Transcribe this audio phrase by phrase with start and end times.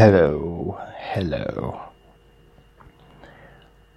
[0.00, 1.92] Hello, hello.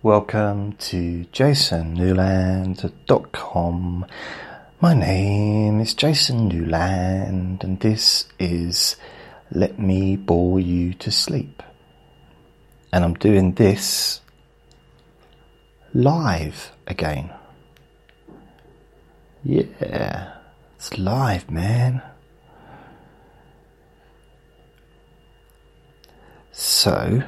[0.02, 4.06] Welcome to jasonnewland.com.
[4.82, 8.98] My name is Jason Newland, and this is
[9.50, 11.64] Let Me Bore You to Sleep.
[12.92, 14.20] And I'm doing this
[15.94, 17.32] live again.
[19.42, 20.34] Yeah,
[20.76, 22.02] it's live, man.
[26.56, 27.24] So,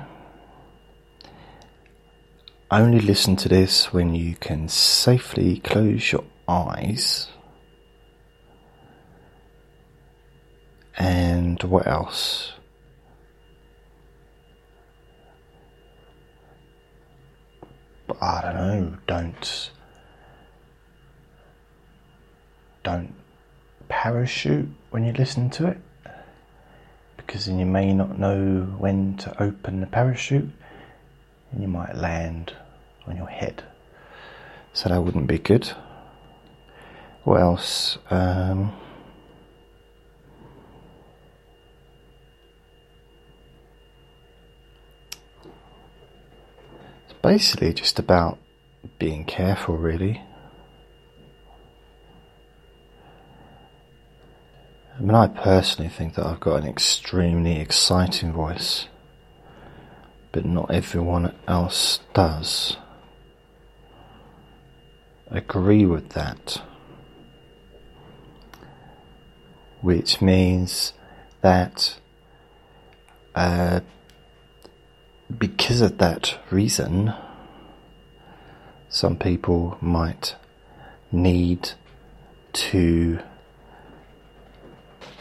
[2.69, 7.29] only listen to this when you can safely close your eyes.
[10.95, 12.53] And what else?
[18.21, 19.71] I don't know, don't
[22.83, 23.15] don't
[23.89, 25.77] parachute when you listen to it
[27.25, 30.49] because then you may not know when to open the parachute
[31.51, 32.53] and you might land
[33.07, 33.63] on your head.
[34.73, 35.71] So that wouldn't be good.
[37.23, 37.97] What else?
[38.09, 38.73] Um,
[47.05, 48.37] it's basically just about
[48.99, 50.21] being careful, really.
[54.97, 58.87] I mean, I personally think that I've got an extremely exciting voice,
[60.31, 62.77] but not everyone else does
[65.27, 66.61] agree with that.
[69.81, 70.93] Which means
[71.41, 71.99] that
[73.35, 73.81] uh,
[75.37, 77.13] because of that reason,
[78.87, 80.37] some people might
[81.11, 81.71] need
[82.53, 83.19] to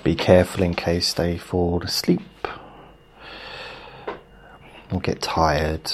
[0.05, 2.20] be careful in case they fall asleep
[4.92, 5.92] or get tired.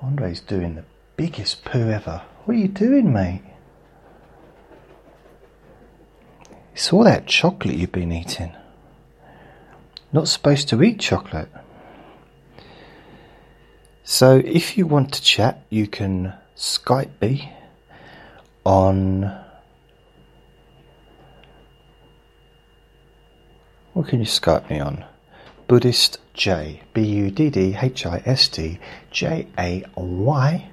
[0.00, 0.84] Andre's doing the
[1.16, 2.22] biggest poo ever.
[2.44, 3.42] What are you doing, mate?
[6.72, 8.52] It's all that chocolate you've been eating.
[10.12, 11.50] Not supposed to eat chocolate.
[14.04, 17.52] So, if you want to chat, you can Skype me
[18.64, 19.34] on
[23.92, 25.04] What can you Skype me on?
[25.68, 26.82] Buddhist J.
[26.94, 28.78] B U D D H I S T
[29.10, 30.70] J A Y.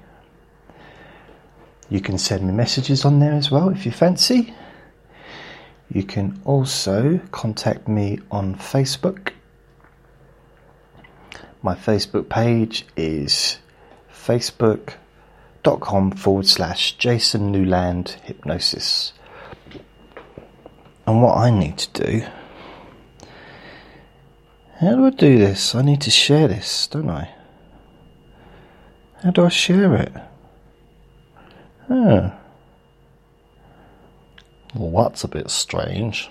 [1.90, 4.54] You can send me messages on there as well if you fancy.
[5.92, 9.32] You can also contact me on Facebook.
[11.62, 13.58] My Facebook page is
[14.10, 19.12] facebook.com forward slash Jason Newland Hypnosis.
[21.06, 22.26] And what I need to do
[24.80, 25.74] how do I do this?
[25.74, 27.34] I need to share this, don't I?
[29.22, 30.12] How do I share it?
[31.90, 32.32] Oh.
[34.74, 36.30] Well, that's a bit strange.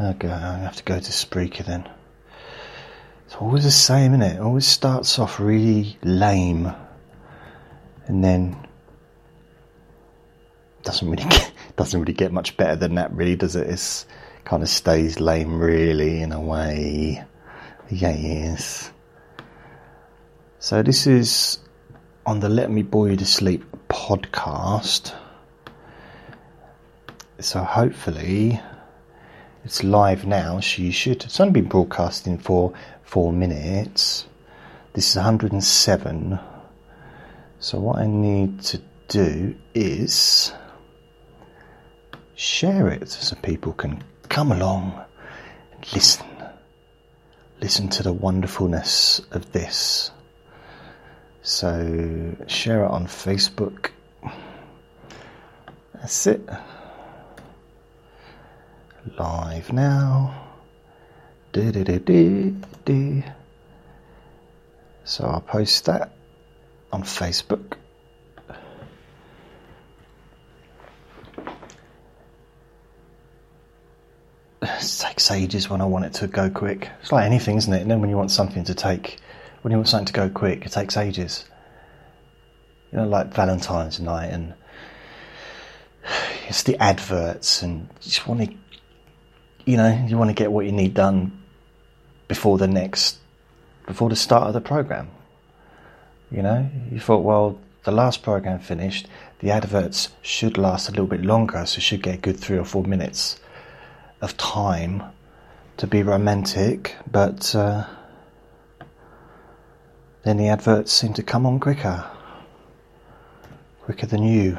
[0.00, 1.88] Okay, I have to go to Spreaker then.
[3.26, 4.36] It's always the same, isn't it?
[4.36, 6.72] it always starts off really lame
[8.06, 8.56] and then
[10.82, 13.68] doesn't really get, doesn't really get much better than that, really, does it?
[13.68, 14.06] It's
[14.48, 17.22] kind of stays lame, really, in a way.
[17.90, 18.90] Yes.
[20.58, 21.58] So, this is
[22.24, 25.14] on the Let Me Bore You to Sleep podcast.
[27.38, 28.58] So, hopefully,
[29.64, 31.24] it's live now, you should.
[31.24, 32.72] It's only been broadcasting for
[33.02, 34.26] four minutes.
[34.94, 36.38] This is 107.
[37.58, 40.52] So, what I need to do is
[42.34, 45.04] share it so people can come along
[45.72, 46.26] and listen.
[47.60, 50.10] Listen to the wonderfulness of this.
[51.42, 53.90] So, share it on Facebook.
[55.94, 56.48] That's it.
[59.18, 60.44] Live now.
[65.04, 66.12] So, I'll post that
[66.92, 67.76] on Facebook.
[74.78, 76.88] It takes ages when I want it to go quick.
[77.00, 77.82] It's like anything, isn't it?
[77.82, 79.18] And then when you want something to take,
[79.62, 81.44] when you want something to go quick, it takes ages.
[82.92, 84.54] You know, like Valentine's night, and
[86.48, 88.54] it's the adverts, and you just want to,
[89.64, 91.42] you know, you want to get what you need done
[92.28, 93.18] before the next,
[93.86, 95.10] before the start of the program.
[96.30, 99.08] You know, you thought, well, the last program finished,
[99.40, 102.64] the adverts should last a little bit longer, so should get a good three or
[102.64, 103.38] four minutes
[104.20, 105.02] of time
[105.76, 107.84] to be romantic, but uh,
[110.24, 112.04] then the adverts seem to come on quicker,
[113.82, 114.58] quicker than you.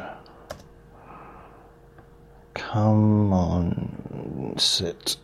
[2.53, 5.17] Come on, sit.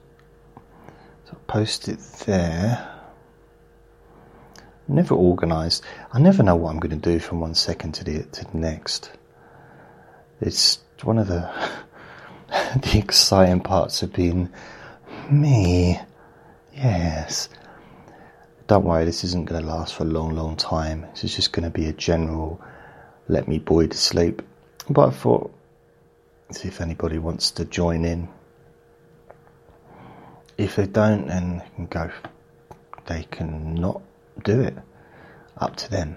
[1.29, 2.91] So post it there.
[4.87, 5.83] Never organised.
[6.11, 8.57] I never know what I'm going to do from one second to the to the
[8.57, 9.11] next.
[10.41, 11.49] It's one of the
[12.81, 14.49] the exciting parts have been
[15.29, 15.99] me.
[16.73, 17.49] Yes.
[18.67, 21.05] Don't worry, this isn't going to last for a long, long time.
[21.11, 22.61] This is just going to be a general
[23.27, 24.41] let me boy to sleep.
[24.89, 25.53] But I thought,
[26.51, 28.29] see if anybody wants to join in.
[30.57, 32.11] If they don't, then they can go.
[33.07, 34.01] They can not
[34.43, 34.77] do it.
[35.57, 36.15] Up to them.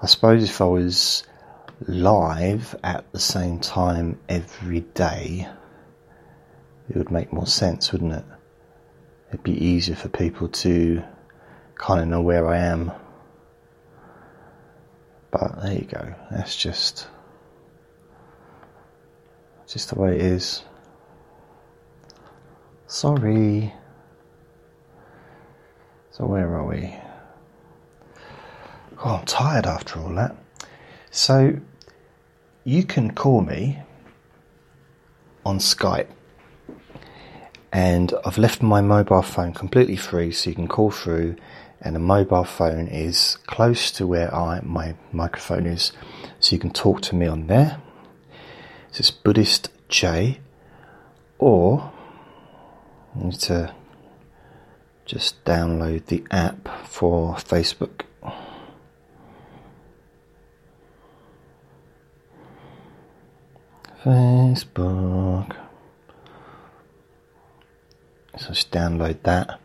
[0.00, 1.24] I suppose if I was
[1.86, 5.48] live at the same time every day,
[6.88, 8.24] it would make more sense, wouldn't it?
[9.28, 11.02] It'd be easier for people to
[11.74, 12.92] kind of know where I am.
[15.30, 16.14] But there you go.
[16.30, 17.08] That's just
[19.66, 20.62] just the way it is.
[22.86, 23.72] Sorry.
[26.10, 26.94] So where are we?
[29.02, 30.36] Oh, I'm tired after all that.
[31.10, 31.58] So
[32.64, 33.78] you can call me
[35.44, 36.08] on Skype.
[37.72, 41.36] And I've left my mobile phone completely free so you can call through.
[41.80, 45.92] And the mobile phone is close to where I my microphone is
[46.38, 47.80] so you can talk to me on there.
[48.92, 50.38] So it's Buddhist J
[51.38, 51.92] or
[53.16, 53.74] you need to
[55.04, 58.02] just download the app for Facebook
[64.04, 65.56] Facebook
[68.38, 69.60] so just download that.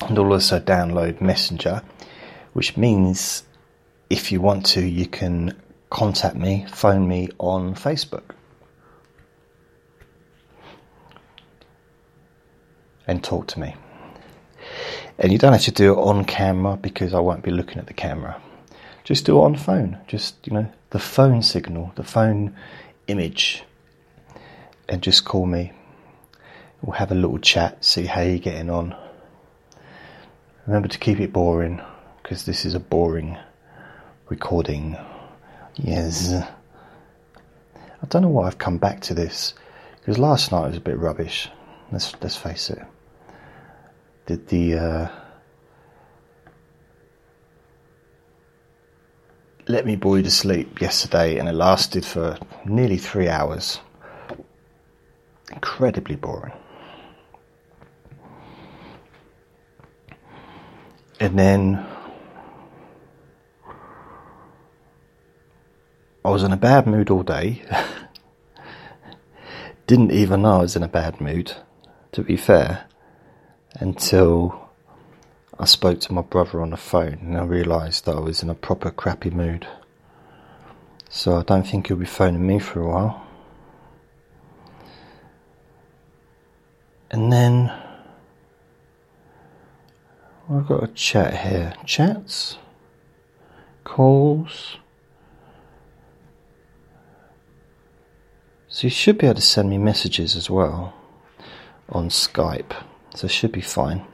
[0.00, 1.82] And also download Messenger,
[2.52, 3.44] which means
[4.10, 5.58] if you want to, you can
[5.90, 8.34] contact me, phone me on Facebook.
[13.06, 13.76] And talk to me.
[15.18, 17.86] And you don't have to do it on camera because I won't be looking at
[17.86, 18.40] the camera.
[19.04, 19.98] Just do it on phone.
[20.08, 22.56] Just, you know, the phone signal, the phone
[23.06, 23.64] image.
[24.88, 25.72] And just call me
[26.84, 28.94] We'll have a little chat, see how you're getting on.
[30.66, 31.80] Remember to keep it boring,
[32.22, 33.38] because this is a boring
[34.28, 34.94] recording.
[35.76, 36.34] Yes.
[36.34, 39.54] I don't know why I've come back to this,
[39.98, 41.48] because last night was a bit rubbish.
[41.90, 42.82] Let's let's face it.
[44.26, 45.08] Did the uh,
[49.68, 53.80] let me you to sleep yesterday, and it lasted for nearly three hours.
[55.50, 56.52] Incredibly boring.
[61.20, 61.84] and then
[66.24, 67.62] I was in a bad mood all day.
[69.86, 71.52] Didn't even know I was in a bad mood,
[72.12, 72.86] to be fair,
[73.74, 74.63] until
[75.58, 78.50] I spoke to my brother on the phone and I realised that I was in
[78.50, 79.66] a proper crappy mood.
[81.08, 83.26] So I don't think he'll be phoning me for a while.
[87.12, 87.72] And then
[90.50, 91.74] I've got a chat here.
[91.86, 92.58] Chats,
[93.84, 94.78] calls.
[98.66, 100.94] So you should be able to send me messages as well
[101.88, 102.72] on Skype.
[103.14, 104.04] So it should be fine.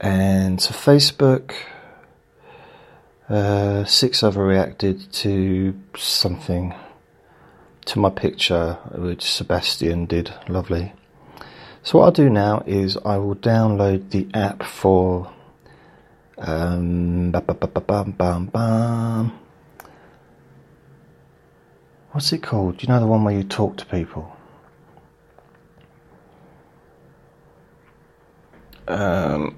[0.00, 1.52] And so Facebook,
[3.28, 6.74] uh, six other reacted to something,
[7.86, 10.32] to my picture, which Sebastian did.
[10.48, 10.92] Lovely.
[11.82, 15.32] So what I'll do now is I will download the app for
[16.38, 17.32] um,
[22.12, 22.78] What's it called?
[22.78, 24.37] Do you know the one where you talk to people?
[28.88, 29.56] Um,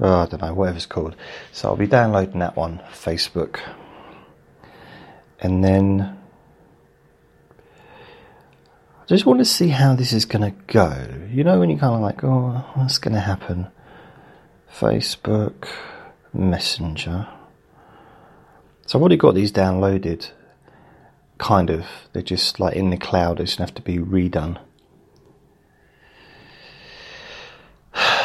[0.00, 1.14] oh, I don't know, whatever it's called.
[1.52, 3.60] So I'll be downloading that one, Facebook
[5.44, 6.18] and then
[9.02, 11.06] I just want to see how this is going to go.
[11.30, 13.68] You know, when you're kind of like, oh, what's going to happen?
[14.74, 15.68] Facebook,
[16.32, 17.28] Messenger.
[18.86, 20.30] So I've already got these downloaded,
[21.38, 21.86] kind of.
[22.12, 24.58] They're just like in the cloud, they just have to be redone.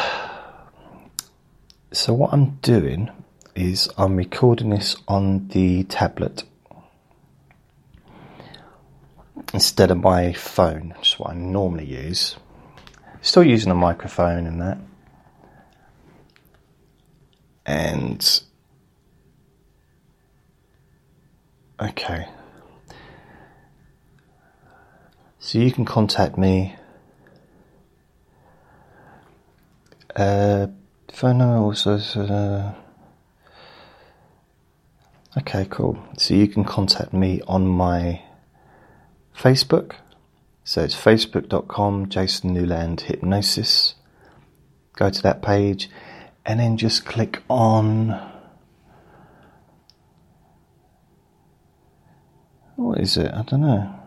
[1.92, 3.10] So what I'm doing,
[3.54, 6.44] is I'm recording this on the tablet
[9.52, 12.36] instead of my phone, which is what I normally use.
[13.22, 14.78] Still using a microphone and that.
[17.66, 18.40] And
[21.80, 22.28] okay.
[25.50, 26.76] So you can contact me.
[30.14, 30.68] Uh,
[31.12, 31.96] phone number also.
[31.96, 32.72] Uh,
[35.38, 35.98] okay, cool.
[36.16, 38.22] So you can contact me on my
[39.36, 39.94] Facebook.
[40.62, 43.96] So it's facebook.com Jason Newland Hypnosis.
[44.94, 45.90] Go to that page
[46.46, 48.10] and then just click on.
[52.76, 53.34] What is it?
[53.34, 53.99] I don't know.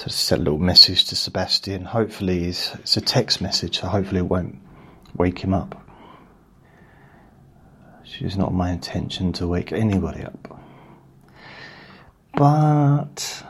[0.00, 1.84] So sent a little message to Sebastian.
[1.84, 4.56] Hopefully, it's, it's a text message, so hopefully it won't
[5.14, 5.86] wake him up.
[8.18, 10.58] It's not my intention to wake anybody up.
[12.34, 13.44] But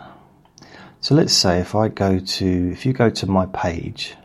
[0.99, 4.16] so let's say if I go to if you go to my page,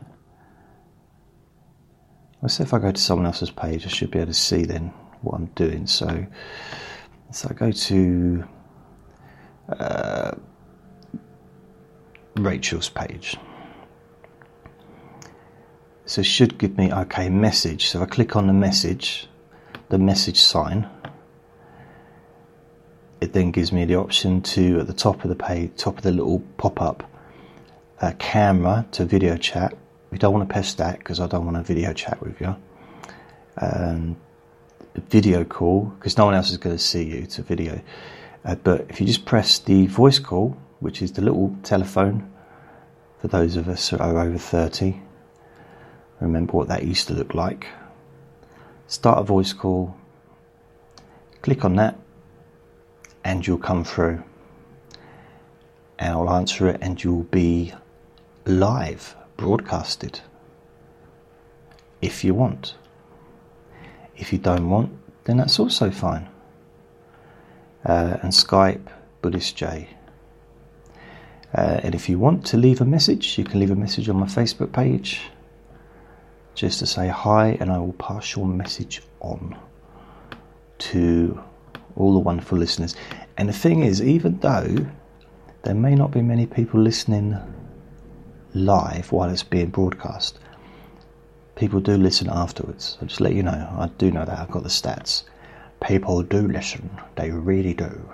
[2.41, 4.65] let's say if I go to someone else's page, I should be able to see
[4.65, 4.91] then
[5.21, 5.85] what I'm doing.
[5.85, 6.25] So
[7.29, 8.43] so I go to
[9.69, 10.31] uh,
[12.35, 13.37] Rachel's page.
[16.05, 17.87] So it should give me okay message.
[17.87, 19.27] So if I click on the message,
[19.89, 20.87] the message sign,
[23.21, 26.03] it then gives me the option to at the top of the page, top of
[26.03, 27.09] the little pop-up,
[28.01, 29.75] uh, camera to video chat.
[30.11, 32.55] We don't want to press that because I don't want to video chat with you.
[33.57, 34.17] Um,
[35.09, 37.81] video call because no one else is going to see you to video.
[38.43, 42.31] Uh, but if you just press the voice call, which is the little telephone
[43.19, 45.01] for those of us who are over 30,
[46.19, 47.67] remember what that used to look like.
[48.87, 49.95] Start a voice call,
[51.41, 51.97] click on that,
[53.23, 54.23] and you'll come through.
[55.97, 57.73] And I'll answer it, and you'll be
[58.45, 60.21] live broadcasted
[62.01, 62.75] if you want.
[64.15, 64.91] If you don't want,
[65.23, 66.29] then that's also fine.
[67.83, 68.87] Uh, and Skype,
[69.21, 69.89] Buddhist J.
[71.55, 74.17] Uh, and if you want to leave a message, you can leave a message on
[74.17, 75.21] my Facebook page
[76.53, 79.57] just to say hi, and I will pass your message on
[80.77, 81.41] to
[81.95, 82.95] all the wonderful listeners.
[83.37, 84.85] And the thing is, even though
[85.63, 87.37] there may not be many people listening
[88.53, 90.39] live while it's being broadcast,
[91.55, 92.97] people do listen afterwards.
[92.99, 94.39] So just let you know, I do know that.
[94.39, 95.23] I've got the stats.
[95.85, 96.89] People do listen.
[97.15, 98.09] They really do.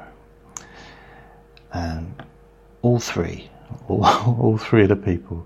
[1.74, 2.16] Um,
[2.82, 3.50] all three,
[3.88, 4.06] all,
[4.40, 5.46] all three of the people.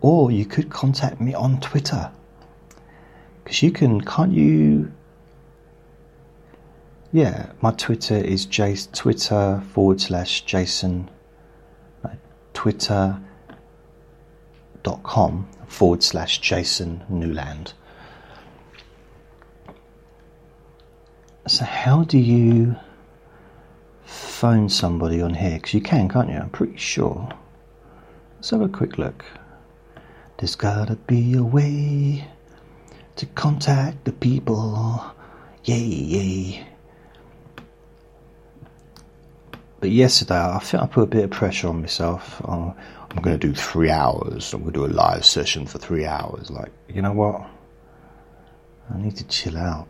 [0.00, 2.10] Or you could contact me on Twitter.
[3.42, 4.92] Because you can, can't you?
[7.12, 11.10] Yeah, my Twitter is Jace, Twitter forward slash Jason,
[12.04, 12.10] uh,
[12.54, 13.20] Twitter
[14.82, 17.74] dot com forward slash Jason Newland.
[21.46, 22.76] So, how do you
[24.12, 25.54] phone somebody on here?
[25.54, 26.36] Because you can, can't you?
[26.36, 27.28] I'm pretty sure.
[28.36, 29.24] Let's have a quick look.
[30.38, 32.26] There's gotta be a way
[33.16, 35.04] to contact the people.
[35.64, 36.66] Yay, yay.
[39.80, 42.40] But yesterday, I think I put a bit of pressure on myself.
[42.44, 42.74] Oh,
[43.10, 44.54] I'm going to do three hours.
[44.54, 46.50] I'm going to do a live session for three hours.
[46.50, 47.48] Like, you know what?
[48.92, 49.88] I need to chill out.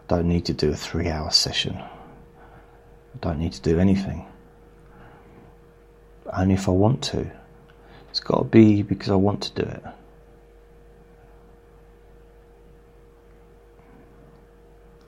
[0.00, 1.80] I don't need to do a three hour session.
[3.20, 4.26] I don't need to do anything.
[6.32, 7.28] Only if I want to.
[8.10, 9.82] It's got to be because I want to do it.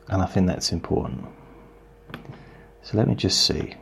[0.09, 1.25] And I think that's important.
[2.83, 3.75] So let me just see.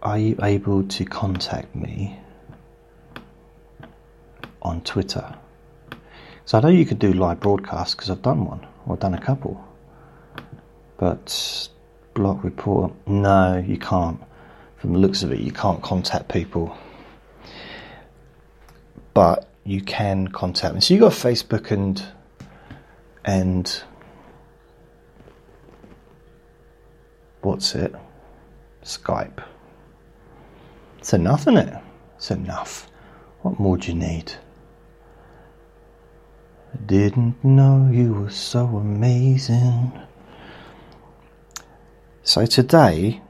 [0.00, 2.18] Are you able to contact me
[4.62, 5.36] on Twitter?
[6.46, 9.20] So I know you could do live broadcasts because I've done one, or done a
[9.20, 9.62] couple.
[10.96, 11.68] But
[12.14, 14.20] block report, no, you can't.
[14.78, 16.76] From the looks of it, you can't contact people.
[19.14, 20.80] But you can contact me.
[20.80, 22.02] So you got Facebook and
[23.24, 23.82] and
[27.42, 27.94] what's it?
[28.82, 29.44] Skype.
[30.98, 31.74] It's enough, isn't it?
[32.16, 32.90] It's enough.
[33.42, 34.32] What more do you need?
[36.72, 39.92] I didn't know you were so amazing.
[42.22, 43.22] So today,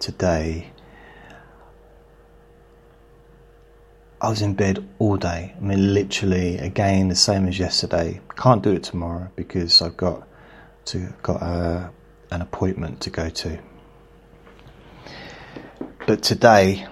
[0.00, 0.72] today,
[4.20, 5.54] I was in bed all day.
[5.56, 8.20] I mean, literally, again, the same as yesterday.
[8.36, 10.26] Can't do it tomorrow because I've got
[10.86, 11.90] to got a,
[12.30, 13.58] an appointment to go to.
[16.06, 16.86] But today,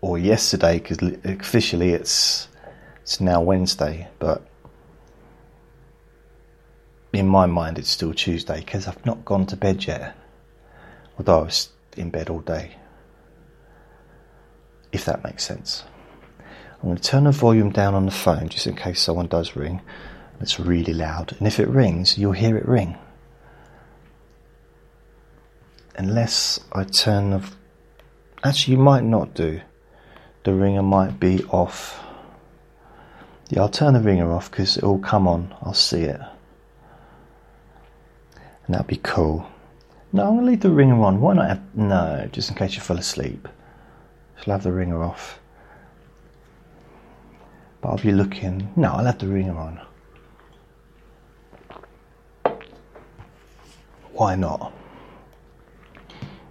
[0.00, 2.48] or yesterday, because officially it's
[3.04, 4.42] it's now Wednesday, but
[7.12, 10.16] in my mind it's still Tuesday because I've not gone to bed yet.
[11.16, 12.74] Although I was in bed all day
[14.94, 15.84] if that makes sense.
[16.38, 19.56] I'm going to turn the volume down on the phone just in case someone does
[19.56, 19.82] ring.
[20.40, 22.96] It's really loud, and if it rings, you'll hear it ring.
[25.96, 27.50] Unless I turn the.
[28.42, 29.60] Actually, you might not do.
[30.44, 32.03] The ringer might be off.
[33.54, 35.54] Yeah, I'll turn the ringer off because it'll come on.
[35.62, 36.20] I'll see it.
[38.66, 39.46] And that'll be cool.
[40.12, 41.20] No, I'm going to leave the ringer on.
[41.20, 41.62] Why not have.
[41.72, 43.46] No, just in case you fall asleep.
[44.42, 45.38] Shall have the ringer off?
[47.80, 48.72] But I'll be looking.
[48.74, 49.80] No, I'll have the ringer on.
[54.14, 54.72] Why not?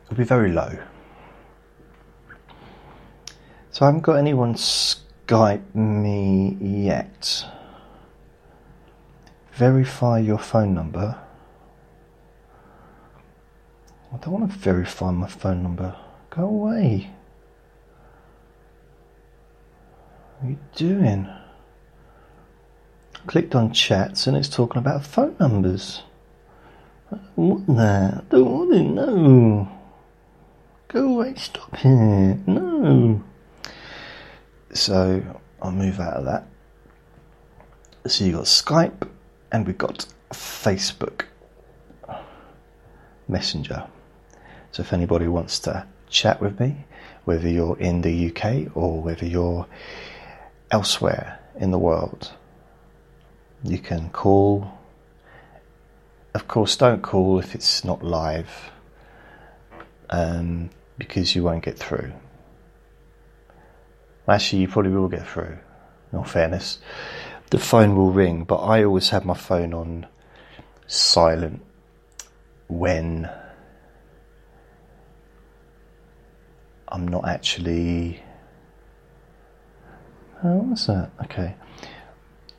[0.06, 0.78] It'll be very low.
[3.72, 4.56] So I haven't got anyone
[5.26, 7.46] Skype me yet.
[9.54, 11.18] Verify your phone number.
[14.14, 15.96] I don't want to verify my phone number.
[16.30, 17.10] Go away.
[20.40, 21.30] What are you doing?
[23.26, 26.04] Clicked on chats and it's talking about phone numbers.
[27.36, 28.14] What that?
[28.16, 29.70] I don't want it, no.
[30.90, 33.24] Go away, stop it, no.
[34.74, 35.22] So
[35.62, 36.48] I'll move out of that.
[38.08, 39.08] So you've got Skype
[39.52, 41.26] and we've got Facebook
[43.28, 43.88] Messenger.
[44.72, 46.86] So if anybody wants to chat with me,
[47.26, 49.68] whether you're in the UK or whether you're
[50.72, 52.34] elsewhere in the world.
[53.64, 54.78] You can call.
[56.34, 58.72] Of course, don't call if it's not live
[60.10, 62.12] um, because you won't get through.
[64.28, 65.58] Actually, you probably will get through,
[66.12, 66.80] in all fairness.
[67.50, 70.08] The phone will ring, but I always have my phone on
[70.88, 71.62] silent
[72.68, 73.30] when
[76.88, 78.24] I'm not actually
[80.44, 81.10] Oh, what's that?
[81.24, 81.56] Okay.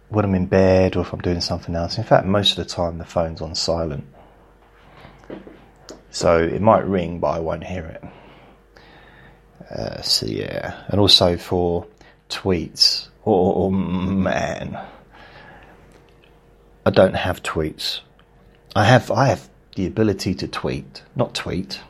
[0.08, 1.98] When I'm in bed or if I'm doing something else.
[1.98, 4.06] In fact, most of the time the phone's on silent.
[6.10, 8.02] So it might ring, but I won't hear it.
[9.70, 11.86] Uh, so yeah, and also for
[12.28, 13.08] tweets.
[13.26, 14.78] Oh man,
[16.84, 18.00] I don't have tweets.
[18.76, 21.80] I have I have the ability to tweet, not tweet,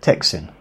[0.00, 0.52] texting.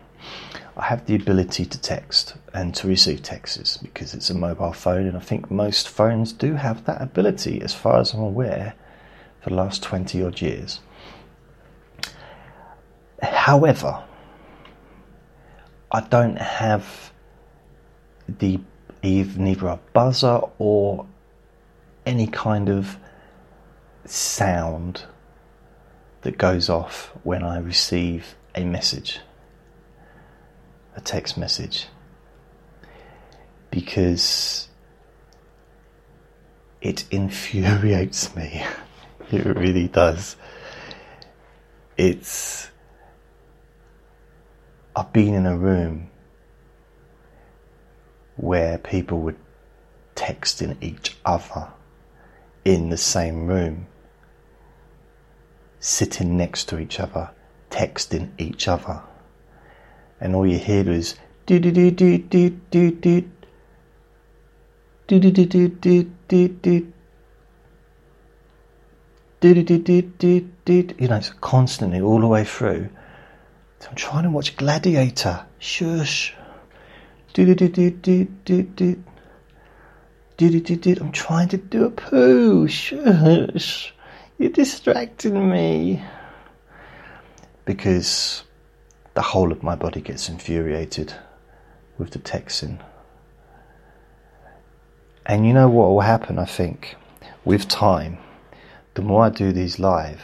[0.77, 5.07] I have the ability to text and to receive texts because it's a mobile phone,
[5.07, 8.73] and I think most phones do have that ability, as far as I'm aware,
[9.41, 10.81] for the last 20 odd years.
[13.21, 14.03] However,
[15.95, 17.13] I don't have
[18.27, 18.59] the
[19.01, 21.05] neither a buzzer or
[22.05, 22.97] any kind of
[24.03, 25.05] sound
[26.23, 29.19] that goes off when I receive a message
[30.97, 31.87] a text message
[33.71, 34.67] because
[36.81, 38.65] it infuriates me.
[39.31, 40.35] it really does.
[41.95, 42.69] It's.
[44.95, 46.09] I've been in a room
[48.37, 49.35] where people were
[50.15, 51.69] texting each other
[52.63, 53.87] in the same room,
[55.79, 57.31] sitting next to each other,
[57.69, 59.01] texting each other
[60.19, 63.21] and all you hear is do do do do do do do
[65.07, 66.47] do do do do do do
[69.41, 72.89] do do do do do do you know it's constantly all the way through
[73.87, 75.45] I'm trying to watch Gladiator.
[75.59, 76.33] Shush.
[77.33, 79.03] Do do do do do do do.
[80.37, 80.95] Do do do.
[80.99, 82.67] I'm trying to do a poo.
[82.67, 83.93] Shush.
[84.37, 86.03] You're distracting me.
[87.63, 88.43] Because
[89.13, 91.13] the whole of my body gets infuriated
[91.97, 92.81] with the Texan.
[95.25, 96.95] And you know what will happen, I think,
[97.43, 98.17] with time,
[98.93, 100.21] the more I do these live,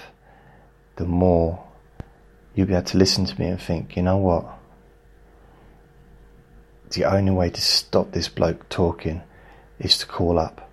[0.97, 1.63] the more
[2.55, 4.45] you'll be able to listen to me and think, you know what?
[6.91, 9.21] The only way to stop this bloke talking
[9.79, 10.69] is to call up.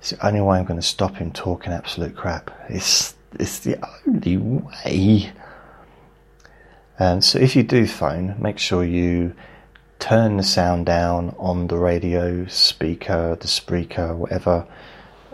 [0.00, 2.50] It's the only way I'm going to stop him talking absolute crap.
[2.68, 5.32] It's it's the only way.
[6.98, 9.34] And so if you do phone, make sure you
[9.98, 14.66] turn the sound down on the radio speaker, the speaker, whatever,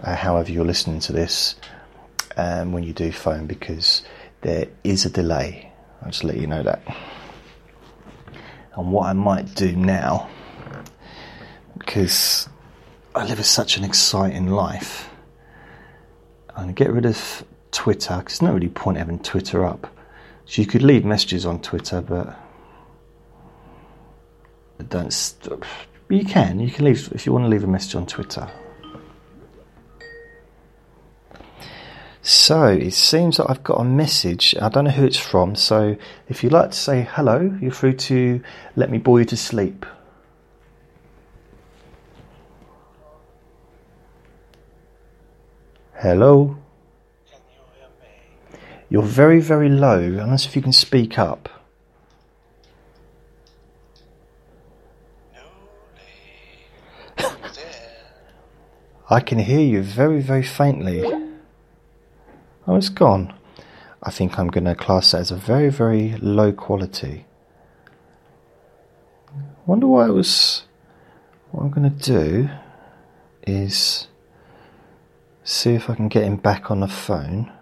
[0.02, 1.54] uh, however you're listening to this,
[2.36, 4.02] um, when you do phone, because
[4.44, 5.72] there is a delay.
[6.02, 6.82] I'll just let you know that.
[8.76, 10.28] And what I might do now,
[11.78, 12.48] because
[13.14, 15.08] I live such an exciting life,
[16.50, 19.92] I'm going to get rid of Twitter, because there's no really point having Twitter up.
[20.44, 22.38] So you could leave messages on Twitter, but
[24.88, 25.12] don't.
[25.12, 25.62] St-
[26.10, 26.60] you can.
[26.60, 28.48] You can leave if you want to leave a message on Twitter.
[32.26, 34.54] So it seems that I've got a message.
[34.58, 35.54] I don't know who it's from.
[35.54, 35.94] So
[36.26, 38.40] if you'd like to say hello, you're free to
[38.76, 39.84] let me bore you to sleep.
[45.96, 46.56] Hello.
[47.30, 48.08] Can you hear me?
[48.88, 51.50] You're very, very low, unless if you can speak up.
[59.10, 61.23] I can hear you very, very faintly.
[62.66, 63.34] Oh, it's gone.
[64.02, 67.26] I think I'm going to class that as a very, very low quality.
[69.66, 70.64] Wonder why it was.
[71.50, 72.48] What I'm going to do
[73.46, 74.08] is
[75.42, 77.52] see if I can get him back on the phone.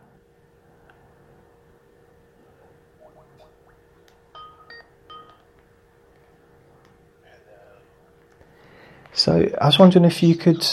[9.13, 10.67] So I was wondering if you could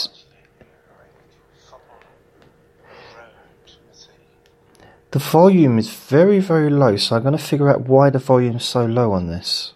[5.12, 8.56] The volume is very, very low, so I'm going to figure out why the volume
[8.56, 9.74] is so low on this.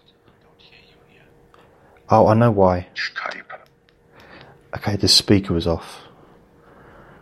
[2.09, 2.87] Oh, I know why.
[4.77, 6.01] Okay, the speaker was off.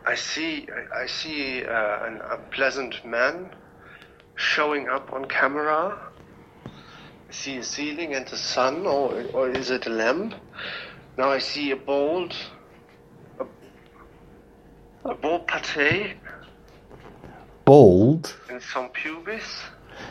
[0.05, 0.67] I see.
[0.69, 3.49] I- I see uh, an, a pleasant man
[4.35, 5.97] showing up on camera.
[6.65, 10.35] I see a ceiling and the sun, or or is it a lamp?
[11.17, 12.35] Now I see a bold,
[13.39, 13.45] a,
[15.09, 16.15] a bold pate
[17.65, 18.35] Bald?
[18.49, 19.43] and some pubis.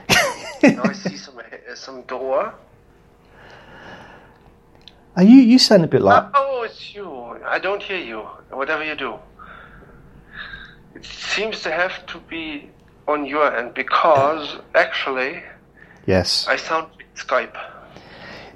[0.63, 2.55] now I see some uh, some door.
[5.17, 6.25] Are you, you sound a bit like.
[6.35, 7.07] Oh, it's you.
[7.45, 8.21] I don't hear you.
[8.51, 9.19] Whatever you do.
[10.95, 12.71] It seems to have to be
[13.07, 15.43] on your end because actually
[16.07, 16.47] Yes.
[16.49, 17.57] I sound like Skype.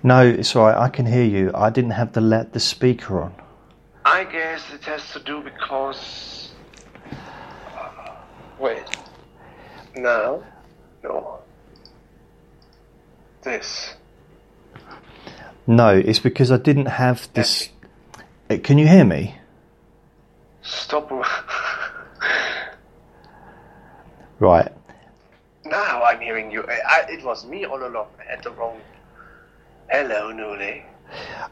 [0.02, 1.50] No, it's alright, I can hear you.
[1.54, 3.34] I didn't have the let the speaker on.
[4.04, 6.35] I guess it has to do because.
[8.58, 8.84] Wait.
[9.96, 10.42] Now?
[11.02, 11.38] No.
[13.42, 13.94] This.
[15.66, 17.68] No, it's because I didn't have this.
[18.50, 19.36] Uh, Can you hear me?
[20.62, 21.10] Stop.
[24.38, 24.70] Right.
[25.64, 26.62] now I'm hearing you.
[26.68, 28.08] I, I, it was me all along.
[28.28, 28.78] Had the wrong.
[29.88, 30.82] Hello, Nuli.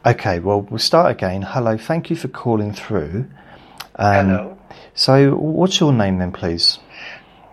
[0.05, 1.41] Okay, well, we'll start again.
[1.41, 3.25] Hello, thank you for calling through.
[3.95, 4.57] Um, Hello.
[4.93, 6.77] So, what's your name then, please?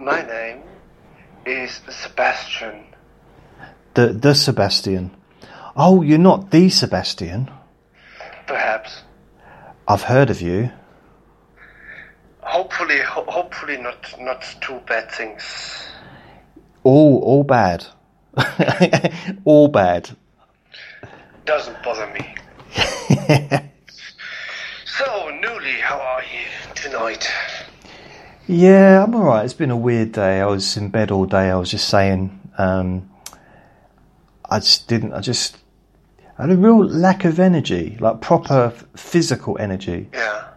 [0.03, 0.63] My name
[1.47, 2.85] is Sebastian.
[3.95, 5.13] The the Sebastian.
[5.77, 7.49] Oh, you're not the Sebastian.
[8.49, 9.03] Perhaps.
[9.87, 10.71] I've heard of you.
[12.41, 15.87] Hopefully, ho- hopefully not not too bad things.
[16.83, 17.87] All all bad.
[19.45, 20.11] all bad.
[21.45, 22.35] Doesn't bother me.
[24.85, 27.27] So, Newly, how are you tonight?
[28.47, 29.45] Yeah, I'm alright.
[29.45, 30.41] It's been a weird day.
[30.41, 31.51] I was in bed all day.
[31.51, 33.09] I was just saying, um,
[34.49, 35.57] I just didn't, I just
[36.39, 40.09] I had a real lack of energy, like proper physical energy.
[40.13, 40.49] Yeah.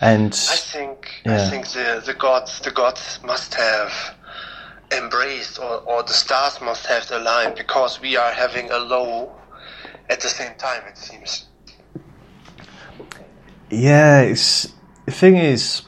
[0.00, 1.44] And I think Yeah.
[1.46, 3.92] I think the the gods the gods must have
[4.90, 9.32] embraced or, or the stars must have aligned because we are having a low
[10.08, 11.46] at the same time it seems.
[13.70, 14.72] yeah, it's,
[15.06, 15.82] the thing is,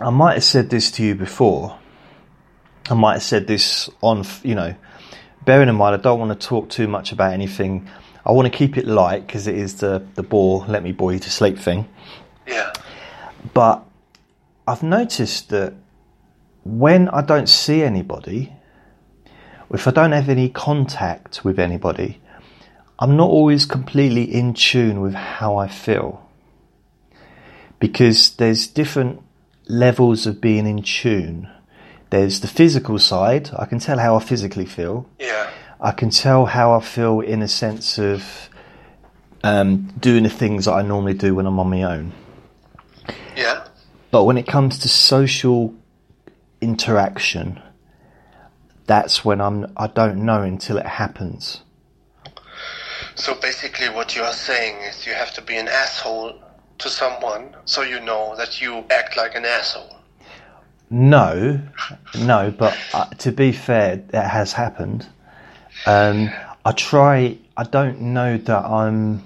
[0.00, 1.78] I might have said this to you before.
[2.88, 4.74] I might have said this on, you know,
[5.44, 7.88] bearing in mind, I don't want to talk too much about anything.
[8.24, 11.12] I want to keep it light because it is the, the bore, let me bore
[11.12, 11.88] you to sleep thing.
[12.46, 12.72] Yeah.
[13.52, 13.84] But
[14.66, 15.74] I've noticed that
[16.64, 18.52] when I don't see anybody,
[19.72, 22.20] if I don't have any contact with anybody,
[22.98, 26.26] I'm not always completely in tune with how I feel.
[27.78, 29.22] Because there's different
[29.70, 31.48] levels of being in tune.
[32.10, 35.08] There's the physical side, I can tell how I physically feel.
[35.18, 35.50] Yeah.
[35.80, 38.50] I can tell how I feel in a sense of
[39.42, 42.12] um, doing the things that I normally do when I'm on my own.
[43.36, 43.64] Yeah.
[44.10, 45.74] But when it comes to social
[46.60, 47.62] interaction,
[48.86, 51.62] that's when I'm I don't know until it happens.
[53.14, 56.34] So basically, what you are saying is you have to be an asshole
[56.80, 59.96] to someone so you know that you act like an asshole.
[60.90, 61.60] No,
[62.18, 65.06] no, but uh, to be fair, it has happened.
[65.86, 66.30] Um,
[66.64, 67.38] I try.
[67.56, 69.22] I don't know that I'm.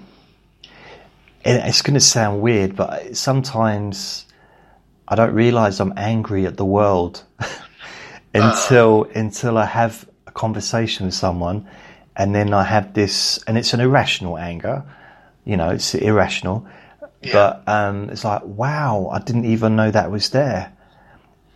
[1.43, 4.25] It's going to sound weird, but sometimes
[5.07, 7.23] I don't realise I'm angry at the world
[8.33, 11.67] until until I have a conversation with someone,
[12.15, 14.83] and then I have this, and it's an irrational anger.
[15.45, 16.67] You know, it's irrational,
[17.31, 20.73] but um, it's like, wow, I didn't even know that was there,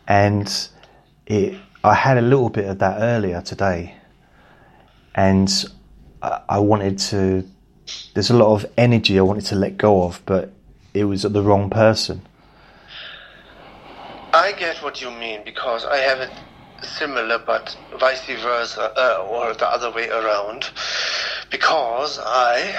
[0.08, 0.70] and
[1.26, 1.56] it.
[1.82, 3.96] I had a little bit of that earlier today,
[5.16, 5.50] and
[6.22, 7.46] I, I wanted to.
[8.14, 10.52] There's a lot of energy I wanted to let go of, but
[10.94, 12.22] it was at the wrong person.
[14.34, 16.32] I get what you mean because I have it
[16.84, 20.70] similar, but vice versa, uh, or the other way around.
[21.50, 22.76] Because I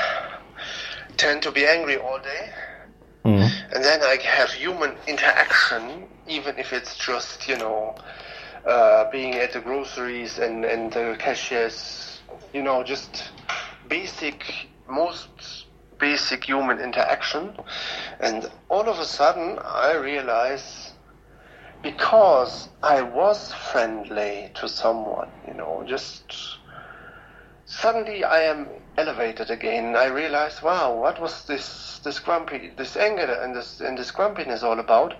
[1.16, 2.53] tend to be angry all day,
[3.25, 7.95] and then I have human interaction, even if it's just you know
[8.67, 12.21] uh, being at the groceries and and the cashiers,
[12.53, 13.33] you know, just
[13.89, 15.67] basic, most
[15.99, 17.57] basic human interaction,
[18.21, 20.93] and all of a sudden I realize
[21.83, 26.59] because I was friendly to someone, you know, just
[27.65, 28.69] suddenly I am
[29.01, 29.97] elevated again.
[29.97, 34.63] I realized, wow, what was this this grumpy, this anger and this and this grumpiness
[34.63, 35.15] all about?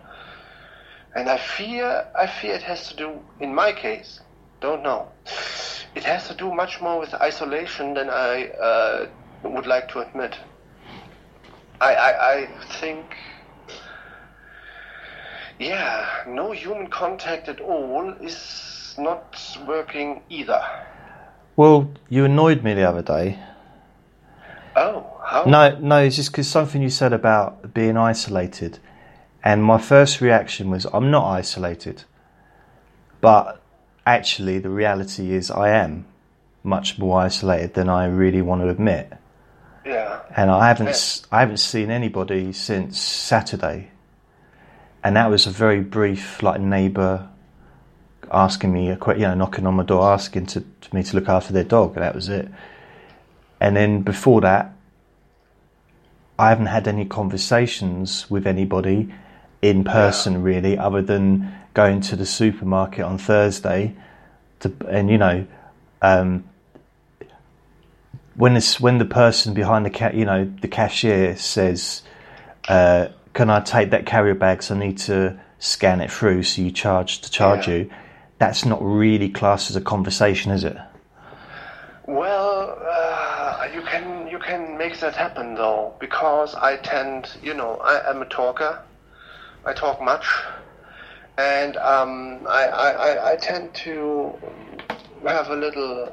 [1.15, 4.21] And I fear, I fear it has to do, in my case,
[4.61, 5.09] don't know.
[5.97, 9.07] It has to do much more with isolation than I uh,
[9.43, 10.37] would like to admit.
[11.81, 12.49] I, I, I
[12.81, 13.17] think
[15.61, 20.63] yeah, no human contact at all is not working either.
[21.57, 23.39] Well, you annoyed me the other day.
[24.77, 25.45] Oh, how?
[25.45, 28.79] No, no, it's just because something you said about being isolated,
[29.43, 32.05] and my first reaction was, I'm not isolated,
[33.21, 33.61] but
[34.07, 36.07] actually, the reality is, I am
[36.63, 39.13] much more isolated than I really want to admit,
[39.85, 40.21] Yeah.
[40.37, 43.91] and I haven't, s- I haven't seen anybody since Saturday,
[45.03, 47.29] and that was a very brief, like neighbour
[48.33, 51.29] asking me a you know, knocking on my door, asking to, to me to look
[51.29, 52.49] after their dog, and that was it.
[53.61, 54.73] And then before that,
[56.39, 59.13] I haven't had any conversations with anybody
[59.61, 63.95] in person really, other than going to the supermarket on Thursday,
[64.61, 65.47] to, and you know,
[66.01, 66.45] um,
[68.37, 72.03] when this, when the person behind the ca- you know the cashier says,
[72.69, 74.63] uh, "Can I take that carrier bag?
[74.63, 77.75] So I need to scan it through." So you charge to charge Yeah.
[77.75, 77.91] you.
[78.39, 80.79] That's not really classed as a conversation, is it?
[82.07, 82.50] Well,
[84.51, 88.83] can make that happen though, because I tend, you know, I am a talker.
[89.65, 90.27] I talk much,
[91.39, 94.33] and um, I, I, I, tend to
[95.23, 96.09] have a little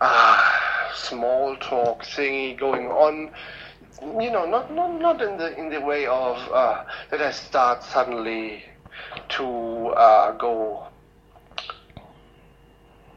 [0.00, 3.30] ah, small talk thingy going on.
[4.02, 7.84] You know, not not not in the in the way of uh, that I start
[7.84, 8.64] suddenly
[9.36, 10.89] to uh, go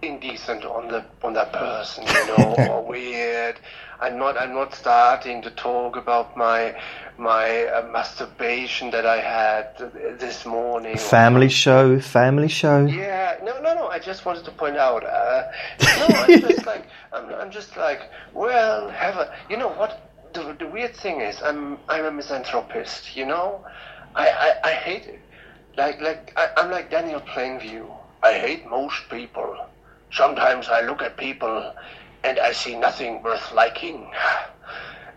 [0.03, 3.59] indecent on the on that person, you know, or weird.
[3.99, 6.75] I'm not I'm not starting to talk about my
[7.17, 10.95] my uh, masturbation that I had th- this morning.
[10.95, 12.85] or Family show, family show.
[12.85, 13.87] yeah, no, no, no.
[13.87, 15.03] I just wanted to point out.
[15.05, 15.51] Uh,
[15.99, 18.01] no, I'm just like, I'm, I'm just like,
[18.33, 19.33] well, have a.
[19.49, 20.09] You know what?
[20.33, 23.15] The, the weird thing is, I'm, I'm a misanthropist.
[23.15, 23.63] You know,
[24.15, 25.19] I, I, I hate it.
[25.77, 27.85] Like, like, I, I'm like Daniel Plainview.
[28.23, 29.55] I hate most people.
[30.13, 31.73] Sometimes I look at people,
[32.23, 34.12] and I see nothing worth liking.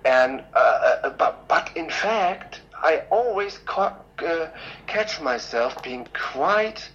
[0.05, 4.47] And uh, uh, but but in fact, I always ca- uh,
[4.87, 6.89] catch myself being quite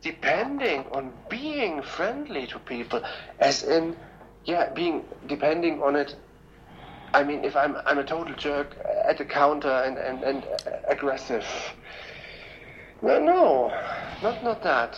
[0.00, 3.02] depending on being friendly to people,
[3.40, 3.96] as in,
[4.44, 6.14] yeah, being depending on it.
[7.12, 8.76] I mean, if I'm I'm a total jerk
[9.08, 10.44] at the counter and and, and
[10.88, 11.46] aggressive.
[13.02, 13.72] No, no,
[14.22, 14.96] not not that.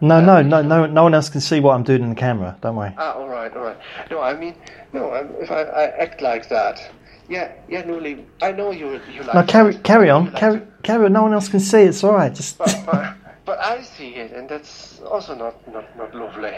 [0.00, 2.56] No, no, no, no, no one else can see what I'm doing in the camera.
[2.60, 2.94] Don't worry.
[2.98, 3.78] Ah, all right, all right.
[4.10, 4.54] No, I mean,
[4.92, 5.12] no.
[5.12, 6.90] I'm, if I, I act like that,
[7.30, 9.34] yeah, yeah, Nuli, I know you you like.
[9.34, 10.82] No, carry, carry on, like carry, it.
[10.82, 11.12] carry on.
[11.14, 11.80] No one else can see.
[11.80, 12.32] It's all right.
[12.34, 13.14] Just But, but,
[13.46, 16.56] but I see it, and that's also not not not lovely.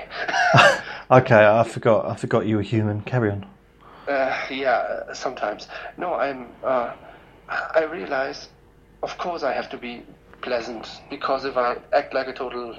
[1.10, 1.46] okay.
[1.46, 2.06] I forgot.
[2.06, 3.02] I forgot you were human.
[3.02, 3.46] Carry on.
[4.08, 5.68] Uh, yeah, sometimes.
[5.96, 6.48] No, I'm.
[6.64, 6.92] Uh,
[7.48, 8.48] I realize,
[9.02, 10.02] of course, I have to be
[10.42, 12.76] pleasant because if I act like a total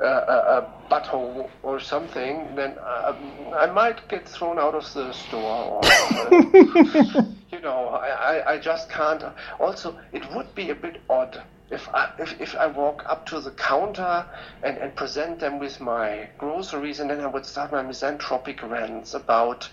[0.00, 3.14] uh, a, butthole or something, then uh,
[3.56, 5.64] I might get thrown out of the store.
[5.64, 9.24] Or, uh, you know, I, I, I just can't.
[9.58, 13.40] Also, it would be a bit odd if I if, if I walk up to
[13.40, 14.24] the counter
[14.62, 19.14] and, and present them with my groceries, and then I would start my misanthropic rants
[19.14, 19.68] about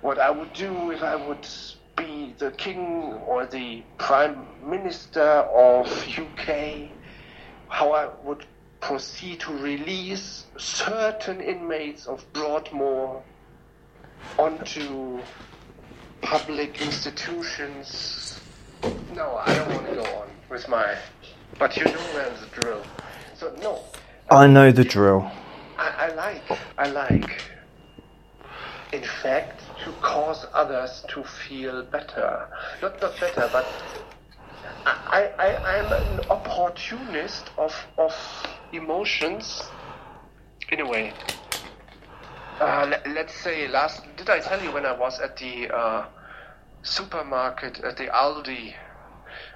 [0.00, 1.46] what I would do if I would
[1.96, 6.88] be the king or the prime minister of UK,
[7.68, 8.44] how I would
[8.80, 13.22] proceed to release certain inmates of Broadmoor
[14.38, 15.20] onto
[16.22, 18.40] public institutions.
[19.14, 20.96] No, I don't want to go on with my.
[21.58, 22.82] But you know where's the drill.
[23.34, 23.80] So no.
[24.30, 25.30] I know the drill.
[25.78, 26.42] I, I like.
[26.78, 27.42] I like.
[28.92, 32.48] In fact, to cause others to feel better.
[32.80, 33.66] Not not better, but
[34.86, 38.12] I, I, I am an opportunist of, of
[38.76, 39.62] emotions
[40.70, 41.12] in a way.
[42.60, 46.06] Uh, let, let's say last, did I tell you when I was at the uh,
[46.82, 48.74] supermarket, at the Aldi,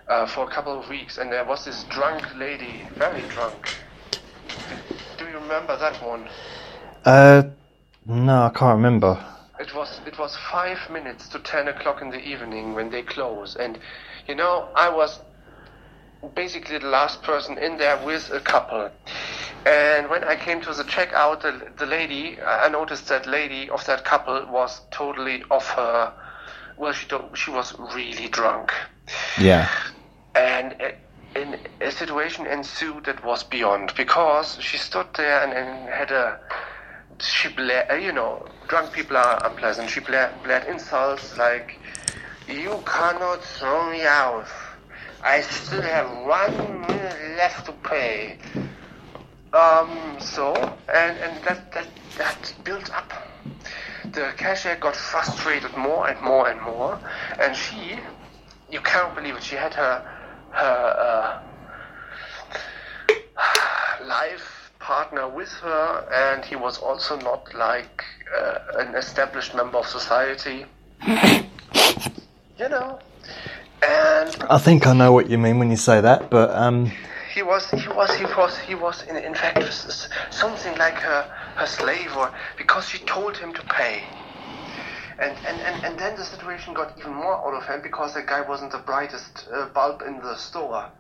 [0.09, 3.77] uh, for a couple of weeks, and there was this drunk lady, very drunk.
[5.19, 6.29] Do you remember that one?
[7.05, 7.43] Uh,
[8.07, 9.25] no, I can't remember.
[9.61, 13.57] It was it was five minutes to ten o'clock in the evening when they close,
[13.57, 13.79] and
[14.27, 15.21] you know I was
[16.35, 18.91] basically the last person in there with a couple.
[19.67, 23.85] And when I came to the checkout, the, the lady, I noticed that lady of
[23.87, 26.13] that couple was totally off her.
[26.77, 28.73] Well, she she was really drunk,
[29.39, 29.69] Yeah.
[30.37, 30.91] and uh,
[31.35, 36.39] in a situation ensued that was beyond because she stood there and, and had a
[37.21, 39.91] she blared, you know, drunk people are unpleasant.
[39.91, 41.79] She blared, blared insults like,
[42.47, 44.47] "You cannot throw me out.
[45.25, 48.39] I still have one minute left to pay."
[49.53, 50.17] Um.
[50.21, 50.55] So,
[50.93, 53.13] and and that that that built up.
[54.05, 56.99] The cashier got frustrated more and more and more,
[57.39, 57.99] and she,
[58.71, 59.43] you can't believe it.
[59.43, 60.03] She had her
[60.51, 61.43] her
[63.09, 68.05] uh, life partner with her, and he was also not like
[68.37, 70.65] uh, an established member of society.
[71.07, 72.99] you know,
[73.83, 76.91] and I think I know what you mean when you say that, but um,
[77.33, 79.63] he was he was he was he was in, in fact
[80.31, 81.23] something like her
[81.57, 84.03] her slave or because she told him to pay.
[85.21, 88.23] And and, and, and then the situation got even more out of hand because the
[88.23, 90.91] guy wasn't the brightest uh, bulb in the store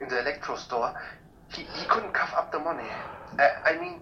[0.00, 0.94] in the electro store.
[1.54, 2.88] He, he couldn't cough up the money.
[3.38, 4.00] Uh, I mean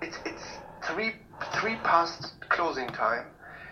[0.00, 0.42] it's it's
[0.84, 1.12] three
[1.60, 3.26] three past closing time.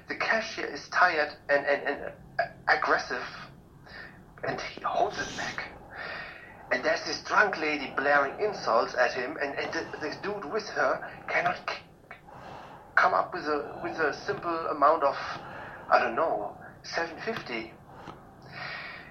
[0.08, 1.98] The cashier is tired and, and, and
[2.38, 3.22] uh, aggressive
[4.46, 5.70] and he holds it back
[6.72, 10.68] and there's this drunk lady blaring insults at him, and, and the, this dude with
[10.70, 12.16] her cannot c-
[12.94, 15.16] come up with a with a simple amount of,
[15.90, 17.72] I don't know, seven fifty.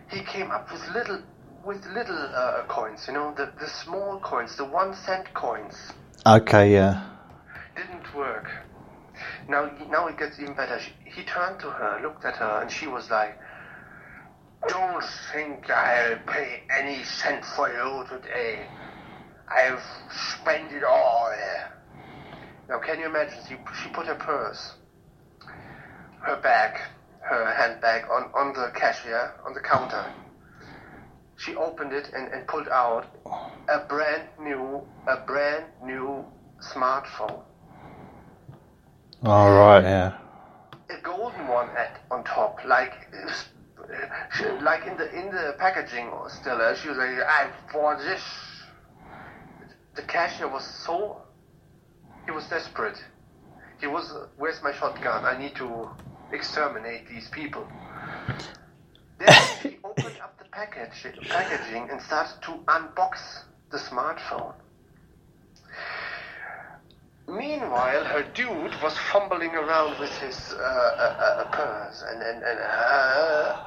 [0.10, 1.22] He came up with little
[1.65, 5.76] with little uh, coins, you know, the the small coins, the one cent coins.
[6.26, 7.10] okay, yeah.
[7.76, 8.48] Didn't work.
[9.50, 10.80] Now now it gets even better.
[10.80, 13.38] She, he turned to her, looked at her, and she was like.
[14.67, 18.67] Don't think I'll pay any cent for you today.
[19.48, 21.32] I've spent it all.
[22.67, 23.39] Now, can you imagine?
[23.48, 24.74] She, she put her purse,
[26.22, 26.80] her bag,
[27.22, 30.06] her handbag on, on the cashier, on the counter.
[31.38, 33.08] She opened it and, and pulled out
[33.69, 36.26] a brand new, a brand new
[36.62, 37.41] smartphone.
[39.24, 40.17] All right, yeah.
[40.89, 42.93] a golden one at on top, like
[44.34, 46.62] she- like in the in the packaging still.
[46.62, 48.23] uh, She was like, "I bought this."
[49.95, 51.21] The cashier was so
[52.25, 53.04] he was desperate.
[53.80, 55.25] He was, "Where's my shotgun?
[55.25, 55.89] I need to
[56.32, 57.67] exterminate these people."
[59.20, 63.20] Then he opened up the package packaging and started to unbox
[63.72, 64.55] the smartphone.
[67.28, 72.59] Meanwhile, her dude was fumbling around with his uh, uh, uh, purse, and and, and
[72.59, 73.57] uh,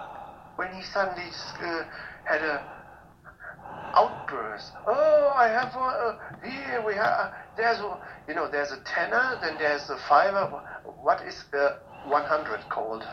[0.57, 1.31] when he suddenly
[1.63, 1.83] uh,
[2.25, 2.63] had a
[3.95, 4.73] outburst.
[4.87, 5.95] Oh, I have one.
[5.95, 7.33] Uh, here we have.
[7.57, 7.99] There's a,
[8.29, 10.63] you know, there's a tenner, then there's a fiver.
[11.03, 11.77] What is uh,
[12.07, 13.05] 100 called?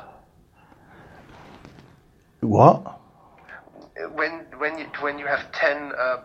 [2.41, 2.99] What?
[4.13, 6.17] when when you when you have 10 uh,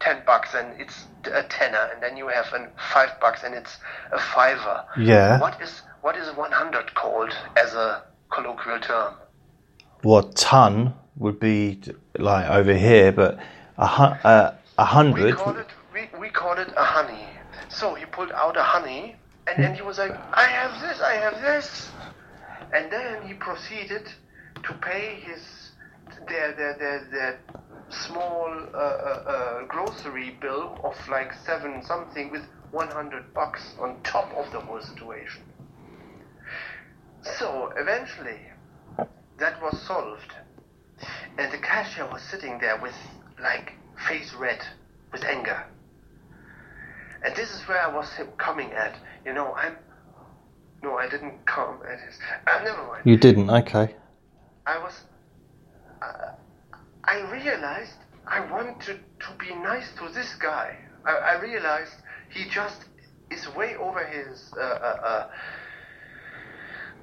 [0.00, 3.78] 10 bucks and it's a tenner and then you have an 5 bucks and it's
[4.12, 5.40] a fiver Yeah.
[5.40, 9.14] what is what is 100 called as a colloquial term
[10.04, 10.94] What ton?
[11.16, 11.80] would be
[12.18, 13.38] like over here, but
[13.78, 15.34] a, uh, a We hundred.
[15.34, 17.26] it we, we call it a honey.
[17.68, 21.14] So he pulled out a honey, and then he was like, "I have this, I
[21.14, 21.88] have this,"
[22.74, 24.06] and then he proceeded
[24.64, 25.70] to pay his
[26.28, 27.40] their their their, their
[27.88, 32.42] small uh, uh, uh, grocery bill of like seven something with
[32.72, 35.42] 100 bucks on top of the whole situation.
[37.22, 38.40] So eventually,
[39.38, 40.32] that was solved,
[41.38, 42.94] and the cashier was sitting there with
[43.40, 43.72] like
[44.08, 44.60] face red
[45.12, 45.64] with anger.
[47.24, 48.96] And this is where I was coming at.
[49.24, 49.76] You know, I'm.
[50.82, 52.18] No, I didn't come at his.
[52.46, 53.02] Uh, never mind.
[53.06, 53.94] You didn't, okay.
[54.66, 54.92] I was.
[56.02, 56.32] Uh,
[57.04, 57.94] I realized
[58.26, 60.76] I wanted to be nice to this guy.
[61.06, 61.94] I, I realized
[62.30, 62.84] he just
[63.30, 65.28] is way over his uh,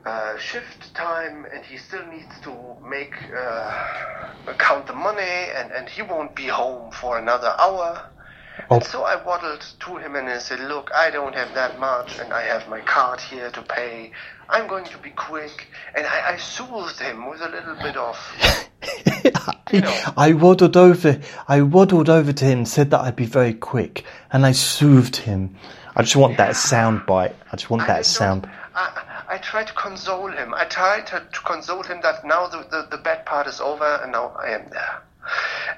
[0.05, 2.53] uh, shift time, and he still needs to
[2.87, 5.21] make uh, count the money,
[5.55, 8.09] and, and he won't be home for another hour.
[8.69, 8.75] Oh.
[8.75, 12.19] And so I waddled to him and I said, Look, I don't have that much,
[12.19, 14.11] and I have my card here to pay.
[14.49, 15.67] I'm going to be quick.
[15.95, 18.17] And I, I soothed him with a little bit of.
[19.71, 20.01] You know.
[20.17, 21.21] I waddled over.
[21.47, 25.55] I waddled over to him, said that I'd be very quick, and I soothed him.
[25.95, 27.35] I just want that sound bite.
[27.51, 28.49] I just want I that sound.
[28.75, 30.53] I, I tried to console him.
[30.53, 34.01] I tried to, to console him that now the, the, the bad part is over
[34.03, 35.03] and now I am there.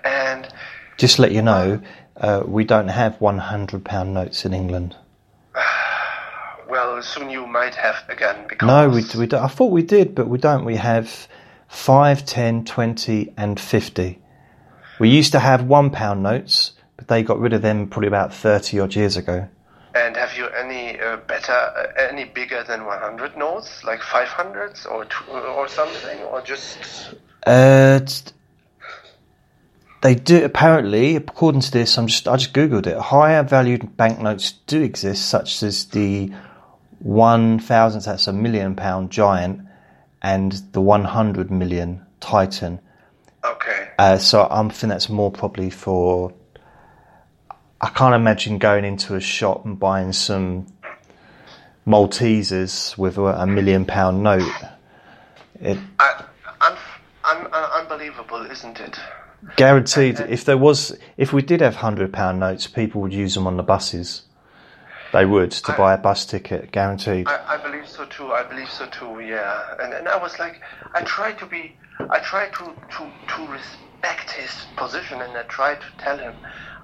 [0.04, 0.52] And
[0.98, 1.80] Just to let you know,
[2.18, 4.96] uh, we don't have one hundred pound notes in England.
[6.68, 9.44] well, soon you might have again because No, we we don't.
[9.44, 10.66] I thought we did, but we don't.
[10.66, 11.28] We have
[11.68, 14.20] five, ten, twenty, and fifty.
[15.00, 18.34] We used to have one pound notes, but they got rid of them probably about
[18.34, 19.48] thirty odd years ago.
[19.96, 25.06] And have you any uh, better, uh, any bigger than 100 notes, like 500s or
[25.06, 27.14] two, or something, or just?
[27.46, 28.00] Uh,
[30.04, 31.98] they do apparently, according to this.
[31.98, 32.98] I'm just I just googled it.
[32.98, 36.32] Higher valued banknotes do exist, such as the
[37.00, 38.02] one thousand.
[38.02, 39.62] That's a million pound giant,
[40.22, 42.80] and the one hundred million Titan.
[43.46, 43.92] Okay.
[43.98, 46.34] Uh, so I'm think that's more probably for.
[47.84, 50.68] I can't imagine going into a shop and buying some
[51.86, 54.54] Maltesers with a, a million pound note.
[55.60, 56.24] It I,
[56.62, 56.78] un,
[57.26, 58.98] un, un, unbelievable, isn't it?
[59.58, 60.22] guaranteed.
[60.22, 63.48] Uh, if there was, if we did have hundred pound notes, people would use them
[63.48, 64.22] on the buses.
[65.12, 67.28] They would to buy a bus ticket, guaranteed.
[67.28, 68.32] I, I believe so too.
[68.32, 69.20] I believe so too.
[69.20, 69.76] Yeah.
[69.82, 70.62] And and I was like,
[70.94, 75.82] I tried to be, I tried to to to respect his position, and I tried
[75.82, 76.34] to tell him,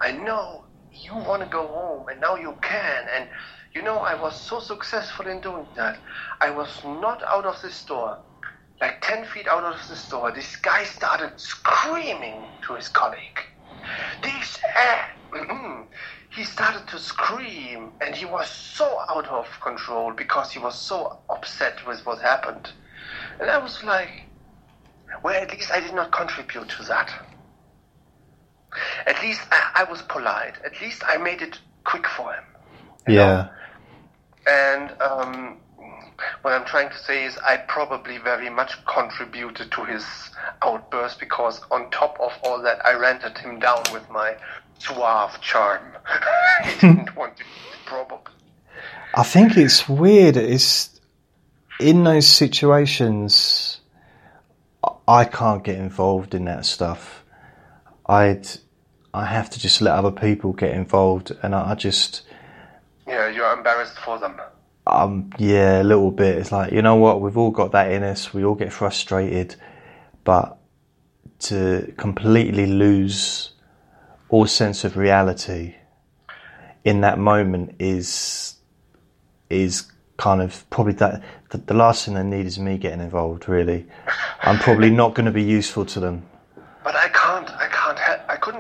[0.02, 0.66] I know
[1.04, 3.06] you want to go home, and now you can.
[3.16, 3.30] And
[3.74, 6.00] you know, I was so successful in doing that.
[6.42, 8.18] I was not out of the store.
[8.82, 13.40] Like 10 feet out of the store, this guy started screaming to his colleague.
[14.24, 15.84] This, uh,
[16.36, 21.20] he started to scream, and he was so out of control because he was so
[21.30, 22.72] upset with what happened.
[23.40, 24.10] And I was like,
[25.24, 27.12] well, at least I did not contribute to that.
[29.06, 30.56] At least I, I was polite.
[30.66, 32.44] At least I made it quick for him.
[33.08, 33.50] yeah,
[34.48, 35.58] And um,
[36.42, 40.06] what I'm trying to say is, I probably very much contributed to his
[40.64, 44.36] outburst because, on top of all that, I ranted him down with my
[44.78, 45.82] suave charm.
[46.64, 47.44] he didn't want to
[47.86, 48.32] provoke.
[49.16, 50.38] I think it's weird.
[50.38, 51.00] It's
[51.80, 53.82] in those situations.
[55.08, 57.19] I can't get involved in that stuff.
[58.10, 58.48] I'd,
[59.14, 62.24] I have to just let other people get involved, and I, I just.
[63.08, 64.42] Yeah, you're embarrassed for them.
[64.88, 66.38] Um, yeah, a little bit.
[66.40, 68.34] It's like you know what, we've all got that in us.
[68.34, 69.56] We all get frustrated,
[70.24, 70.58] but
[71.40, 73.52] to completely lose
[74.30, 75.76] all sense of reality
[76.84, 78.56] in that moment is
[79.50, 83.48] is kind of probably that the, the last thing they need is me getting involved.
[83.48, 83.86] Really,
[84.42, 86.26] I'm probably not going to be useful to them.
[86.84, 87.29] But I can't,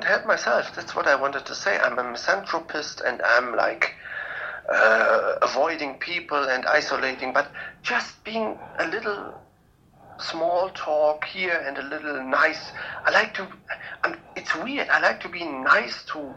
[0.09, 0.75] help, myself.
[0.75, 1.77] That's what I wanted to say.
[1.77, 3.93] I'm a misanthropist and I'm like
[4.67, 7.51] uh, avoiding people and isolating, but
[7.83, 9.35] just being a little
[10.19, 12.71] small talk here and a little nice.
[13.05, 13.47] I like to,
[14.03, 16.33] um, it's weird, I like to be nice to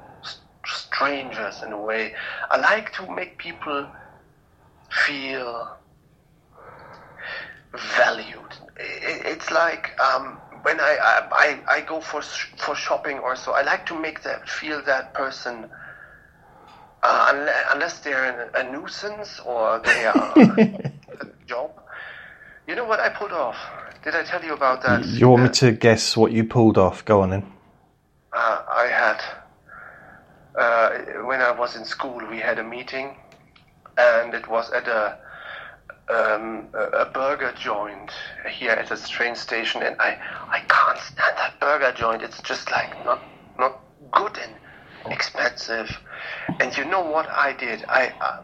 [0.66, 2.14] strangers in a way.
[2.50, 3.86] I like to make people
[5.06, 5.76] feel
[7.96, 8.52] valued.
[8.76, 10.96] It's like um, when I,
[11.32, 12.22] I I go for
[12.56, 13.52] for shopping or so.
[13.52, 15.68] I like to make that feel that person.
[17.04, 20.92] Uh, unless, they're a, nuisance or they are a
[21.48, 21.72] job,
[22.68, 23.56] You know what I pulled off?
[24.04, 25.04] Did I tell you about that?
[25.04, 27.04] You want me Uh, to guess what you pulled off?
[27.04, 27.44] Go on then.
[28.32, 29.20] Uh, I had,
[30.56, 30.90] uh,
[31.26, 33.16] when I was in school, we had a meeting,
[33.98, 35.18] and it was at a
[36.08, 38.10] um, a a burger joint
[38.50, 40.18] here at the train station, and I
[40.50, 42.22] I can't stand that burger joint.
[42.22, 43.22] It's just like not
[43.58, 43.80] not
[44.12, 44.54] good and
[45.12, 45.88] expensive.
[46.60, 47.84] And you know what I did?
[47.88, 48.42] I uh,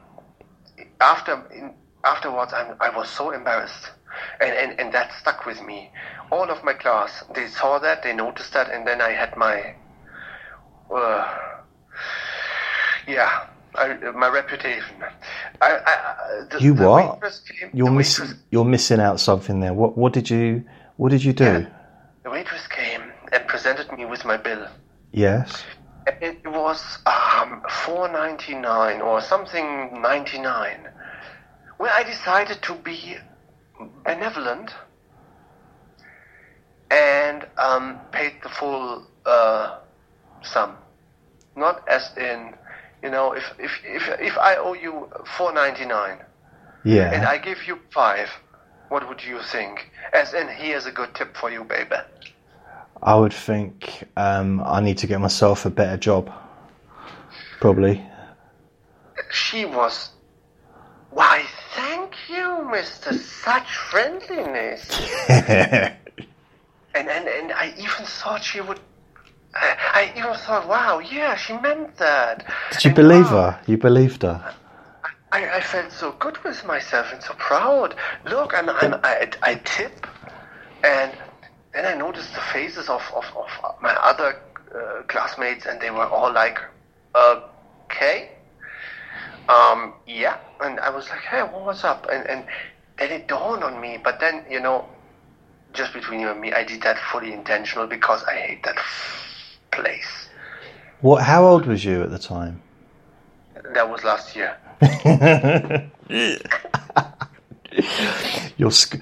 [1.01, 3.91] after in, afterwards I, I was so embarrassed
[4.41, 5.91] and, and and that stuck with me
[6.31, 9.75] all of my class they saw that they noticed that and then i had my
[10.95, 11.37] uh,
[13.07, 14.97] yeah I, my reputation
[15.61, 17.21] I, the, You what?
[17.61, 18.25] came, You're missing.
[18.27, 19.75] waitress, You're missing out something there.
[19.75, 20.64] What What did you
[20.97, 21.45] What did you do?
[21.45, 21.66] Yeah.
[22.25, 23.03] the waitress came
[23.33, 24.66] and presented me with my bill
[25.12, 25.64] Yes.
[26.07, 30.89] It was um, four ninety nine or something ninety nine.
[31.79, 33.16] Well, I decided to be
[34.05, 34.73] benevolent
[36.91, 39.79] and um, paid the full uh,
[40.43, 40.77] sum.
[41.57, 42.55] Not as in,
[43.03, 46.19] you know, if if if, if I owe you four ninety nine
[46.85, 47.13] Yeah.
[47.13, 48.29] and I give you five,
[48.89, 49.91] what would you think?
[50.13, 51.97] As in, here's a good tip for you, baby.
[53.03, 56.33] I would think um, I need to get myself a better job.
[57.61, 58.03] Probably.
[59.31, 60.11] She was.
[61.11, 61.45] Why,
[61.75, 63.13] thank you, Mister.
[63.15, 64.89] Such friendliness.
[66.95, 68.81] And and and I even thought she would.
[69.55, 72.47] I, I even thought, wow, yeah, she meant that.
[72.73, 73.61] Did you And believe wow, her?
[73.67, 74.55] You believed her?
[75.33, 77.95] I, I felt so good with myself and so proud.
[78.25, 80.07] Look, I'm, I'm I, I tip,
[80.85, 81.13] and
[81.75, 83.49] then I noticed the faces of of, of
[83.83, 84.37] my other
[84.75, 86.59] uh, classmates, and they were all like,
[87.17, 88.31] okay.
[89.49, 92.07] Um, yeah, and I was like, hey, what's up?
[92.13, 92.47] And and
[92.99, 94.87] then it dawned on me, but then you know,
[95.73, 98.79] just between you and me, I did that fully intentional because I hate that
[99.71, 100.29] place.
[101.01, 101.23] What?
[101.23, 102.62] How old was you at the time?
[103.75, 104.57] That was last year.
[108.57, 108.97] Your sc-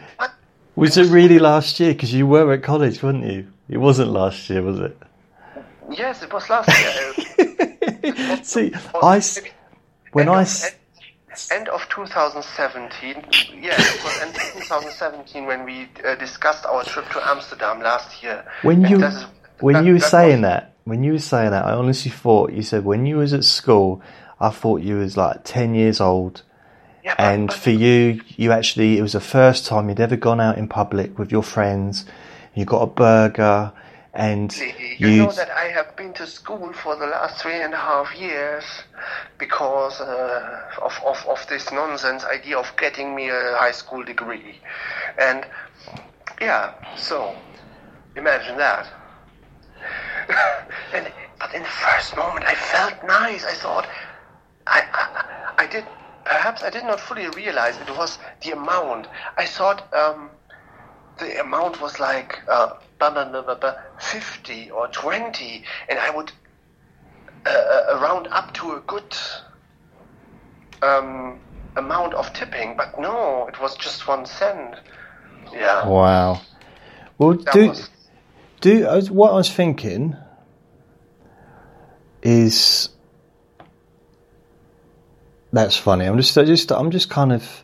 [0.74, 1.92] was it really last year?
[1.92, 3.46] Because you were at college, weren't you?
[3.68, 4.96] It wasn't last year, was it?
[5.90, 8.42] Yes, it was last year.
[8.44, 9.22] See, I
[10.12, 10.48] when I of,
[11.50, 13.16] end, of 2017.
[13.62, 18.22] Yeah, it was end of 2017 when we uh, discussed our trip to Amsterdam last
[18.22, 18.44] year.
[18.62, 18.98] when And you
[19.60, 22.52] when that- you were saying was- that when you were saying that, I honestly thought
[22.52, 24.00] you said when you was at school,
[24.40, 26.42] I thought you was like ten years old,
[27.02, 30.58] yeah, and for you, you actually it was the first time you'd ever gone out
[30.58, 32.04] in public with your friends.
[32.54, 33.72] You got a burger,
[34.14, 37.74] and You you know that I have been to school for the last three and
[37.74, 38.64] a half years
[39.38, 44.60] because uh, of, of, of this nonsense idea of getting me a high school degree.
[45.18, 45.44] And
[46.40, 47.34] yeah, so
[48.16, 48.86] imagine that.
[50.94, 53.44] and but in the first moment I felt nice.
[53.44, 53.86] I thought
[54.66, 55.86] I, I I did
[56.24, 59.06] perhaps I did not fully realize it was the amount.
[59.36, 60.30] I thought um,
[61.18, 66.10] the amount was like uh, blah, blah, blah, blah, blah, 50 or 20, and I
[66.10, 66.32] would
[67.46, 69.16] uh, uh, round up to a good
[70.82, 71.38] um,
[71.76, 74.76] amount of tipping, but no, it was just one cent.
[75.52, 75.86] Yeah.
[75.86, 76.40] wow.
[77.18, 77.88] Well, that do was,
[78.60, 80.16] do I was- what I was thinking
[82.22, 82.88] is
[85.52, 86.04] that's funny.
[86.06, 87.62] I'm just I just I'm just kind of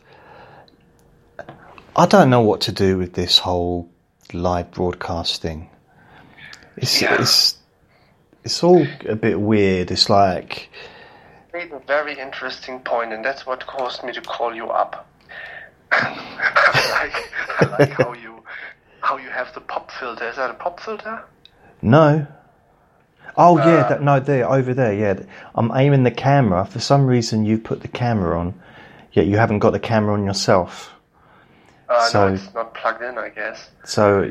[1.95, 3.89] I don't know what to do with this whole
[4.33, 5.69] live broadcasting.
[6.77, 7.21] It's Yeah.
[7.21, 7.57] it's
[8.43, 9.91] it's all a bit weird.
[9.91, 10.69] It's like
[11.53, 15.07] made a very interesting point, and that's what caused me to call you up.
[15.91, 17.31] I like,
[17.61, 18.32] I like how you
[19.03, 20.27] how you have the pop filter.
[20.29, 21.23] Is that a pop filter?
[21.81, 22.25] no.
[23.35, 24.93] Oh yeah, Uh, that, no, there over there.
[24.93, 25.15] Yeah,
[25.55, 26.65] I'm aiming the camera.
[26.65, 28.53] For some reason, you put the camera on,
[29.11, 30.93] yet you haven't got the camera on yourself.
[31.89, 33.71] Uh, So- no, it's not plugged in, I guess.
[33.85, 34.29] So,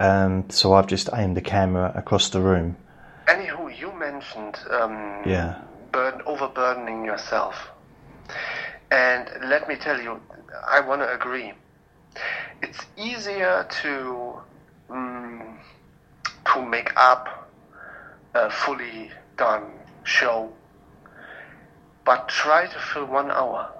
[0.00, 2.76] um, so I've just aimed the camera across the room.
[3.26, 5.56] Anywho, you mentioned um, Yeah.
[5.92, 7.54] burden, overburdening yourself.
[8.90, 10.20] And let me tell you,
[10.70, 11.52] I want to agree.
[12.62, 14.40] It's easier to
[14.90, 15.58] mm,
[16.52, 17.50] to make up
[18.34, 19.72] a fully done
[20.04, 20.52] show,
[22.04, 23.70] but try to fill one hour.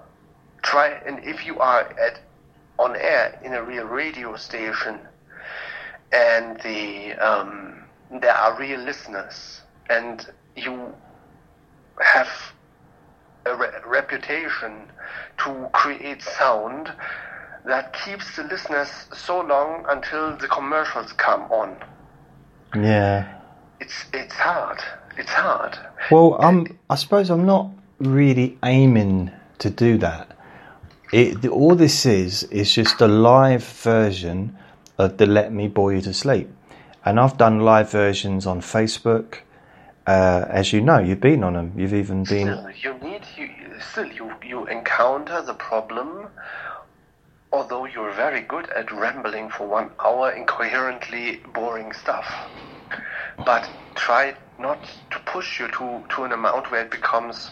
[0.62, 2.20] Try, and if you are at
[2.78, 5.00] on air in a real radio station,
[6.12, 10.26] and the um, there are real listeners, and
[10.56, 10.94] you
[12.00, 12.28] have
[13.46, 14.90] a re- reputation
[15.38, 16.92] to create sound
[17.66, 21.76] that keeps the listeners so long until the commercials come on.
[22.74, 23.38] Yeah.
[23.80, 24.80] It's it's hard.
[25.16, 25.78] It's hard.
[26.10, 26.78] Well, I'm.
[26.88, 30.36] I suppose I'm not really aiming to do that.
[31.12, 34.56] It all this is is just a live version
[34.98, 36.48] of the "Let Me Bore You to Sleep,"
[37.04, 39.38] and I've done live versions on Facebook.
[40.06, 41.72] Uh, as you know, you've been on them.
[41.76, 42.48] You've even been.
[42.48, 43.48] Still, you need you
[43.92, 46.28] still you you encounter the problem.
[47.52, 52.26] Although you're very good at rambling for one hour incoherently boring stuff,
[53.44, 57.50] but try not to push you to to an amount where it becomes.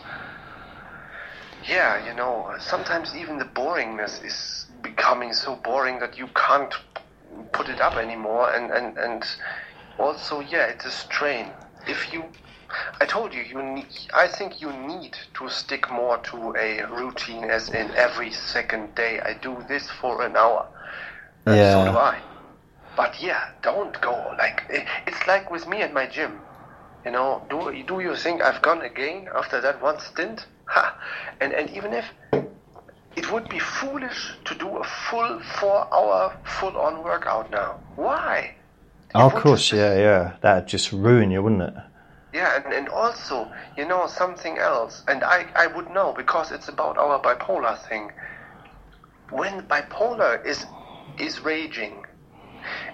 [1.69, 6.75] Yeah, you know, sometimes even the boringness is becoming so boring that you can't
[7.53, 9.25] put it up anymore, and and and
[9.99, 11.53] also, yeah, it's a strain.
[11.87, 12.25] If you
[13.01, 17.45] I told you, you need, I think you need to stick more to a routine,
[17.45, 20.67] as in every second day I do this for an hour.
[21.47, 21.85] And Yeah.
[21.85, 22.19] So do I.
[22.97, 24.65] But yeah, don't go like
[25.07, 26.41] it's like with me at my gym.
[27.05, 30.47] You know, do do you think I've gone again after that one stint?
[30.67, 30.95] Ha!
[31.41, 32.05] And and even if
[33.17, 37.77] it would be foolish to do a full four-hour full-on workout now.
[37.97, 38.55] Why?
[39.09, 40.33] It Oh, of course, just- yeah, yeah.
[40.43, 41.75] That'd just ruin you, wouldn't it?
[42.33, 46.69] Yeah, and, and also, you know, something else, and I, I would know because it's
[46.69, 48.11] about our bipolar thing.
[49.31, 50.67] When bipolar is
[51.19, 52.03] is raging,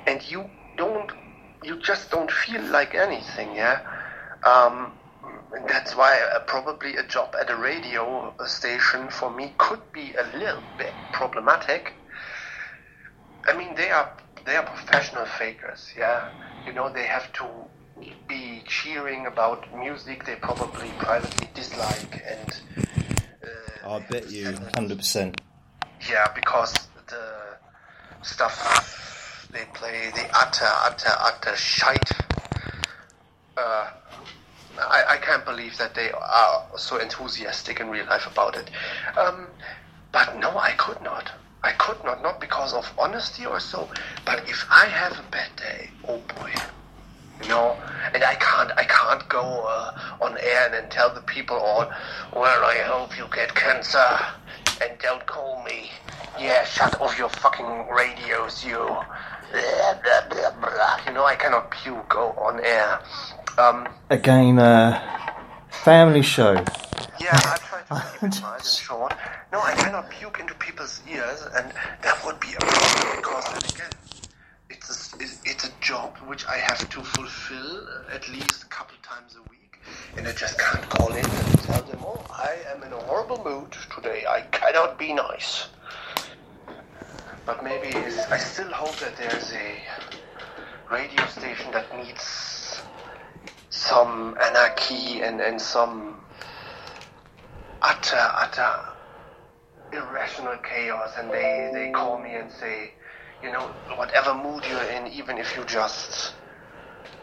[0.07, 1.11] and you don't,
[1.62, 3.80] you just don't feel like anything, yeah.
[4.45, 4.93] Um,
[5.68, 10.37] that's why uh, probably a job at a radio station for me could be a
[10.37, 11.95] little bit problematic.
[13.47, 14.11] I mean, they are
[14.45, 16.20] they are professional fakers, yeah.
[16.66, 17.66] You know, they have to
[18.28, 22.61] be cheering about music they probably privately dislike, and
[23.84, 25.40] uh, I bet you, hundred percent.
[26.09, 26.72] yeah, because
[27.09, 27.57] the
[28.22, 32.11] stuff they play, the utter, utter, utter shite.
[33.57, 33.90] Uh,
[34.78, 38.70] I, I can't believe that they are so enthusiastic in real life about it.
[39.16, 39.47] Um,
[40.12, 41.30] but no, I could not.
[41.62, 43.88] I could not, not because of honesty or so,
[44.24, 46.53] but if I have a bad day, oh boy,
[47.43, 47.76] you know,
[48.14, 51.91] and I can't, I can't go uh, on air and then tell the people all,
[52.34, 54.18] well, I hope you get cancer,
[54.82, 55.91] and don't call me.
[56.39, 58.76] Yeah, shut off your fucking radios, you.
[58.78, 60.99] Blah, blah, blah, blah.
[61.07, 63.01] You know, I cannot puke go on air.
[63.59, 65.01] Um, Again, uh,
[65.70, 66.53] family show.
[67.20, 69.14] yeah, I try to keep it nice short.
[69.53, 71.72] No, I cannot puke into people's ears, and
[72.03, 73.91] that would be a problem because then again,
[74.91, 75.16] it's a,
[75.51, 79.43] it's- a job which I have to fulfill uh, at least a couple times a
[79.51, 79.78] week,
[80.16, 83.43] and I just can't call in and tell them, oh, I am in a horrible
[83.45, 84.24] mood today.
[84.28, 85.68] I cannot be nice.
[87.45, 89.82] But maybe I still hope that there's a
[90.93, 92.82] radio station that needs
[93.70, 96.20] some anarchy and, and some
[97.82, 98.80] utter, utter
[99.93, 102.93] irrational chaos, and they, they call me and say,
[103.43, 106.34] you know, whatever mood you're in, even if you just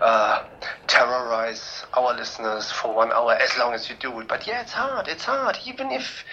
[0.02, 0.44] uh,
[0.88, 4.28] terrorize our listeners for one hour, as long as you do it.
[4.28, 5.08] But yeah, it's hard.
[5.08, 6.24] It's hard, even if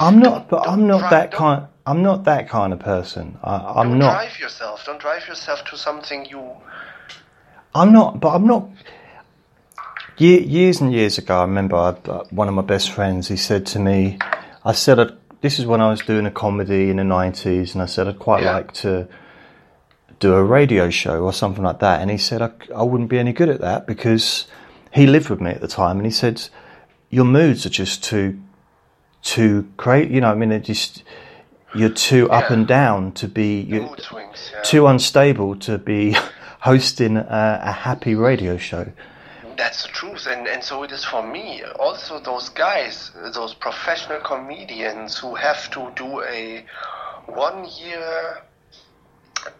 [0.00, 1.66] I'm not, but I'm not try- that kind.
[1.86, 3.38] I'm not that kind of person.
[3.42, 4.12] I, I'm don't not.
[4.12, 4.84] drive yourself.
[4.84, 6.50] Don't drive yourself to something you.
[7.74, 8.68] I'm not, but I'm not.
[10.18, 13.28] Years and years ago, I remember I, uh, one of my best friends.
[13.28, 14.18] He said to me,
[14.64, 17.82] "I said I'd, this is when I was doing a comedy in the '90s, and
[17.82, 18.52] I said I'd quite Yeah.
[18.54, 19.06] like to
[20.18, 23.18] do a radio show or something like that." And he said I, I wouldn't be
[23.18, 24.46] any good at that because
[24.92, 26.48] he lived with me at the time, and he said
[27.10, 28.38] your moods are just too
[29.22, 30.14] too crazy.
[30.14, 31.02] You know, I mean, it just
[31.74, 34.50] you're too up and down to be you're swings.
[34.54, 34.62] Yeah.
[34.62, 36.16] too unstable to be
[36.60, 38.90] hosting a, a happy radio show.
[39.56, 41.62] That's the truth, and, and so it is for me.
[41.78, 46.66] Also, those guys, those professional comedians who have to do a
[47.26, 48.42] one year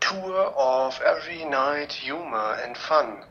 [0.00, 3.22] tour of every night humor and fun.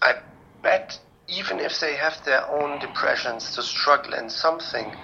[0.00, 0.14] I
[0.62, 0.98] bet
[1.28, 4.94] even if they have their own depressions to struggle in something,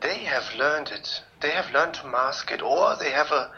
[0.00, 1.22] they have learned it.
[1.40, 3.50] They have learned to mask it, or they have a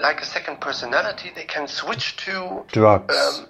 [0.00, 2.64] like a second personality they can switch to.
[2.68, 3.14] Drugs.
[3.14, 3.46] Um,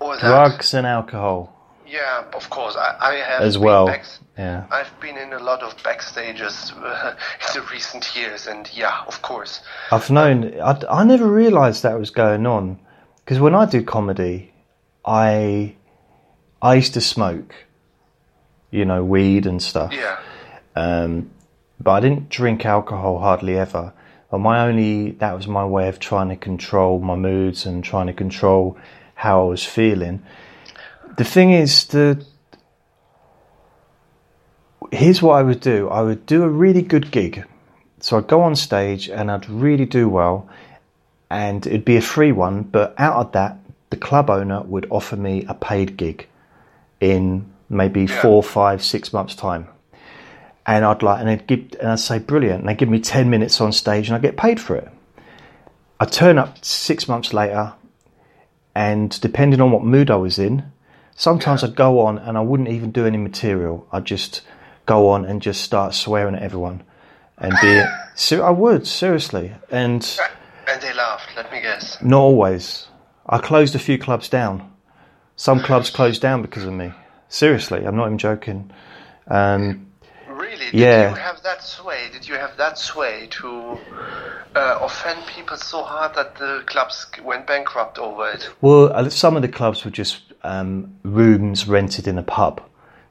[0.00, 0.20] or that.
[0.22, 1.52] Drugs and alcohol
[1.86, 2.76] Yeah, of course.
[2.76, 3.86] I, I have as well.
[3.86, 4.64] backs- Yeah.
[4.70, 9.22] I've been in a lot of backstages uh, in the recent years, and yeah, of
[9.22, 9.60] course.
[9.92, 12.78] I've known, I, I never realised that was going on.
[13.24, 14.52] Because when I do comedy,
[15.04, 15.74] I,
[16.60, 17.54] I used to smoke,
[18.70, 19.92] you know, weed and stuff.
[19.92, 20.18] Yeah,
[20.74, 21.30] Um,
[21.80, 23.92] but I didn't drink alcohol hardly ever.
[24.30, 28.08] But my only that was my way of trying to control my moods and trying
[28.08, 28.76] to control
[29.16, 30.22] how I was feeling.
[31.16, 32.24] The thing is, that
[34.92, 35.88] here's what I would do.
[35.88, 37.44] I would do a really good gig.
[38.00, 40.48] So I'd go on stage and I'd really do well,
[41.30, 42.62] and it'd be a free one.
[42.62, 43.56] But out of that,
[43.90, 46.26] the club owner would offer me a paid gig
[47.00, 48.20] in maybe Yeah.
[48.20, 49.66] four, five, six months' time.
[50.66, 52.60] And I'd like, and they'd give, and I'd say, brilliant.
[52.60, 54.88] And they give me 10 minutes on stage and I get paid for it.
[55.98, 57.72] I turn up six months later,
[58.76, 60.70] and depending on what mood I was in,
[61.14, 63.88] sometimes I'd go on and I wouldn't even do any material.
[63.90, 64.42] I'd just
[64.84, 66.82] go on and just start swearing at everyone.
[67.38, 67.82] And be,
[68.14, 69.54] so I would, seriously.
[69.70, 70.02] And
[70.70, 71.96] And they laughed, let me guess.
[72.02, 72.88] not always.
[73.26, 74.70] I closed a few clubs down.
[75.36, 76.92] Some clubs closed down because of me.
[77.30, 78.70] Seriously, I'm not even joking.
[79.28, 79.85] Um,
[80.58, 80.70] Really?
[80.70, 81.10] Did Yeah.
[81.10, 82.08] you have that sway?
[82.12, 83.78] Did you have that sway to
[84.54, 88.48] uh, offend people so hard that the clubs went bankrupt over it?
[88.62, 92.60] well, some of the clubs were just um, rooms rented in a pub,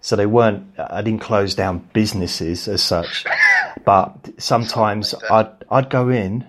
[0.02, 0.64] so they weren't.
[0.78, 3.26] I didn't close down businesses as such,
[3.86, 6.46] but sometimes like I'd I'd go in,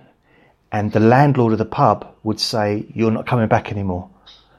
[0.73, 4.09] and the landlord of the pub would say, "You're not coming back anymore."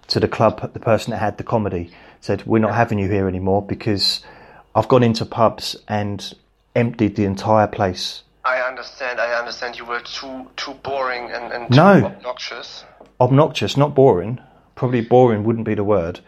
[0.09, 3.27] To the club, the person that had the comedy said, "We're not having you here
[3.27, 4.21] anymore because
[4.77, 6.33] I've gone into pubs and
[6.75, 9.19] emptied the entire place." I understand.
[9.19, 9.77] I understand.
[9.77, 12.05] You were too too boring and, and too No.
[12.05, 12.85] obnoxious,
[13.19, 14.39] Obnoxious, not boring.
[14.75, 16.19] Probably boring wouldn't be the word,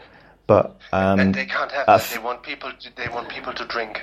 [0.48, 2.10] but um, and they can't have that.
[2.12, 2.72] They want people.
[2.82, 4.02] To, they want people to drink.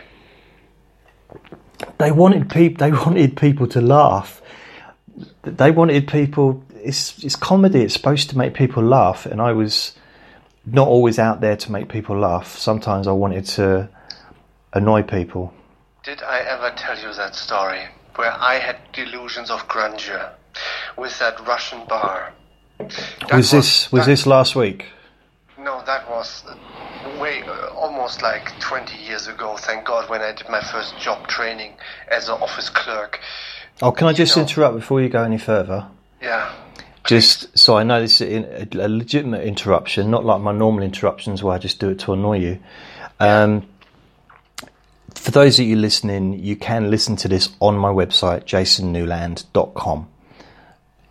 [1.99, 2.79] they wanted people.
[2.87, 4.41] They wanted people to laugh.
[5.43, 6.63] They wanted people.
[6.77, 7.81] It's it's comedy.
[7.83, 9.93] It's supposed to make people laugh, and I was
[10.65, 12.57] not always out there to make people laugh.
[12.57, 13.89] Sometimes I wanted to
[14.73, 15.53] annoy people.
[16.05, 17.81] Did I ever tell you that story
[18.15, 20.33] where I had delusions of grandeur
[20.97, 22.33] with that Russian bar?
[22.79, 24.87] That was this was that- this last week?
[25.59, 26.45] No, that was
[27.19, 27.43] way
[27.75, 29.57] almost like 20 years ago.
[29.57, 31.73] Thank God, when I did my first job training
[32.09, 33.19] as an office clerk.
[33.83, 35.87] Oh, can I just know- interrupt before you go any further?
[36.23, 36.51] Yeah.
[37.05, 41.43] Just so I know this is a a legitimate interruption, not like my normal interruptions
[41.43, 42.59] where I just do it to annoy you.
[43.21, 43.67] Um,
[45.27, 50.09] for those of you listening, you can listen to this on my website, jasonnewland.com.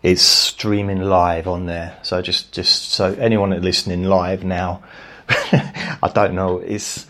[0.02, 1.98] It's streaming live on there.
[2.00, 4.82] So just, just so anyone listening live now,
[5.28, 7.04] I don't know, it's,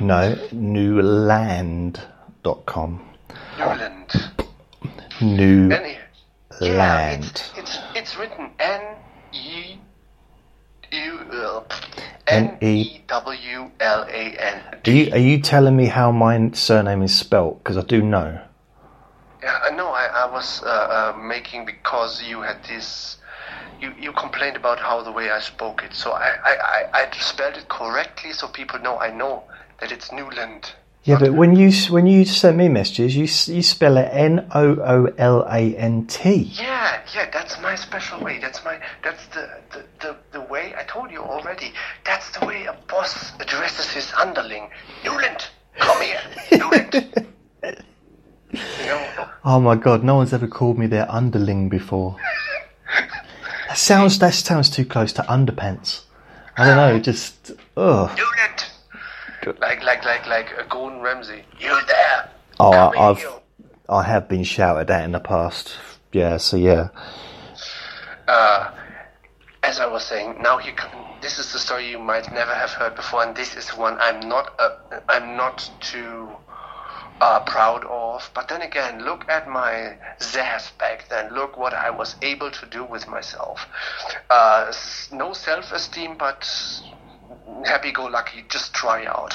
[0.00, 2.00] no, newland.com.
[3.58, 4.30] Newland.
[5.20, 5.98] New Any,
[6.62, 7.24] yeah, land.
[7.24, 8.96] it's, it's, it's written N
[9.34, 9.76] E
[10.96, 11.62] U
[12.26, 14.62] N E- W L A N.
[14.86, 17.62] Are you, are you telling me how my surname is spelt?
[17.62, 18.40] Because I do know.
[19.42, 19.88] Yeah, I know.
[19.88, 23.18] I, I was uh, uh, making because you had this.
[23.80, 26.56] You, you complained about how the way I spoke it, so I, I,
[26.94, 29.44] I, I spelled it correctly so people know I know
[29.80, 30.72] that it's Newland.
[31.06, 33.22] Yeah, but when you when you send me messages, you
[33.54, 36.50] you spell it N O O L A N T.
[36.52, 38.40] Yeah, yeah, that's my special way.
[38.40, 41.72] That's my that's the, the, the, the way I told you already.
[42.04, 44.68] That's the way a boss addresses his underling.
[45.04, 45.46] Newland,
[45.78, 47.26] come here, Newland.
[48.52, 52.16] you know, Oh my god, no one's ever called me their underling before.
[53.68, 56.02] That sounds that sounds too close to underpants.
[56.56, 58.10] I don't know, just ugh.
[58.16, 58.64] Newland.
[59.60, 61.44] Like like like like a Gordon Ramsay.
[61.58, 62.30] You there?
[62.58, 63.30] Oh, Come I- I've here.
[63.88, 65.76] I have been shouted at in the past.
[66.12, 66.88] Yeah, so yeah.
[68.26, 68.70] uh,
[69.62, 72.70] as I was saying, now you can, this is the story you might never have
[72.70, 74.76] heard before, and this is one I'm not uh,
[75.08, 76.28] I'm not too
[77.20, 78.28] uh, proud of.
[78.34, 81.32] But then again, look at my zazz back then.
[81.34, 83.66] Look what I was able to do with myself.
[84.30, 84.72] Uh,
[85.12, 86.48] no self-esteem, but
[87.64, 88.44] happy-go-lucky.
[88.48, 89.34] Just try out.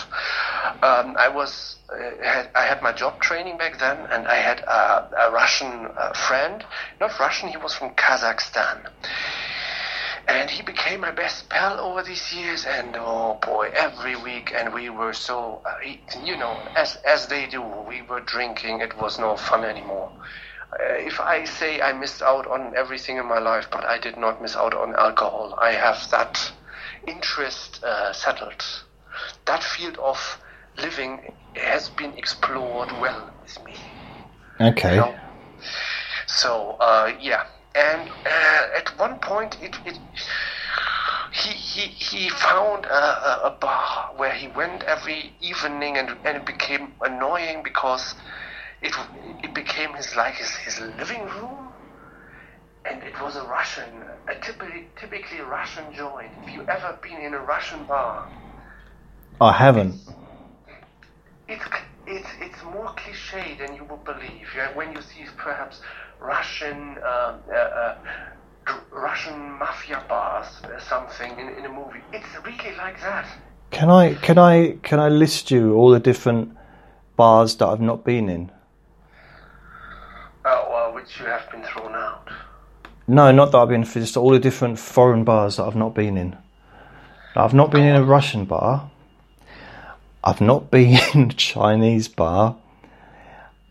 [0.83, 4.59] Um, I was uh, had, I had my job training back then, and I had
[4.61, 6.63] a, a Russian uh, friend.
[6.99, 7.49] Not Russian.
[7.49, 8.89] He was from Kazakhstan.
[10.27, 14.73] And he became my best pal over these years, and oh boy, every week, and
[14.73, 18.81] we were so, uh, you know, as as they do, we were drinking.
[18.81, 20.11] It was no fun anymore.
[20.73, 24.15] Uh, if I say I missed out on everything in my life, but I did
[24.15, 25.57] not miss out on alcohol.
[25.59, 26.53] I have that
[27.07, 28.63] interest uh, settled.
[29.45, 30.39] That field of
[30.77, 33.75] living has been explored well with me.
[34.59, 34.95] Okay.
[34.95, 35.15] You know?
[36.27, 37.43] So uh, yeah,
[37.75, 39.99] and uh, at one point it, it
[41.33, 46.37] he he he found a, a, a bar where he went every evening, and and
[46.37, 48.15] it became annoying because
[48.81, 48.93] it
[49.43, 51.70] it became his like his, his living room,
[52.85, 53.89] and it was a Russian,
[54.27, 56.31] a typically typically Russian joint.
[56.43, 58.29] If you ever been in a Russian bar,
[59.39, 59.95] I haven't.
[61.47, 61.63] it's
[62.07, 64.47] it's it's more cliche than you would believe.
[64.55, 65.81] Yeah, when you see perhaps
[66.19, 67.97] Russian um, uh, uh,
[68.91, 73.27] Russian mafia bars or something in, in a movie, it's really like that.
[73.69, 76.57] Can I can I can I list you all the different
[77.15, 78.51] bars that I've not been in?
[80.43, 82.27] Uh, well, which you have been thrown out.
[83.11, 85.93] No, not that I've been for just all the different foreign bars that I've not
[85.93, 86.37] been in.
[87.35, 88.89] I've not been in a Russian bar.
[90.23, 92.55] I've not been in a Chinese bar.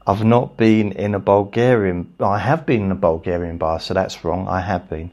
[0.07, 2.13] I've not been in a Bulgarian.
[2.21, 4.47] I have been in a Bulgarian bar, so that's wrong.
[4.49, 5.11] I have been.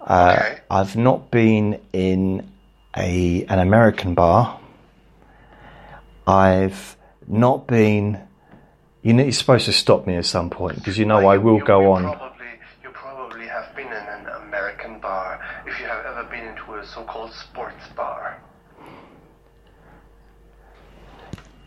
[0.00, 0.58] Uh, Okay.
[0.70, 2.50] I've not been in
[2.96, 4.58] a an American bar.
[6.26, 6.96] I've
[7.26, 8.20] not been.
[9.02, 11.58] You know, you're supposed to stop me at some point because you know I will
[11.60, 12.02] go on.
[12.04, 12.46] Probably,
[12.82, 16.86] you probably have been in an American bar if you have ever been into a
[16.86, 18.42] so-called sports bar.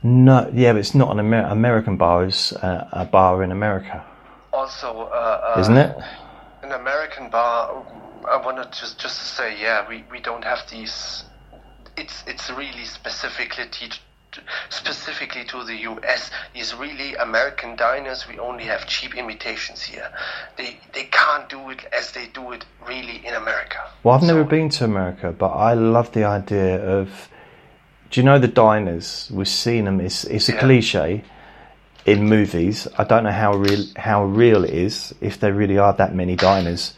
[0.02, 2.26] No, yeah, but it's not an Amer- American bar.
[2.26, 4.04] It's uh, a bar in America,
[4.52, 5.96] Also, uh, uh, isn't it?
[6.62, 7.86] An American bar.
[8.30, 11.24] I wanted just just to say, yeah, we, we don't have these.
[11.96, 14.02] It's it's really specifically te-
[14.70, 16.32] specifically to the U.S.
[16.54, 18.28] These really American diners.
[18.28, 20.10] We only have cheap imitations here.
[20.58, 23.78] They they can't do it as they do it really in America.
[24.04, 27.30] Well, I've never been to America, but I love the idea of.
[28.12, 29.30] Do you know the diners?
[29.34, 30.00] We've seen them.
[30.00, 30.60] It's it's a Yeah.
[30.60, 31.24] cliche
[32.06, 32.88] in movies.
[32.98, 36.36] I don't know how real how real it is if there really are that many
[36.36, 36.94] diners,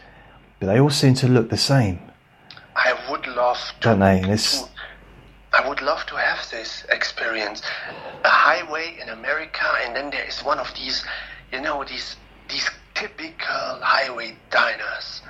[0.59, 1.99] but they all seem to look the same,
[2.75, 3.87] I would love to.
[3.87, 4.19] don't they?
[4.19, 4.69] And it's to-
[5.55, 7.61] I would love to have this experience.
[8.25, 11.05] A highway in America, and then there is one of these,
[11.53, 12.17] you know, these
[12.49, 15.21] these typical highway diners,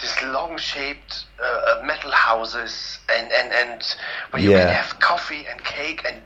[0.00, 3.96] these long-shaped uh, metal houses, and and and
[4.30, 4.58] where you Yeah.
[4.66, 6.20] can have coffee and cake and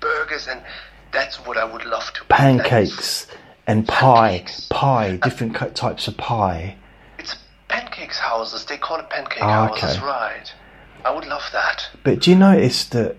[0.00, 0.60] burgers, and
[1.12, 2.24] that's what I would love to.
[2.24, 3.26] pancakes
[3.66, 4.66] and pie, Pancakes.
[4.70, 6.76] pie, different co- types of pie.
[7.18, 7.36] It's
[7.68, 8.64] pancakes houses.
[8.64, 10.06] They call it pancake Ah, houses, okay.
[10.06, 10.52] right?
[11.04, 11.88] I would love that.
[12.04, 13.16] But do you notice that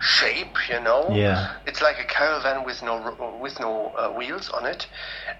[0.00, 1.52] shape, you know, Yeah.
[1.66, 4.86] it's like a caravan with no with no uh, wheels on it.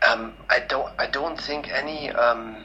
[0.09, 2.65] Um, I don't I don't think any um,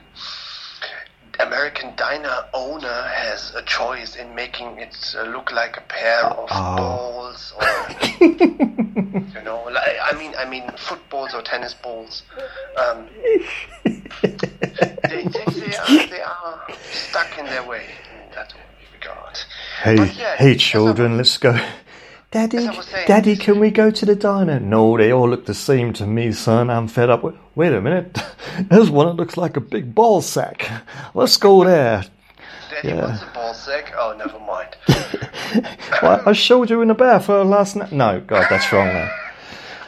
[1.39, 6.49] American diner owner has a choice in making it uh, look like a pair of
[6.51, 6.75] Oh.
[6.77, 7.65] balls or
[8.25, 12.23] you know like, I mean I mean footballs or tennis balls.
[12.77, 13.07] Um,
[13.85, 16.61] they, they, they, are, they are
[16.91, 17.85] stuck in their way
[18.25, 18.53] in that
[18.93, 19.37] regard.
[19.83, 21.57] Hey, yeah, hey, I children, let's go.
[22.31, 24.59] Daddy, As I was saying- Daddy, can we go to the diner?
[24.59, 26.69] No, they all look the same to me, son.
[26.69, 27.35] I'm fed up with.
[27.55, 28.19] Wait a minute,
[28.69, 30.69] there's one that looks like a big ball sack.
[31.13, 32.03] Let's go there.
[32.69, 33.05] Daddy Yeah.
[33.07, 33.93] wants a ball sack.
[33.97, 34.75] Oh, never mind.
[36.03, 37.91] Well, I showed you in the bathroom uh, last night.
[37.91, 38.87] No, God, that's wrong.
[38.87, 39.09] Now.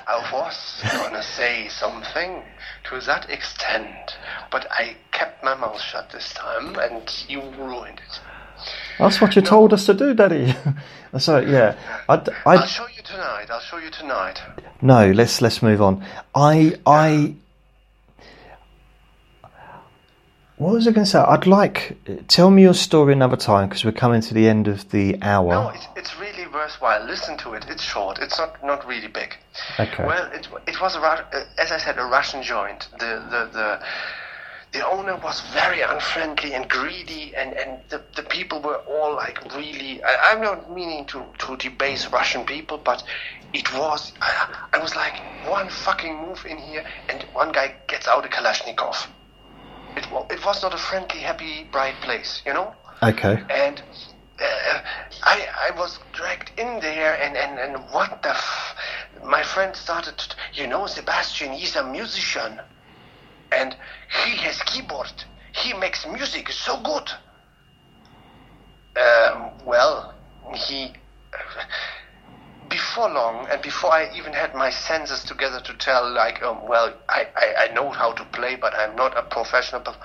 [0.08, 2.42] I was gonna say something
[2.86, 4.18] to that extent,
[4.52, 8.20] but I kept my mouth shut this time, and you ruined it.
[9.02, 10.54] That's what you told us to do, Daddy.
[11.18, 11.76] so yeah,
[12.08, 12.14] I,
[12.46, 13.48] I'll I show you tonight.
[13.50, 14.40] I'll show you tonight.
[14.82, 15.12] no.
[15.12, 16.06] Let's let's move on.
[16.36, 17.36] I I.
[20.58, 21.18] What was I going to say?
[21.18, 21.98] I'd like
[22.28, 25.50] tell me your story another time because we're coming to the end of the hour.
[25.50, 27.04] No, it's, it's really worthwhile.
[27.04, 27.66] Listen to it.
[27.68, 28.20] It's short.
[28.20, 29.36] It's not not really big.
[29.80, 30.06] Okay.
[30.06, 32.88] Well, it, it was a uh, as I said a Russian joint.
[33.00, 33.80] The the the
[34.74, 39.44] the owner was very unfriendly and greedy, and, and the, the people were all like
[39.54, 40.02] really.
[40.04, 43.04] I, I'm not meaning to, to debase Russian people, but
[43.54, 44.14] it was.
[44.22, 48.30] I, I was like, one fucking move in here, and one guy gets out a
[48.30, 49.08] Kalashnikov.
[49.98, 52.74] It, it was not a friendly, happy, bright place, you know?
[53.04, 53.44] Okay.
[53.50, 53.82] and
[54.40, 54.80] uh,
[55.24, 58.76] I I was dragged in there, and and and what the, f-
[59.24, 60.18] my friend started.
[60.18, 62.60] To, you know, Sebastian, he's a musician,
[63.52, 63.76] and
[64.24, 65.12] he has keyboard.
[65.54, 67.10] He makes music so good.
[68.96, 70.14] Um, well,
[70.54, 70.94] he.
[72.70, 76.94] Before long, and before I even had my senses together to tell, like, um, well,
[77.10, 79.82] I, I, I know how to play, but I'm not a professional.
[79.82, 79.98] But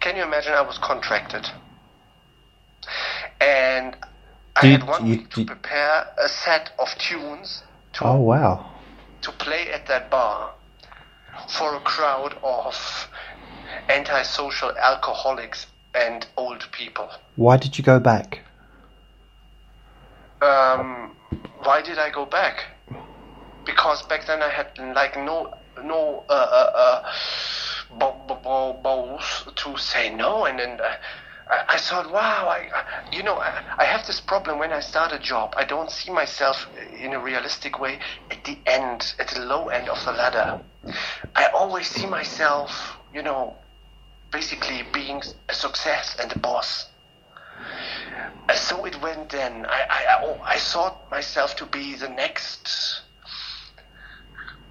[0.00, 0.52] can you imagine?
[0.52, 1.48] I was contracted
[3.40, 3.96] and
[4.56, 7.62] I you- had one you- week to you- prepare a set of tunes
[7.94, 8.66] to Oh wow.
[9.22, 10.50] to play at that bar
[11.48, 13.08] for a crowd of
[13.88, 17.08] antisocial alcoholics and old people.
[17.36, 18.40] Why did you go back?
[20.40, 21.14] Um,
[21.62, 22.64] why did I go back?
[23.64, 27.02] Because back then I had like no no uh, uh,
[28.00, 30.94] uh, balls to say no, and then uh,
[31.48, 32.68] I, thought, wow, I,
[33.14, 35.54] you know, I, have this problem when I start a job.
[35.56, 37.98] I don't see myself eh, in a realistic way
[38.30, 40.60] at the end, at the low end of the ladder.
[41.34, 43.56] I always see myself, you know,
[44.30, 46.88] basically being a success and a boss.
[48.54, 49.66] So it went then.
[49.66, 53.02] I, I, I, oh, I thought myself to be the next.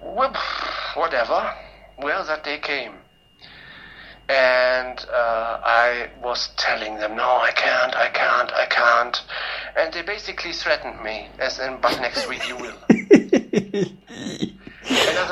[0.00, 1.54] Whatever.
[1.98, 3.01] Well, that day came.
[4.32, 9.22] And uh, I was telling them, no, I can't, I can't, I can't.
[9.76, 12.76] And they basically threatened me, as in, but next week you will.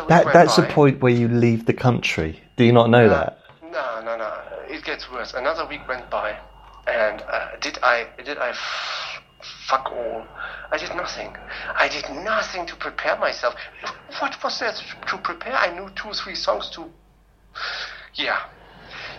[0.08, 2.40] That went that's the point where you leave the country.
[2.56, 3.38] Do you not know that?
[3.62, 4.32] No, no, no.
[4.68, 5.34] It gets worse.
[5.34, 6.36] Another week went by,
[6.86, 9.22] and uh, did I did I f-
[9.68, 10.26] fuck all?
[10.72, 11.36] I did nothing.
[11.74, 13.54] I did nothing to prepare myself.
[14.18, 14.72] What was there
[15.08, 15.54] to prepare?
[15.54, 16.90] I knew two, three songs to.
[18.14, 18.40] Yeah.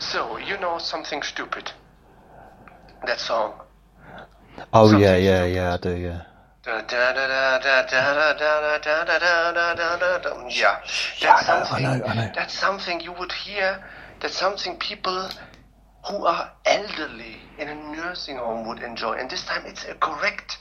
[0.01, 1.71] So, you know something stupid.
[3.05, 3.53] That song.
[4.73, 5.55] Oh something yeah, yeah, stupid.
[5.55, 6.21] yeah, I do, yeah.
[6.65, 6.81] Yeah,
[11.21, 11.85] that's something.
[11.85, 12.31] I know, I know.
[12.35, 13.83] That's something you would hear.
[14.19, 15.29] That's something people
[16.09, 19.13] who are elderly in a nursing home would enjoy.
[19.13, 20.57] And this time, it's a correct.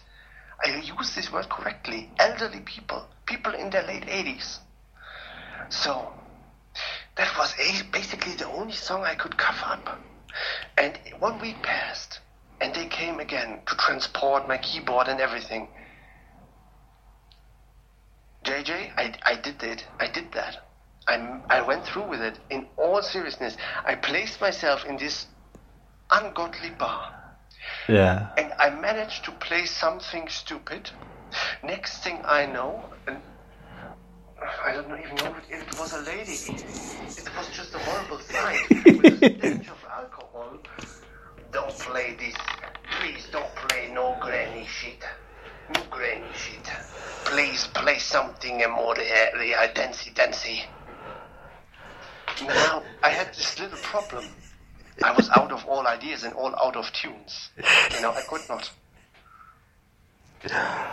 [0.62, 2.10] I use this word correctly.
[2.18, 4.60] Elderly people, people in their late eighties.
[5.70, 6.12] So
[7.16, 7.54] that was
[7.92, 9.88] basically the only song I could cover up.
[10.78, 12.20] And one week passed,
[12.60, 15.68] and they came again to transport my keyboard and everything.
[18.46, 19.86] JJ, I, I did it.
[20.00, 20.56] I did that.
[21.08, 23.56] I, I went through with it in all seriousness.
[23.86, 25.26] I placed myself in this
[26.12, 27.02] ungodly bar
[27.88, 28.28] Yeah.
[28.38, 30.90] and I managed to play something stupid.
[31.62, 32.90] Next thing I know,
[34.42, 36.32] I don't even know if it was a lady.
[36.32, 40.58] It was just a horrible sight with a stench of alcohol.
[41.52, 42.34] Don't play this.
[42.98, 45.04] Please don't play no granny shit.
[45.74, 46.64] No granny shit.
[47.24, 50.62] Please play something more uh, real dancey dancey.
[52.42, 54.24] Now I had this little problem.
[55.02, 57.50] I was out of all ideas and all out of tunes.
[57.94, 58.70] You know, I could not.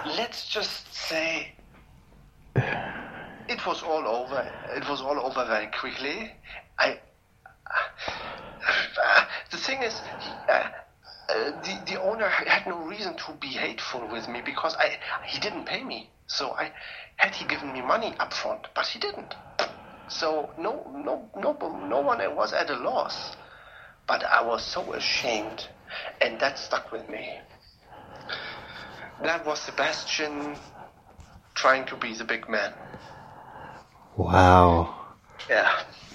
[0.06, 1.54] Let's just say
[3.50, 4.48] it was all over.
[4.76, 6.32] It was all over very quickly.
[6.78, 7.00] I.
[9.04, 10.02] Uh, the thing is,
[10.50, 10.70] uh,
[11.30, 15.40] uh, the the owner had no reason to be hateful with me because I he
[15.40, 16.10] didn't pay me.
[16.28, 16.72] So I
[17.18, 19.36] had he given me money up front, but he didn't.
[20.10, 23.36] So no no no no one was at a loss.
[24.08, 25.68] But I was so ashamed,
[26.22, 27.40] and that stuck with me.
[29.22, 30.56] That was Sebastian
[31.56, 32.74] trying to be the big man.
[34.18, 34.96] Wow.
[35.50, 35.72] Yeah,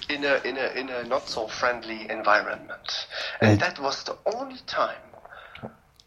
[0.09, 3.07] in a in a in a not so friendly environment,
[3.41, 4.97] and And- that was the only time.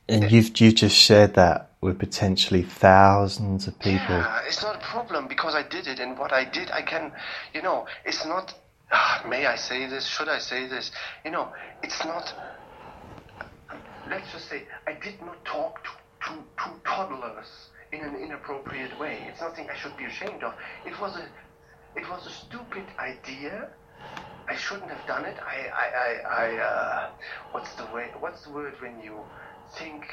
[0.09, 4.15] And you've you just shared that with potentially thousands of people.
[4.15, 7.11] Yeah, it's not a problem because I did it, and what I did, I can,
[7.53, 8.55] you know, it's not.
[8.93, 10.07] ah, may I say this?
[10.07, 10.93] Should I say this?
[11.25, 11.49] You know,
[11.83, 12.33] it's not.
[14.09, 15.91] Let's just say I did not talk to
[16.27, 16.33] to,
[16.63, 19.27] to toddlers in an inappropriate way.
[19.29, 20.55] It's nothing I should be ashamed of.
[20.85, 21.27] It was a,
[21.97, 23.69] it was a stupid idea.
[24.49, 25.37] I shouldn't have done it.
[25.45, 27.11] I, I, I, I uh,
[27.53, 28.11] what's the way?
[28.21, 29.19] What's the word when you
[29.77, 30.05] think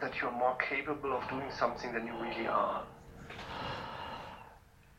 [0.00, 2.82] that you're more capable of doing something than you really are?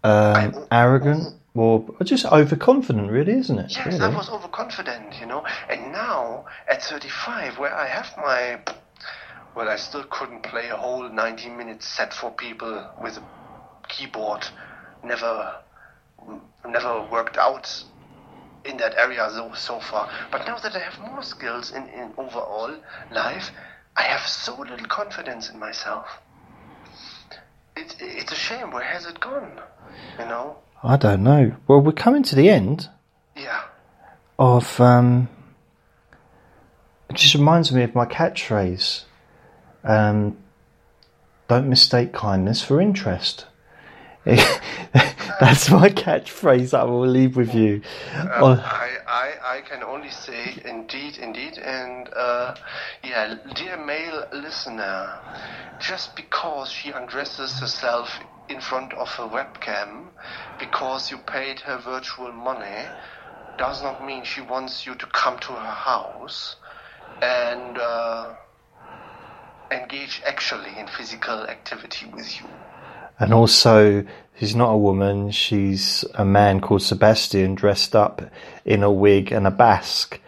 [0.03, 3.71] Um, arrogant, or just overconfident, really, isn't it?
[3.71, 3.99] Yes, really?
[3.99, 5.43] I was overconfident, you know.
[5.69, 8.59] And now, at 35, where I have my.
[9.55, 13.23] Well, I still couldn't play a whole 90 minute set for people with a
[13.87, 14.45] keyboard.
[15.03, 15.55] Never.
[16.67, 17.83] Never worked out
[18.65, 20.09] in that area so, so far.
[20.31, 22.75] But now that I have more skills in, in overall
[23.11, 23.51] life,
[23.95, 26.05] I have so little confidence in myself.
[27.75, 28.71] It, it's a shame.
[28.71, 29.59] Where has it gone?
[30.19, 30.57] You know?
[30.83, 31.55] I don't know.
[31.67, 32.89] Well, we're coming to the end
[33.35, 33.61] Yeah.
[34.37, 34.79] of.
[34.79, 35.29] Um,
[37.09, 39.03] it just reminds me of my catchphrase.
[39.83, 40.37] Um,
[41.47, 43.45] don't mistake kindness for interest.
[45.39, 47.81] That's my catchphrase I will leave with you.
[48.13, 52.55] Oh, I, I, I can only say indeed, indeed, and uh,
[53.03, 55.13] yeah, dear male listener,
[55.79, 58.19] just because she undresses herself
[58.49, 60.07] in front of a webcam,
[60.59, 62.85] because you paid her virtual money,
[63.57, 66.57] does not mean she wants you to come to her house
[67.21, 68.33] and uh,
[69.71, 72.47] engage actually in physical activity with you.
[73.19, 74.05] And also,
[74.39, 78.21] she's not a woman, she's a man called Sebastian dressed up
[78.63, 80.19] in a wig and a basque.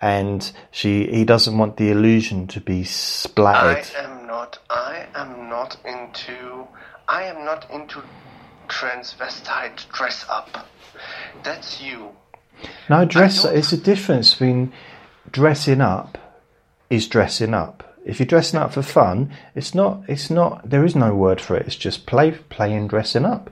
[0.00, 3.86] And she, he doesn't want the illusion to be splattered.
[3.96, 4.58] I am not.
[4.68, 6.66] I am not into.
[7.08, 8.02] I am not into
[8.68, 10.66] transvestite dress up.
[11.44, 12.08] That's you.
[12.88, 13.44] No, dress.
[13.44, 14.72] It's a difference between
[15.30, 16.18] dressing up
[16.90, 17.91] is dressing up.
[18.04, 20.02] If you're dressing up for fun, it's not.
[20.08, 20.68] It's not.
[20.68, 21.66] There is no word for it.
[21.66, 23.50] It's just play, playing, dressing up.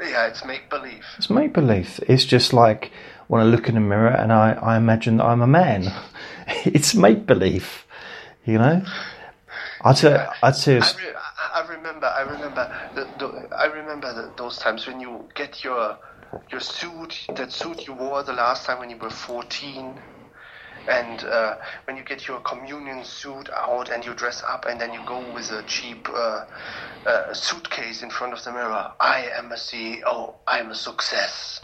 [0.00, 1.04] Yeah, it's make believe.
[1.18, 2.00] It's make believe.
[2.08, 2.90] It's just like
[3.28, 5.92] when I look in the mirror and I, I imagine that I'm a man.
[6.64, 7.84] it's make believe.
[8.46, 8.82] You know.
[9.82, 10.32] I tell.
[10.42, 10.74] I tell.
[10.74, 12.06] you- I, re- I- I remember.
[12.06, 12.90] I remember.
[12.94, 15.98] The, the, I remember the, those times when you get your
[16.52, 19.94] your suit, that suit you wore the last time when you were fourteen.
[20.88, 24.92] And uh, when you get your communion suit out and you dress up and then
[24.92, 26.44] you go with a cheap uh,
[27.06, 31.60] uh, suitcase in front of the mirror, I am a CEO, I am a success.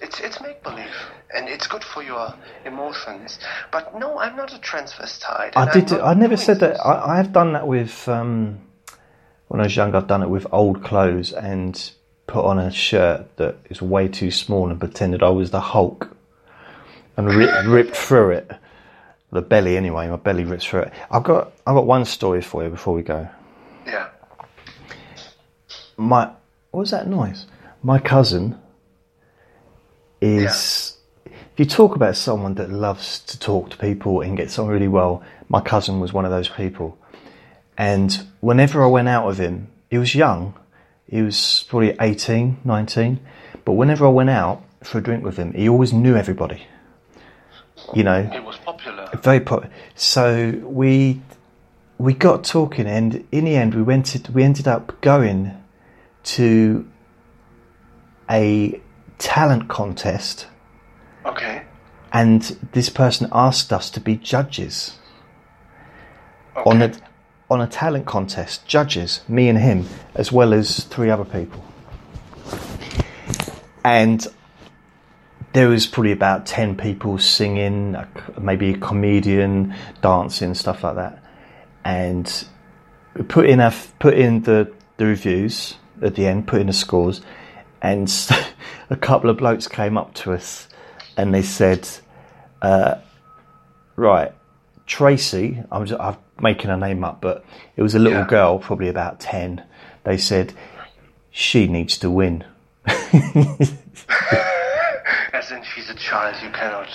[0.00, 0.96] It's it's make believe
[1.32, 3.38] and it's good for your emotions.
[3.70, 5.52] But no, I'm not a transvestite.
[5.54, 5.92] I did.
[5.92, 6.84] I never said that.
[6.84, 8.60] I, I have done that with um,
[9.46, 9.94] when I was young.
[9.94, 11.92] I've done it with old clothes and
[12.26, 16.16] put on a shirt that is way too small and pretended I was the Hulk
[17.16, 18.50] and ri- ripped through it.
[19.30, 20.08] The belly, anyway.
[20.08, 20.92] My belly rips through it.
[21.10, 21.52] I've got.
[21.66, 23.28] I've got one story for you before we go.
[23.86, 24.08] Yeah.
[25.96, 26.30] My
[26.70, 27.46] what was that noise?
[27.82, 28.58] My cousin
[30.20, 30.96] is.
[31.24, 34.88] If you talk about someone that loves to talk to people and gets on really
[34.88, 36.98] well, my cousin was one of those people.
[37.76, 40.54] And whenever I went out with him, he was young.
[41.06, 43.20] He was probably 18, 19.
[43.66, 46.66] But whenever I went out for a drink with him, he always knew everybody.
[47.94, 49.08] You know, It was popular.
[49.22, 49.64] very pop.
[49.94, 51.20] So we
[51.98, 54.06] we got talking, and in the end, we went.
[54.06, 55.52] To, we ended up going
[56.24, 56.86] to
[58.30, 58.80] a
[59.18, 60.46] talent contest,
[61.26, 61.62] Okay.
[62.12, 64.98] and this person asked us to be judges
[66.56, 66.68] okay.
[66.70, 66.92] on a
[67.50, 68.66] on a talent contest.
[68.66, 71.62] Judges, me and him, as well as three other people,
[73.84, 74.26] and.
[75.52, 77.96] There was probably about ten people singing,
[78.40, 81.22] maybe a comedian, dancing, stuff like that.
[81.84, 82.44] and
[83.14, 86.72] we put in our, put in the, the reviews at the end, put in the
[86.72, 87.20] scores,
[87.82, 88.10] and
[88.90, 90.68] a couple of blokes came up to us
[91.18, 91.86] and they said,
[92.62, 92.94] uh,
[93.96, 94.32] "Right,
[94.86, 97.44] Tracy, I'm, just, I'm making her name up, but
[97.76, 98.26] it was a little Yeah.
[98.26, 99.62] girl, probably about ten.
[100.04, 100.54] They said
[101.30, 102.44] she needs to win."
[105.32, 106.36] As in, she's a child.
[106.42, 106.88] You cannot.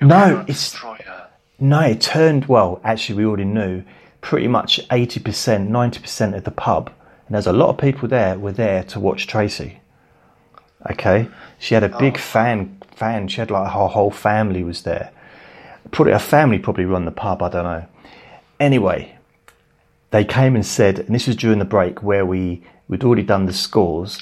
[0.00, 1.28] You No, cannot it's- destroy her.
[1.58, 2.80] No, it turned well.
[2.82, 3.84] Actually, we already knew
[4.20, 6.90] pretty much eighty percent, ninety percent of the pub,
[7.26, 9.80] and there's a lot of people there were there to watch Tracy.
[10.90, 11.28] Okay,
[11.58, 12.18] she had a big oh.
[12.18, 12.78] fan.
[12.96, 13.28] Fan.
[13.28, 15.12] She had like her whole family was there.
[15.92, 17.42] Probably her family probably run the pub.
[17.42, 17.84] I don't know.
[18.58, 19.16] Anyway,
[20.10, 23.46] they came and said, and this was during the break where we we'd already done
[23.46, 24.18] the scores,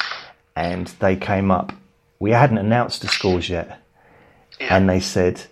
[0.57, 1.73] and they came up.
[2.21, 3.81] We hadn't announced the scores yet,
[4.61, 4.77] Yeah.
[4.77, 5.43] and they said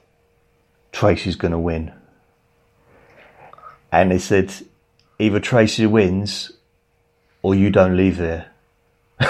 [0.93, 1.93] Tracy's going to win.
[3.91, 4.53] And they said
[5.19, 6.53] either Tracy wins
[7.43, 8.51] or you don't leave there.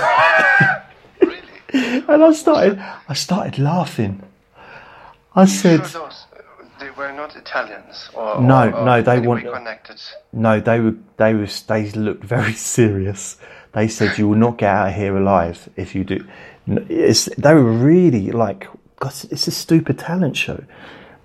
[1.21, 1.39] really?
[1.73, 2.79] And I started,
[3.09, 4.23] I started laughing.
[5.37, 9.21] I said, Sure those, uh, they were not Italians, or No, or, or no, they
[9.21, 10.01] want- connected.
[10.33, 13.37] no, they were, they were, they looked very serious.
[13.73, 16.27] They said you will not get out of here alive if you do.
[16.69, 18.69] It's, they were really like,
[19.01, 20.63] God, it's a stupid talent show.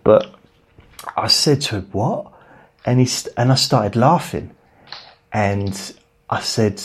[0.03, 0.33] But
[1.17, 2.31] I said to him, "What?"
[2.85, 4.51] And he st- and I started laughing,
[5.31, 5.93] and
[6.29, 6.81] I said,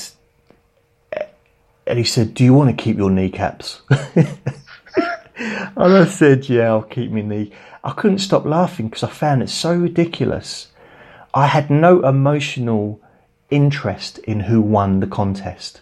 [1.86, 3.82] and he said, "Do you want to keep your kneecaps?"
[4.14, 4.38] and
[5.76, 7.52] I said, "Yeah, I'll keep my knee."
[7.84, 10.68] I couldn't stop laughing because I found it so ridiculous.
[11.32, 13.00] I had no emotional
[13.50, 15.80] interest in who won the contest.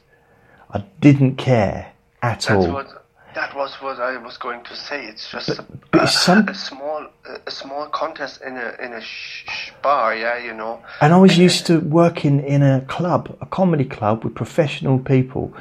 [0.71, 1.93] I didn't care
[2.27, 2.73] at That's all.
[2.73, 2.89] what
[3.35, 5.05] that was what I was going to say.
[5.07, 7.07] It's just a, but it's some- a small
[7.47, 10.83] a small contest in a in a sh- sh- bar, yeah, you know.
[11.01, 15.53] And I was used to working in a club, a comedy club with professional people,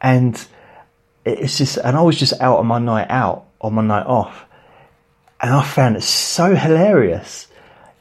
[0.00, 0.34] and
[1.24, 4.44] it's just, and I was just out on my night out, on my night off,
[5.40, 7.46] and I found it so hilarious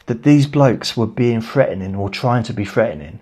[0.08, 3.20] that these blokes were being threatening or trying to be threatening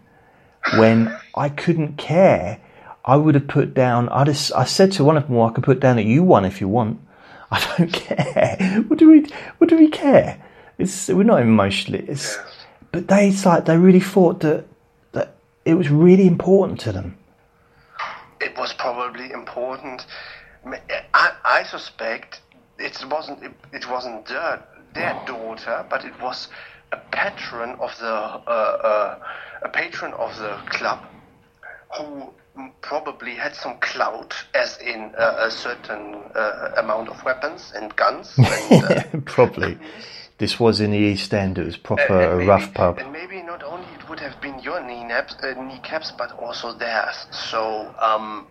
[0.77, 2.59] when I couldn't care.
[3.03, 4.10] I would have put down.
[4.10, 6.23] I just, I said to one of them, well, "I can put down that you
[6.23, 6.99] won if you want.
[7.52, 8.84] I don't care.
[8.88, 9.26] What do we?
[9.57, 10.41] What do we care?
[10.78, 12.06] It's we're not emotionally.
[12.07, 12.38] It's,
[12.91, 14.65] but they, it's like they really thought that
[15.11, 17.18] that it was really important to them.
[18.40, 20.06] it was probably important.
[21.14, 22.41] I, I suspect
[22.78, 24.64] it wasn't it, it wasn't their,
[24.94, 26.48] their daughter, but it was
[26.91, 29.19] a patron of the uh, uh,
[29.64, 30.99] a patron of the club
[31.98, 32.30] who
[32.82, 38.34] probably had some clout, as in uh, a certain uh, amount of weapons and guns.
[38.38, 39.78] And, uh, Probably.
[40.38, 41.57] This was in the East End.
[41.60, 42.98] It was proper and a maybe- rough pub.
[42.98, 47.28] And maybe not only it would have been your kneecaps, uh, kneecaps but also theirs.
[47.32, 48.48] So um,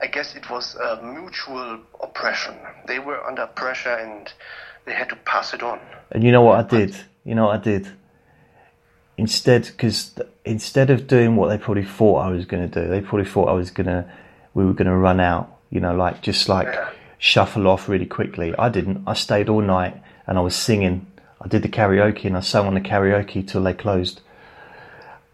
[0.00, 2.54] I guess it was a mutual oppression.
[2.86, 4.32] They were under pressure and
[4.86, 5.80] they had to pass it on.
[6.12, 6.96] And you know what I did?
[7.24, 7.88] You know what I did?
[9.18, 10.14] Instead, because
[10.44, 13.48] instead of doing what they probably thought I was going to do, they probably thought
[13.48, 14.10] I was going to,
[14.54, 15.54] we were going to run out.
[15.70, 16.74] You know, like just like
[17.18, 18.54] shuffle off really quickly.
[18.56, 19.02] I didn't.
[19.06, 21.06] I stayed all night and I was singing.
[21.42, 24.22] I did the karaoke and I sang on the karaoke till they closed.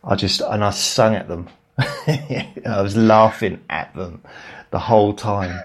[0.03, 1.49] I just and I sung at them.
[1.79, 4.23] I was laughing at them
[4.71, 5.63] the whole time.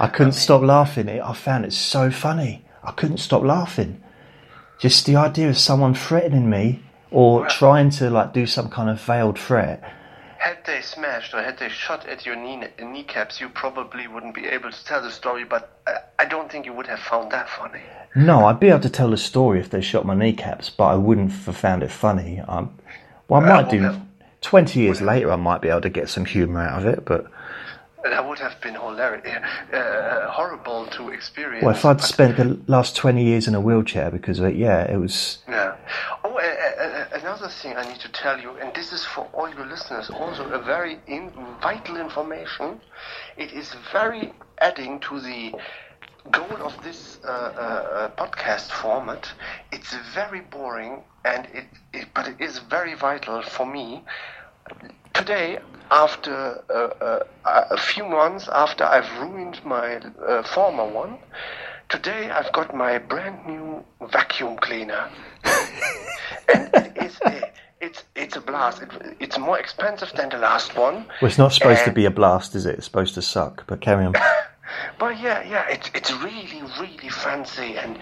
[0.00, 1.08] I couldn't stop laughing.
[1.08, 2.64] I found it so funny.
[2.82, 4.02] I couldn't stop laughing.
[4.78, 9.00] Just the idea of someone threatening me or trying to like do some kind of
[9.00, 9.82] veiled threat.
[10.38, 14.46] Had they smashed or had they shot at your knee, kneecaps, you probably wouldn't be
[14.46, 17.48] able to tell the story, but uh, I don't think you would have found that
[17.48, 17.82] funny.
[18.14, 20.94] No, I'd be able to tell the story if they shot my kneecaps, but I
[20.94, 22.40] wouldn't have found it funny.
[22.40, 22.78] Um,
[23.28, 23.82] well, I might do.
[23.82, 24.02] well,
[24.40, 27.26] Twenty years later, I might be able to get some humour out of it, but
[28.04, 29.42] That would have been hilarious,
[29.72, 31.64] uh, horrible to experience.
[31.64, 34.82] well, if I'd spent the last twenty years in a wheelchair because of it, yeah,
[34.84, 35.38] it was.
[35.48, 35.74] Yeah.
[36.22, 39.26] Oh, uh, uh, uh, another thing I need to tell you, and this is for
[39.32, 42.80] all your listeners, also a very in- vital information.
[43.36, 45.54] It is very adding to the
[46.30, 49.28] goal of this uh, uh, uh, podcast format.
[49.72, 54.04] It's very boring, and it, it but it is very vital for me.
[55.14, 55.58] Today,
[55.90, 59.96] after uh, uh, a few months after I've ruined my
[60.26, 61.18] uh, former one,
[61.88, 65.08] today I've got my brand new vacuum cleaner
[66.54, 67.50] and it is a,
[67.80, 68.82] it's it's a blast.
[68.82, 68.90] It,
[69.20, 71.06] it's more expensive than the last one.
[71.20, 72.76] Well, it's not supposed to be a blast, is it?
[72.76, 73.64] It's supposed to suck.
[73.66, 74.14] But carry on.
[74.98, 77.98] But yeah, yeah, it's it's really really fancy and.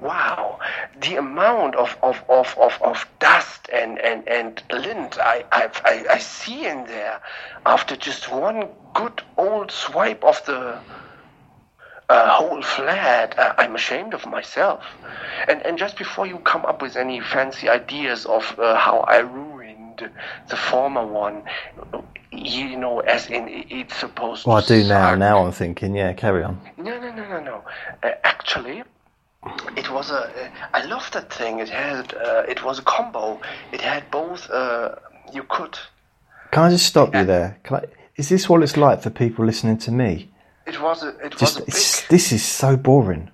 [0.00, 0.58] Wow,
[1.00, 6.14] the amount of, of, of, of, of dust and, and, and lint I, I, I,
[6.14, 7.20] I see in there
[7.64, 10.78] after just one good old swipe of the
[12.08, 14.84] uh, whole flat, uh, I'm ashamed of myself.
[15.48, 19.18] And and just before you come up with any fancy ideas of uh, how I
[19.18, 20.10] ruined
[20.48, 21.44] the former one,
[22.30, 25.14] you know, as in it's supposed Well, I do now.
[25.14, 26.60] Now I'm thinking, yeah, carry on.
[26.76, 27.64] No, no, no, no, no.
[28.02, 28.82] Uh, actually,
[29.76, 30.50] it was a.
[30.72, 31.58] I love that thing.
[31.60, 32.14] It had.
[32.14, 33.40] Uh, it was a combo.
[33.72, 34.48] It had both.
[34.50, 34.94] Uh,
[35.32, 35.78] you could.
[36.50, 37.58] Can I just stop you there?
[37.64, 37.84] Can I,
[38.16, 40.30] is this what it's like for people listening to me?
[40.66, 41.08] It was a.
[41.18, 41.64] It Just was a
[42.02, 42.08] big.
[42.10, 43.30] this is so boring.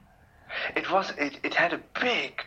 [0.75, 1.13] It was.
[1.19, 2.43] It, it had a big.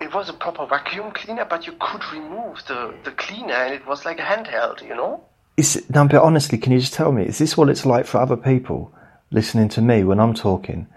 [0.00, 3.86] It was a proper vacuum cleaner, but you could remove the the cleaner, and it
[3.86, 4.82] was like a handheld.
[4.82, 5.24] You know.
[5.56, 7.22] Is it, no, but honestly, can you just tell me?
[7.24, 8.92] Is this what it's like for other people
[9.30, 10.88] listening to me when I'm talking?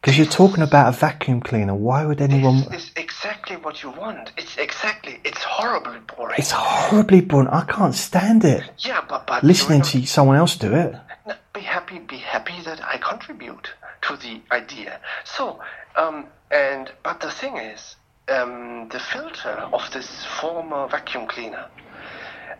[0.00, 1.74] Because you're talking about a vacuum cleaner.
[1.74, 2.64] Why would anyone?
[2.70, 4.32] This is exactly what you want.
[4.38, 5.20] It's exactly.
[5.24, 6.36] It's horribly boring.
[6.38, 7.48] It's horribly boring.
[7.48, 8.62] I can't stand it.
[8.78, 10.94] yeah, but but Listening to someone else do it.
[11.26, 13.68] No, be happy be happy that I contribute
[14.02, 15.00] to the idea.
[15.24, 15.60] So,
[15.96, 17.96] um, and but the thing is,
[18.28, 21.66] um, the filter of this former vacuum cleaner,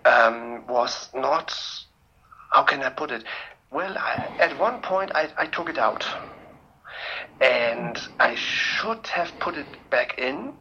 [0.05, 1.55] um, was not.
[2.51, 3.25] How can I put it?
[3.71, 6.05] Well, I, at one point I, I took it out.
[7.41, 10.53] And I should have put it back in.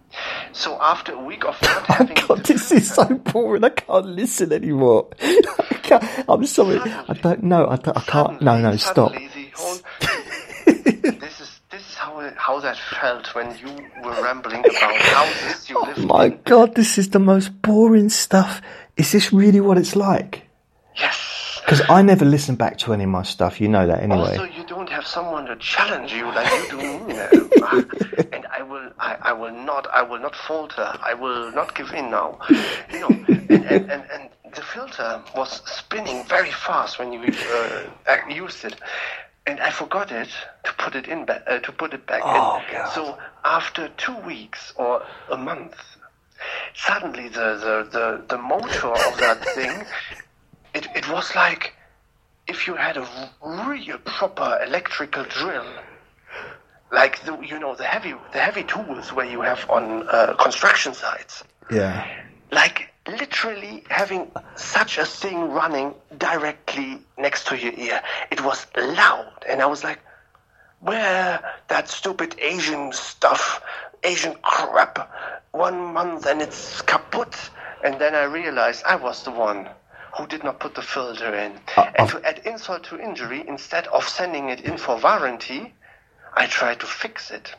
[0.54, 3.04] So after a week of not Oh having God, this is so
[3.34, 3.64] boring.
[3.64, 5.08] I can't listen anymore.
[5.22, 6.80] I I'm sorry.
[6.80, 7.68] I don't know.
[7.68, 8.42] I, don't, I can't.
[8.42, 9.14] No, no, stop.
[9.56, 9.80] Whole-
[10.66, 13.68] this is this is how how that felt when you
[14.04, 16.06] were rambling about this you Oh lived.
[16.06, 18.62] my God, this is the most boring stuff.
[18.98, 20.44] Is this really what it's like?
[20.96, 21.18] Yes.
[21.70, 23.62] Because I never listen back to any of my stuff.
[23.62, 24.38] You know that anyway.
[24.38, 27.14] Also, you don't have someone to challenge you like you do me.
[27.14, 27.84] now.
[28.34, 30.98] and I will, I, I will not, I will not falter.
[31.04, 32.40] I will not give in now.
[32.92, 37.22] You know, and, and, and, and the filter was spinning very fast when you
[38.08, 38.76] uh, used it,
[39.46, 40.30] and I forgot it
[40.64, 42.74] to put it in, ba- uh, to put it back Oh, in.
[42.74, 42.94] God.
[42.94, 45.76] So after two weeks or a month,
[46.74, 49.86] suddenly the the, the, the motor of that thing,
[50.74, 51.74] it, it was like
[52.48, 53.08] if you had a
[53.46, 55.66] real proper electrical drill,
[56.92, 60.94] like the you know the heavy the heavy tools where you have on uh, construction
[60.94, 62.08] sites, yeah.
[62.52, 68.02] like literally having such a thing running directly next to your ear.
[68.32, 70.00] It was loud, and I was like,
[70.80, 73.62] "Where that stupid Asian stuff,
[74.04, 75.12] Asian crap?
[75.52, 77.36] One month and it's kaput."
[77.84, 79.70] And then I realized I was the one
[80.18, 81.54] who did not put the filter in.
[81.78, 85.74] Uh, and to add insult to injury, instead of sending it in for warranty,
[86.36, 87.56] I tried to fix it.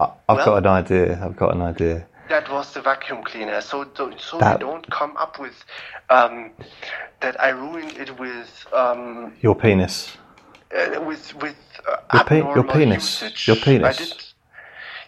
[0.00, 1.20] I, I've Well- got an idea.
[1.24, 2.06] I've got an idea.
[2.28, 3.60] That was the vacuum cleaner.
[3.60, 5.54] So, so, so That- you don't come up with
[6.10, 6.52] um,
[7.20, 10.16] that I ruined it with um, Your penis.
[10.76, 11.56] uh, with with
[11.86, 13.22] uh, Your pe- your penis.
[13.22, 13.46] usage.
[13.46, 14.34] Your penis.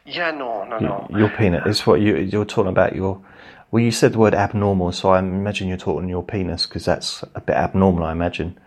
[0.05, 1.07] Yeah, no, no, no.
[1.11, 2.95] Your penis is what you you're talking about.
[2.95, 3.21] Your
[3.71, 7.25] well, you said the word abnormal, so I imagine you're talking your penis because that's
[7.35, 8.05] a bit abnormal.
[8.05, 8.59] I imagine.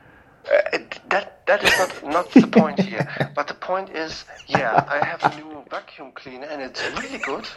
[0.45, 0.77] Uh,
[1.09, 3.07] that that is not not the point here.
[3.35, 7.47] But the point is, yeah, I have a new vacuum cleaner and it's really good.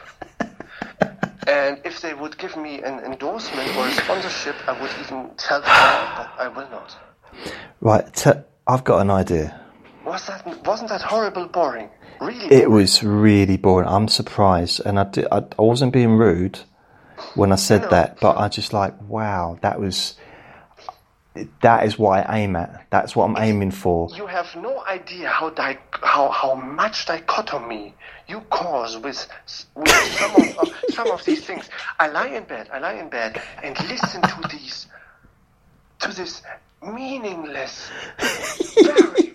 [1.49, 5.61] And if they would give me an endorsement or a sponsorship, I would even tell
[5.61, 6.97] them, but I will not.
[7.81, 8.31] Right, t-
[8.67, 9.61] I've got an idea.
[10.07, 11.91] Was that wasn't that horrible boring?
[12.21, 12.55] Really?
[12.55, 13.89] It was really boring.
[13.89, 16.61] I'm surprised, and I, di- I, I wasn't being rude
[17.35, 20.17] when I said that, but I just like, wow, that was.
[21.63, 22.87] That is what I aim at.
[22.91, 24.11] That's what I'm aiming for.
[24.15, 27.95] You have no idea how di- how how much dichotomy
[28.29, 29.27] you cause with,
[29.75, 31.71] with some of, of some of these things.
[31.99, 34.89] I lie in bed, I lie in bed and listen to these
[36.01, 36.43] to this
[36.83, 37.89] meaningless,
[38.83, 39.32] very very,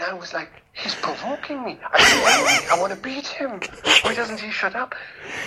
[0.00, 1.76] and I was like, he's provoking me.
[1.82, 2.68] I.
[2.72, 3.60] I want to beat him.
[4.02, 4.94] Why doesn't he shut up?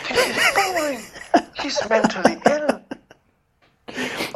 [0.09, 0.99] This is boring.
[1.61, 2.81] He's mentally ill.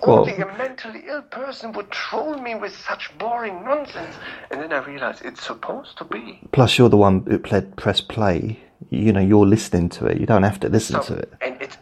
[0.07, 4.15] Well- Only a mentally ill person would troll me with such boring nonsense.
[4.51, 6.39] And then I realized it's supposed to be.
[6.53, 8.59] Plus, you're the one who played press play.
[8.89, 10.19] You know, you're listening to it.
[10.19, 11.33] You don't have to listen to it.
[11.41, 11.77] And it,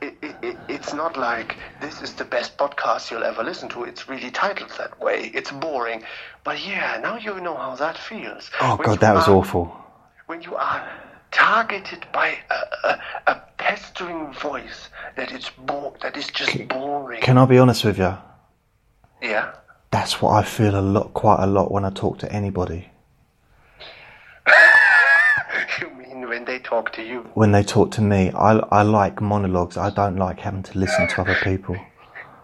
[0.83, 3.85] it's not like this is the best podcast you'll ever listen to.
[3.85, 5.31] It's really titled that way.
[5.33, 6.03] It's boring.
[6.43, 8.51] But yeah, now you know how that feels.
[8.59, 9.73] Oh When god, that was are- awful.
[10.25, 10.85] When you are
[11.31, 17.21] targeted by a, a, a pestering voice that is bo- that is just boring.
[17.21, 18.17] Can I be honest with you?
[19.21, 19.53] yeah.
[19.91, 22.89] That's what I feel a lot, quite a lot when I talk to anybody.
[25.79, 27.19] You mean when they talk to you?
[27.35, 29.77] When they talk to me, I, I like monologues.
[29.77, 31.77] I don't like having to listen to other people.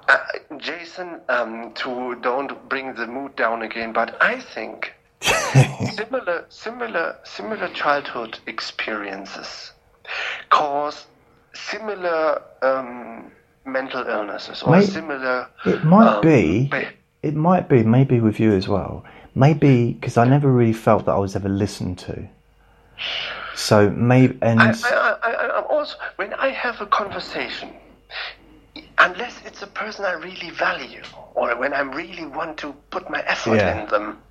[0.08, 0.18] Uh,
[0.58, 7.68] Jason, um, to don't bring the mood down again, but I think similar, similar, similar
[7.74, 9.74] childhood experiences
[10.50, 11.06] cause
[11.54, 13.32] similar um,
[13.66, 15.48] mental illnesses or May- similar.
[15.66, 16.68] It might um, be.
[16.70, 16.88] be-
[17.22, 17.84] It might be.
[17.84, 19.04] Maybe with you as well.
[19.36, 22.30] Maybe because I never really felt that I was ever listened to.
[23.60, 27.74] So maybe and I, I, I, I'm also when I have a conversation,
[28.98, 31.02] unless it's a person I really value
[31.36, 33.82] or when I really want to put my effort Yeah.
[33.84, 34.22] in them.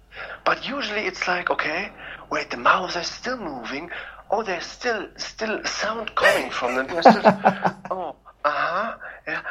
[0.47, 1.91] But usually it's like, okay,
[2.31, 3.91] wait, the mouths are still moving.
[4.31, 6.87] Oh, there's still still sound coming from them.
[7.03, 7.23] Still,
[7.91, 8.97] oh, uh huh.
[9.27, 9.43] Yeah.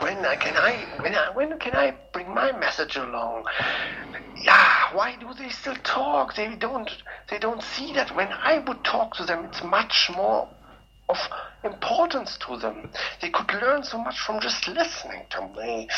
[0.00, 3.44] When can I when I, when can I bring my message along?
[4.36, 4.94] Yeah.
[4.94, 6.34] Why do they still talk?
[6.36, 6.90] They don't
[7.30, 10.48] they don't see that when I would talk to them, it's much more
[11.08, 11.18] of
[11.64, 12.90] importance to them.
[13.20, 15.88] They could learn so much from just listening to me.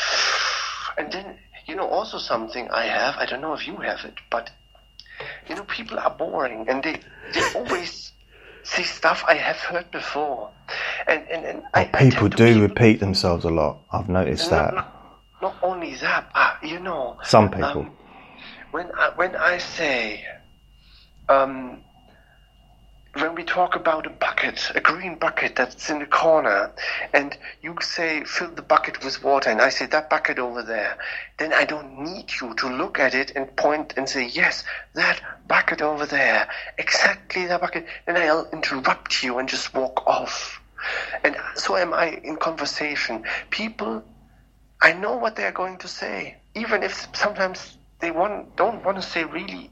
[0.97, 4.15] And then, you know, also something I have, I don't know if you have it,
[4.29, 4.49] but,
[5.47, 6.99] you know, people are boring and they,
[7.33, 8.11] they always
[8.75, 10.49] see stuff I have heard before,
[11.07, 13.79] and and, and I, Well, I people to do keep- repeat themselves a lot.
[13.91, 14.73] I've noticed No, that.
[14.73, 14.83] no,
[15.41, 17.17] Not only that, uh, you know.
[17.23, 17.81] Some people.
[17.81, 17.91] um,
[18.71, 20.23] when I, when I say,
[21.29, 21.81] um,
[23.13, 26.71] when we talk about a bucket, a green bucket that's in the corner,
[27.13, 30.97] and you say fill the bucket with water, and I say that bucket over there,
[31.37, 34.63] then I don't need you to look at it and point and say yes,
[34.93, 37.85] that bucket over there, exactly that bucket.
[38.05, 40.61] Then I'll interrupt you and just walk off.
[41.23, 43.23] And so am I in conversation.
[43.49, 44.03] People
[44.81, 49.03] I know what they're going to say, even if sometimes they want don't want to
[49.03, 49.71] say really.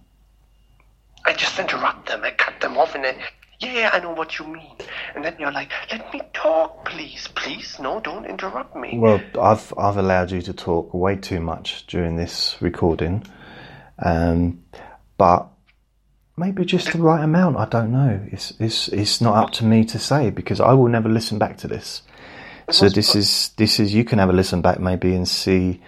[1.28, 2.24] I just interrupt them.
[2.24, 3.18] I cut them off, and then
[3.60, 4.76] yeah, I know what you mean.
[5.16, 7.78] And then you're like, let me talk, please, please.
[7.80, 8.98] No, don't interrupt me.
[8.98, 13.24] Well, I've I've allowed you to talk way too much during this recording,
[14.04, 14.64] um,
[15.18, 15.48] but
[16.38, 17.58] maybe just the right amount.
[17.58, 18.22] I don't know.
[18.32, 21.58] It's it's it's not up to me to say because I will never listen back
[21.58, 22.04] to this.
[22.70, 25.82] So this is this is you can have a listen back maybe and see.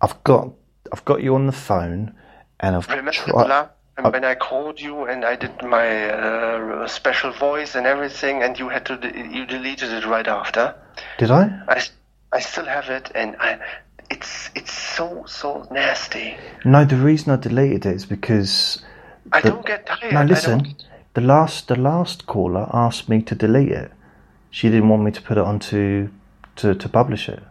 [0.00, 0.50] I've got
[0.92, 2.14] I've got you on the phone,
[2.58, 3.68] and I've tried.
[4.02, 8.58] La- when I called you and I did my uh, special voice and everything, and
[8.58, 10.74] you had to de- you deleted it right after.
[11.18, 11.50] Did I?
[11.68, 11.82] I,
[12.32, 13.58] I still have it, and I
[14.10, 16.36] it's it's so so nasty.
[16.64, 18.82] No, the reason I deleted it is because
[19.32, 20.12] I The- don't get tired.
[20.12, 20.74] Now Listen,
[21.14, 23.90] the last the last caller asked me to delete it.
[24.50, 26.08] She didn't want me to put it onto
[26.56, 27.42] to to publish it.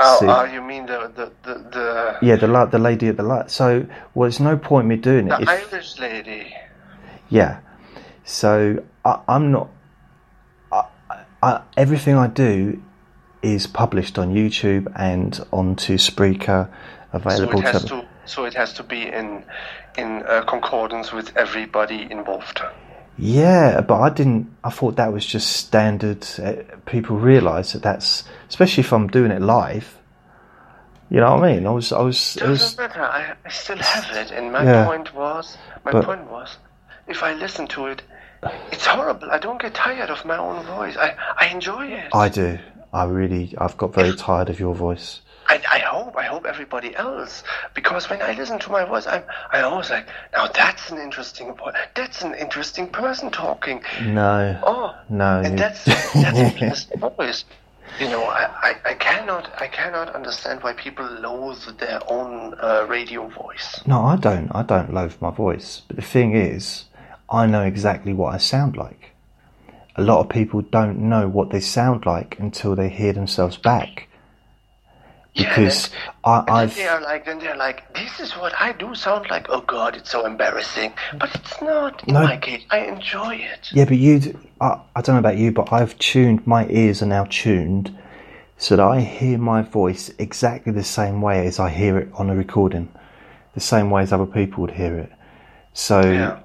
[0.00, 3.22] Oh, oh, you mean the the the, the, Yeah, the la- the lady at the
[3.24, 3.50] light.
[3.50, 5.30] So, well, there's no point me doing it.
[5.30, 6.54] the Irish lady?
[7.28, 7.60] yeah.
[8.24, 9.70] So I, I'm not.
[10.70, 10.84] I,
[11.42, 12.82] I, everything I do
[13.42, 17.88] is published on YouTube and onto Spreaker, So available it has to.
[17.88, 19.44] to so it has to be in
[19.96, 22.60] in uh, concordance with everybody involved.
[23.18, 24.54] Yeah, but I didn't.
[24.62, 26.24] I thought that was just standard.
[26.42, 26.52] Uh,
[26.86, 29.98] people realise that that's, especially if I'm doing it live.
[31.10, 31.66] You know what I mean?
[31.66, 33.02] I was, I was, It doesn't matter.
[33.02, 34.84] I, I still have it, and my Yeah.
[34.86, 36.58] point was my But- point was
[37.08, 38.02] if I listen to it,
[38.70, 39.30] it's horrible.
[39.30, 40.96] I don't get tired of my own voice.
[40.96, 42.14] I I enjoy it.
[42.14, 42.58] I do.
[42.92, 43.54] I really.
[43.58, 45.20] I've got very tired of your voice.
[45.50, 47.42] I, I hope I hope everybody else
[47.74, 49.22] because when I listen to my voice, I'm
[49.52, 51.74] I always like now that's an interesting voice.
[51.94, 53.82] That's an interesting person talking.
[54.04, 54.60] No.
[54.64, 55.38] Oh, No.
[55.40, 55.84] and you- that's
[56.14, 57.44] that's interesting voice.
[57.98, 62.84] You know, I, I, I cannot I cannot understand why people loathe their own uh,
[62.86, 63.80] radio voice.
[63.86, 64.50] No, I don't.
[64.54, 65.80] I don't loathe my voice.
[65.88, 66.84] But the thing is,
[67.30, 69.12] I know exactly what I sound like.
[69.96, 74.07] A lot of people don't know what they sound like until they hear themselves back.
[75.34, 75.94] Yeah, Because and,
[76.24, 76.74] I, then I've.
[76.76, 79.46] they are like then they're like this is what I do sound like.
[79.48, 80.92] Oh God, it's so embarrassing.
[81.18, 82.22] But it's not in No.
[82.24, 82.64] my case.
[82.70, 83.68] I enjoy it.
[83.72, 84.36] Yeah, but you.
[84.60, 86.46] I, I don't know about you, but I've tuned.
[86.46, 87.96] My ears are now tuned
[88.56, 92.28] so that I hear my voice exactly the same way as I hear it on
[92.30, 92.88] a recording,
[93.54, 95.12] the same way as other people would hear it.
[95.74, 96.40] So, Yeah.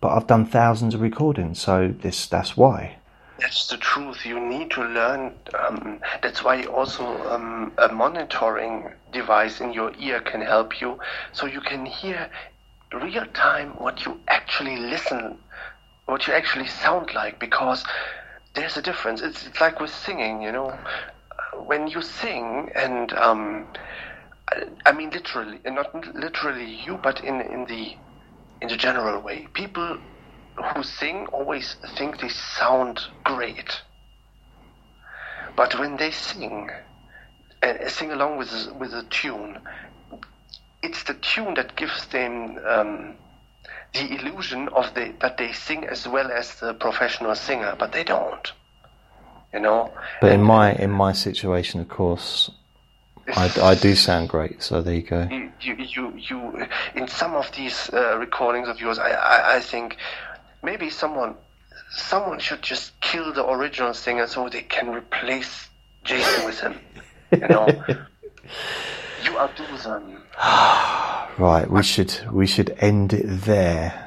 [0.00, 2.96] but I've done thousands of recordings, so this that's why.
[3.38, 4.24] That's the truth.
[4.26, 5.34] You need to learn.
[5.58, 10.98] Um, that's why also um, a monitoring device in your ear can help you,
[11.32, 12.30] so you can hear
[12.92, 15.38] real time what you actually listen,
[16.06, 17.38] what you actually sound like.
[17.40, 17.84] Because
[18.54, 19.20] there's a difference.
[19.20, 20.42] It's, it's like with singing.
[20.42, 20.78] You know,
[21.66, 23.66] when you sing and um,
[24.50, 27.96] I, I mean literally, not literally you, but in in the
[28.60, 29.98] in the general way, people
[30.56, 33.82] who sing always think they sound great.
[35.56, 36.70] But when they sing
[37.62, 39.58] and sing along with with a tune,
[40.82, 43.14] it's the tune that gives them um,
[43.92, 48.04] the illusion of the that they sing as well as the professional singer, but they
[48.04, 48.52] don't.
[49.52, 49.92] You know.
[50.20, 52.50] But in my in my situation, of course,
[53.28, 54.62] I, I do sound great.
[54.62, 55.28] So there you go.
[55.30, 59.60] you, you, you, you in some of these uh, recordings of yours, I, I, I
[59.60, 59.96] think
[60.64, 61.36] maybe someone,
[61.90, 65.68] someone should just kill the original singer so they can replace
[66.04, 66.78] Jason with him.
[67.32, 67.66] You know,
[69.24, 70.16] you outdo them.
[70.38, 74.00] Um, right, we should we should end it there.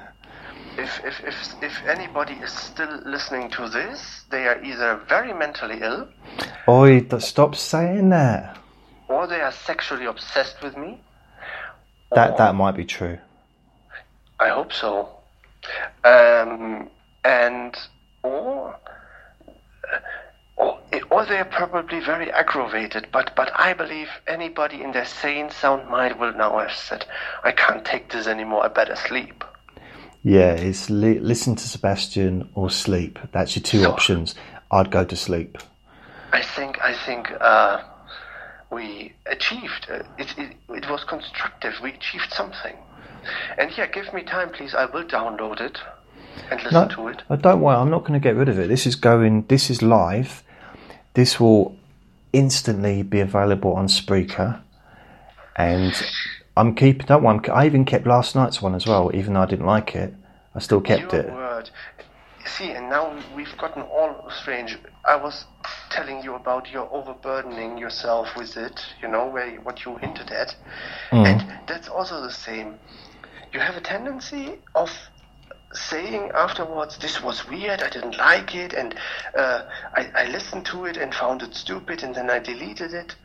[0.77, 5.79] If, if, if, if anybody is still listening to this, they are either very mentally
[5.81, 6.07] ill,
[6.67, 8.57] Oi, stop saying that.
[9.07, 11.01] or they are sexually obsessed with me.
[12.11, 13.17] That that might be true.
[14.39, 15.16] I hope so.
[16.03, 16.89] Um,
[17.23, 17.75] and
[18.23, 18.75] or
[20.55, 20.79] or
[21.11, 23.07] or they're probably very aggravated.
[23.11, 27.05] But but I believe anybody in their sane, sound mind will now have said,
[27.43, 28.63] "I can't take this anymore.
[28.65, 29.43] I better sleep."
[30.23, 33.19] Yeah, it's li- listen to Sebastian or sleep.
[33.31, 34.35] That's your two So- options.
[34.71, 35.57] I'd go to sleep.
[36.33, 37.81] I think I think uh,
[38.69, 39.87] we achieved.
[39.89, 41.75] Uh, it, it it was constructive.
[41.81, 42.75] We achieved something.
[43.57, 44.73] And yeah, give me time, please.
[44.75, 45.77] I will download it
[46.51, 47.23] and listen No, to it.
[47.29, 47.75] uh, don't worry.
[47.77, 48.67] I'm not going to get rid of it.
[48.67, 49.45] This is going.
[49.47, 50.43] This is live.
[51.13, 51.75] This will
[52.33, 54.61] instantly be available on Spreaker,
[55.55, 55.93] and
[56.55, 57.05] I'm keeping.
[57.07, 57.39] Don't worry.
[57.49, 60.13] I'm, even kept last night's one as well, even though I didn't like it.
[60.55, 61.31] I still kept Your it.
[61.31, 61.69] word.
[62.45, 64.77] See, and now we've gotten all strange.
[65.05, 65.45] I was
[65.89, 70.55] telling you about your overburdening yourself with it, you know, where what you hinted at.
[71.11, 72.79] And that's also the same.
[73.57, 74.91] You have a tendency of
[75.73, 78.93] saying afterwards, this was weird, I didn't like it, and
[79.35, 79.63] uh,
[79.95, 83.15] I, I listened to it and found it stupid, and then I deleted it.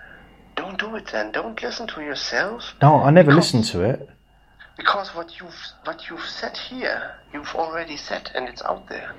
[0.57, 1.33] Don't do it then.
[1.33, 2.63] Don't listen to yourself.
[2.81, 4.09] No, I never Because- listened to it.
[4.79, 5.55] Because what you've
[5.85, 9.13] what you've said here, you've already said, and it's out there.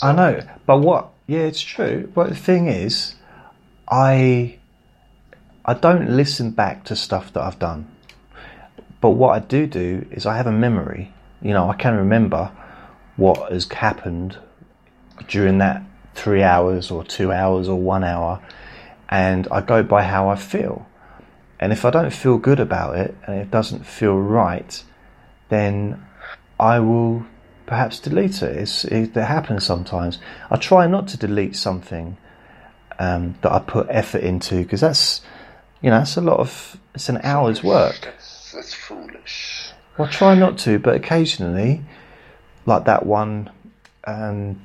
[0.00, 1.08] I know, but what?
[1.26, 2.08] Yeah, it's true.
[2.14, 3.16] But the thing is,
[3.88, 4.58] I
[5.64, 7.88] I don't listen back to stuff that I've done.
[9.06, 11.14] But what I do do is I have a memory.
[11.40, 12.50] You know, I can remember
[13.14, 14.36] what has happened
[15.28, 15.84] during that
[16.16, 18.42] three hours or two hours or one hour,
[19.08, 20.88] and I go by how I feel.
[21.60, 24.82] And if I don't feel good about it and it doesn't feel right,
[25.50, 26.04] then
[26.58, 27.26] I will
[27.64, 28.56] perhaps delete it.
[28.56, 30.18] It's, it that happens sometimes.
[30.50, 32.16] I try not to delete something
[32.98, 35.20] um, that I put effort into because that's,
[35.80, 36.76] you know, that's a lot of.
[36.92, 38.12] It's an hour's work.
[38.56, 39.70] That's, foolish.
[39.96, 41.82] Well, I try not to, but occasionally,
[42.64, 43.50] like that one,
[44.04, 44.60] um,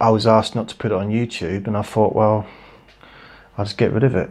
[0.00, 2.46] I was asked not to put it on YouTube, and I thought, well,
[3.58, 4.30] I'll just get rid of it.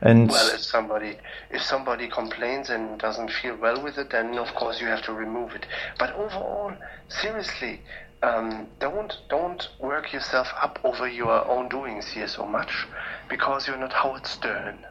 [0.00, 1.16] And Well, if somebody
[1.50, 5.12] if somebody complains and doesn't feel well with it, then of course you have to
[5.12, 5.66] remove it.
[5.98, 6.72] But overall,
[7.08, 7.80] seriously,
[8.22, 12.86] um, don't don't work yourself up over your own doings here so much,
[13.28, 14.84] because you're not Howard Stern,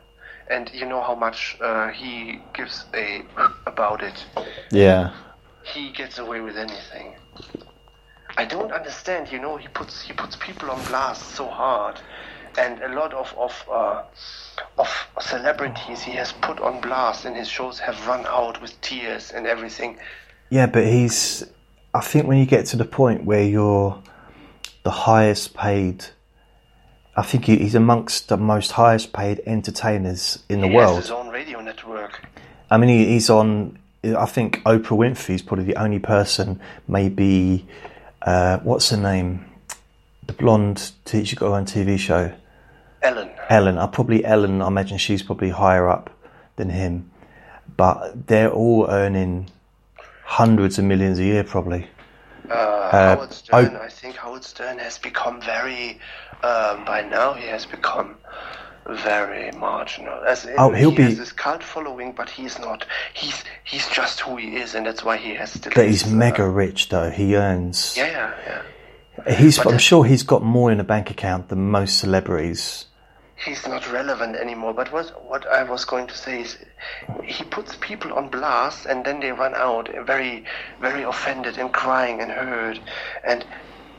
[0.49, 3.23] and you know how much uh, he gives a
[3.65, 4.25] about it.
[4.71, 5.13] yeah,
[5.63, 7.15] He gets away with anything.
[8.37, 9.31] I don't understand.
[9.31, 11.99] You know, he puts he puts people on blast so hard,
[12.57, 14.03] and a lot of of uh,
[14.77, 19.31] of celebrities he has put on blast, and his shows have run out with tears
[19.31, 19.97] and everything.
[20.49, 21.45] yeah, but he's.
[21.93, 23.97] I think when you get to the point where you're
[24.83, 26.05] the highest paid,
[27.17, 30.95] I think he- he's amongst the most highest paid entertainers in the he world.
[30.95, 32.21] has his own radio network.
[32.69, 33.77] I mean, he, he's on.
[34.03, 37.65] I think Oprah Winfrey's probably the only person, maybe,
[38.21, 39.45] uh, what's her name?
[40.27, 42.31] The blonde teacher got her own TV show.
[43.01, 43.29] Ellen.
[43.49, 43.77] Ellen.
[43.77, 44.61] I probably Ellen.
[44.61, 46.09] I imagine she's probably higher up
[46.55, 47.09] than him,
[47.77, 49.47] but they're all earning
[50.23, 51.87] hundreds of millions a year, probably.
[52.51, 55.99] Uh, Howard Stern, I think Howard Stern has become very,
[56.43, 58.15] um, by now he has become
[58.87, 60.23] very marginal.
[60.25, 62.85] As in, Oh, he'll he be- has this cult following, but he's not.
[63.13, 65.71] He's he's just who he is, and that's why he has still.
[65.73, 67.09] But he's his, uh, mega rich, though.
[67.09, 67.95] He earns.
[67.97, 68.61] Yeah, yeah,
[69.27, 69.35] yeah.
[69.35, 69.57] He's.
[69.57, 72.85] But I'm sure he's got more in a bank account than most celebrities.
[73.35, 74.73] He's not relevant anymore.
[74.73, 76.57] But what what I was going to say is,
[77.23, 80.45] he puts people on blast, and then they run out very
[80.79, 82.79] very offended and crying and hurt,
[83.23, 83.45] and.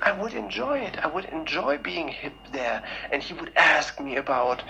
[0.02, 0.98] I would enjoy it.
[1.02, 4.62] I would enjoy being hip there, and he would ask me about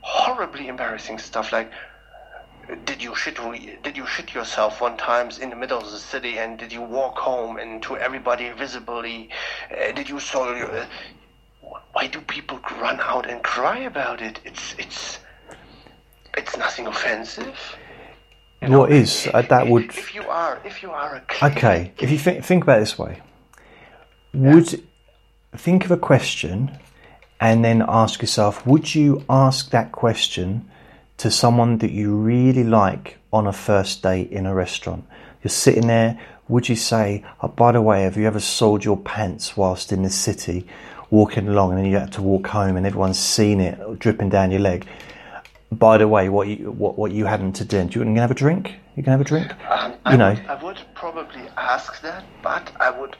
[0.00, 1.70] horribly embarrassing stuff like,
[2.84, 3.38] did you shit?
[3.82, 6.82] Did you shit yourself one times in the middle of the city, and did you
[6.82, 9.30] walk home and to everybody visibly?
[9.70, 10.70] Uh, did you soil your?
[10.70, 10.86] Uh,
[11.92, 14.40] why do people run out and cry about it?
[14.44, 15.18] It's it's
[16.36, 17.56] it's nothing offensive.
[18.62, 22.10] What is uh, that would If you are if you are a clean- Okay, if
[22.10, 23.20] you think, think about it this way,
[24.32, 24.82] would
[25.56, 26.76] think of a question
[27.40, 30.68] and then ask yourself: Would you ask that question
[31.18, 35.04] to someone that you really like on a first date in a restaurant?
[35.42, 36.18] You're sitting there.
[36.48, 40.02] Would you say, oh, "By the way, have you ever sold your pants whilst in
[40.02, 40.66] the city,
[41.10, 44.50] walking along, and then you had to walk home, and everyone's seen it dripping down
[44.50, 44.86] your leg?"
[45.72, 47.84] By the way, what you what, what you hadn't to do?
[47.84, 48.74] Do you want to have a drink?
[48.96, 49.52] You can have a drink.
[49.68, 50.30] Um, you I know.
[50.30, 53.16] would, I would probably ask that, but I would,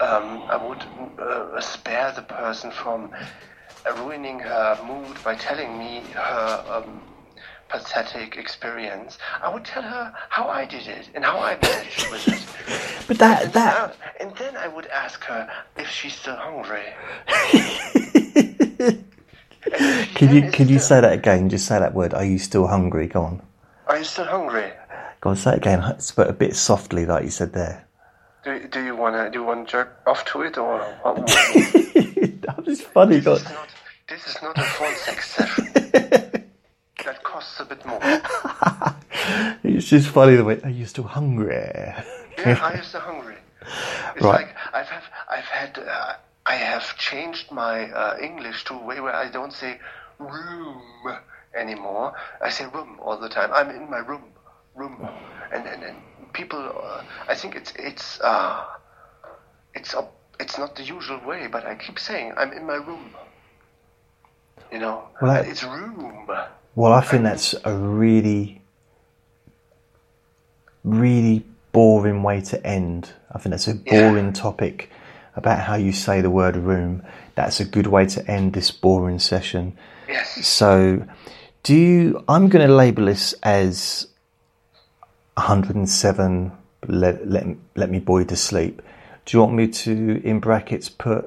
[0.00, 0.82] um, I would
[1.20, 3.10] uh, spare the person from
[3.98, 7.02] ruining her mood by telling me her um,
[7.68, 9.18] pathetic experience.
[9.42, 12.40] I would tell her how I did it and how I managed with it.
[13.06, 16.84] But that And, that uh, and then I would ask her if she's still hungry.
[20.14, 21.48] Can you can you say that again?
[21.48, 22.14] Just say that word.
[22.14, 23.06] Are you still hungry?
[23.08, 23.42] Go on.
[23.86, 24.70] Are you still hungry?
[25.20, 25.36] Go on.
[25.36, 25.80] Say it again,
[26.16, 27.86] but a bit softly, like you said there.
[28.44, 31.16] Do, do you wanna do you wanna jerk off to it or what?
[31.26, 33.16] that was funny.
[33.16, 33.36] this, God.
[33.38, 33.68] is not,
[34.08, 36.43] this is not a phone sex session.
[37.04, 38.00] That costs a bit more.
[39.64, 40.60] It's just funny the way.
[40.64, 41.54] Are you still hungry?
[42.38, 43.36] Yeah, I am so hungry.
[44.16, 44.46] It's Right.
[44.46, 46.14] like I've have I've had uh,
[46.46, 49.78] I have changed my uh, English to a way where I don't say
[50.18, 50.82] room
[51.56, 52.14] anymore.
[52.42, 53.50] I say room all the time.
[53.52, 54.34] I'm in my room,
[54.74, 55.08] room,
[55.52, 55.98] and and, and
[56.34, 56.60] people.
[56.60, 58.64] Uh, I think it's it's uh,
[59.74, 60.08] it's a,
[60.40, 63.14] it's not the usual way, but I keep saying I'm in my room.
[64.72, 66.28] You know, Well, I- it's room.
[66.76, 68.62] Well, I think that's a really,
[70.82, 73.12] really boring way to end.
[73.32, 74.90] I think that's a boring topic
[75.36, 77.02] about how you say the word room.
[77.36, 79.76] That's a good way to end this boring session.
[80.08, 80.46] Yes.
[80.46, 81.04] So,
[81.62, 82.24] do you?
[82.28, 84.08] I'm going to label this as
[85.36, 86.52] 107.
[86.86, 87.46] Let, let
[87.76, 88.82] let me boy to sleep.
[89.24, 91.24] Do you want me to, in brackets, put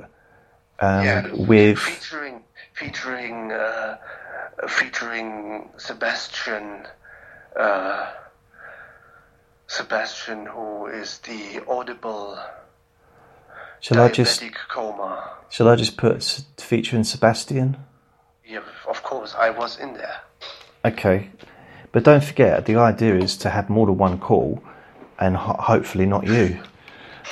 [0.80, 1.80] um, Yeah, with?
[1.80, 2.44] featuring
[2.74, 3.98] featuring uh,
[4.68, 6.88] featuring Sebastian
[7.56, 8.12] uh,
[9.68, 12.38] Sebastian who is the audible
[13.80, 14.44] Shall I just?
[14.70, 15.30] coma.
[15.50, 16.24] Shall I just put
[16.58, 17.78] featuring Sebastian?
[18.46, 20.22] Yeah, of course, I was in there.
[20.84, 21.30] Okay,
[21.92, 24.64] but don't forget the idea is to have more than one call,
[25.20, 26.60] and ho- hopefully not you.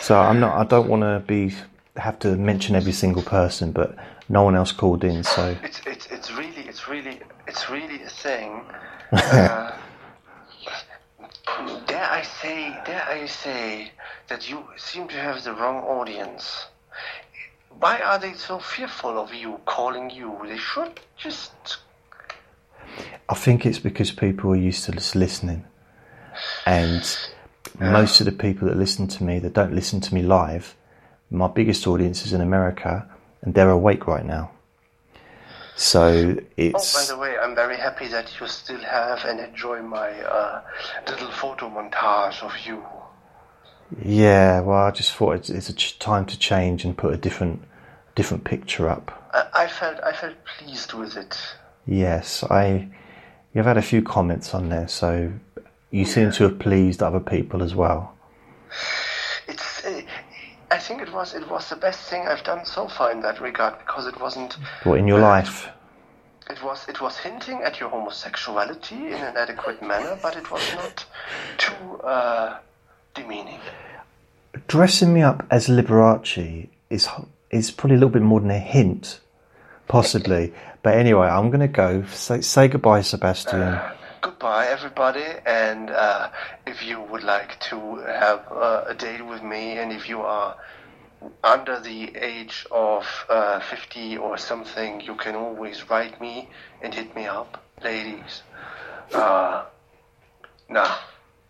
[0.02, 0.56] So I'm not.
[0.56, 1.56] I don't want to be
[1.98, 3.96] have to mention every single person, but
[4.30, 5.24] no one else called in.
[5.24, 6.08] So It's it's
[6.86, 8.62] it's really it's really a thing.
[11.48, 13.92] Uh, dare I say dare I say
[14.28, 16.66] that you seem to have the wrong audience.
[17.80, 20.38] Why are they so fearful of you calling you?
[20.44, 21.78] They should just
[23.30, 25.66] I think it's because people are used to just listening,
[26.66, 27.04] and
[27.80, 30.76] most of the people that listen to me that don't listen to me live,
[31.30, 33.08] my biggest audience is in America,
[33.42, 34.52] and they're awake right now.
[35.76, 36.96] So it's.
[36.96, 40.62] Oh, by the way, I'm very happy that you still have and enjoy my uh,
[41.08, 42.84] little photo montage of you.
[44.02, 44.62] yeah.
[44.62, 47.62] Well, I just thought it's, it's a ch- time to change and put a different
[48.16, 49.30] different picture up.
[49.34, 51.38] I, I felt I felt pleased with it.
[51.86, 52.88] Yes, I.
[53.54, 55.32] You've had a few comments on there, so
[55.92, 58.14] you seem to have pleased other people as well.
[60.76, 63.22] Uh, I think it was it was the best thing I've done so far in
[63.22, 64.58] that regard because it wasn't.
[64.84, 65.70] What in your life?
[66.50, 70.64] It was it was hinting at your homosexuality in an adequate manner, but it was
[70.76, 71.06] not
[71.58, 72.60] too uh,
[73.14, 73.60] demeaning.
[74.68, 77.08] Dressing me up as Liberace is
[77.52, 79.22] is probably a little bit more than a hint,
[79.88, 80.54] possibly.
[80.84, 82.04] But anyway, I'm going to go.
[82.12, 83.80] Say, say goodbye, Sebastian.
[84.30, 86.32] Goodbye, everybody, and uh,
[86.66, 90.58] if you would like to have uh, a date with me, and if you are
[91.44, 96.50] under the age of uh, 50 or something, you can always write me
[96.82, 98.42] and hit me up, ladies.
[99.14, 99.66] Uh,
[100.70, 100.96] nah,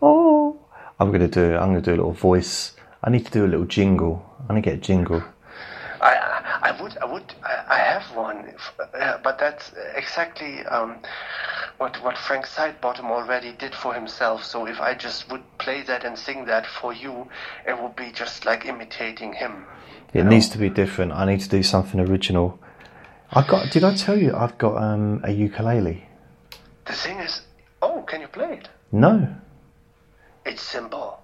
[0.01, 0.57] Oh,
[0.99, 1.55] I'm going to do.
[1.57, 2.73] I'm going to do a little voice.
[3.03, 4.25] I need to do a little jingle.
[4.49, 5.23] I need to get a jingle.
[6.01, 7.35] I, I I would, I would,
[7.73, 8.55] I, have one,
[8.95, 10.99] uh, but that's exactly um,
[11.79, 14.45] what what Frank Sidebottom already did for himself.
[14.45, 17.29] So if I just would play that and sing that for you,
[17.67, 19.65] it would be just like imitating him.
[20.13, 21.13] It needs to be different.
[21.13, 22.59] I need to do something original.
[23.31, 23.71] I got.
[23.71, 26.07] Did I tell you I've got um, a ukulele?
[26.85, 27.43] The thing is,
[27.81, 28.69] oh, can you play it?
[28.91, 29.29] No.
[30.45, 31.19] It's simple.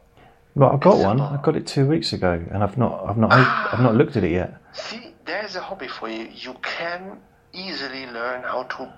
[0.55, 1.19] Right, I've got It's one.
[1.19, 1.39] simple.
[1.39, 3.05] I got it two weeks ago, and I've not.
[3.07, 3.33] I've not.
[3.33, 4.55] I've not looked at it yet.
[4.73, 6.25] See, there's a hobby for you.
[6.35, 7.21] You can
[7.53, 8.93] easily learn how to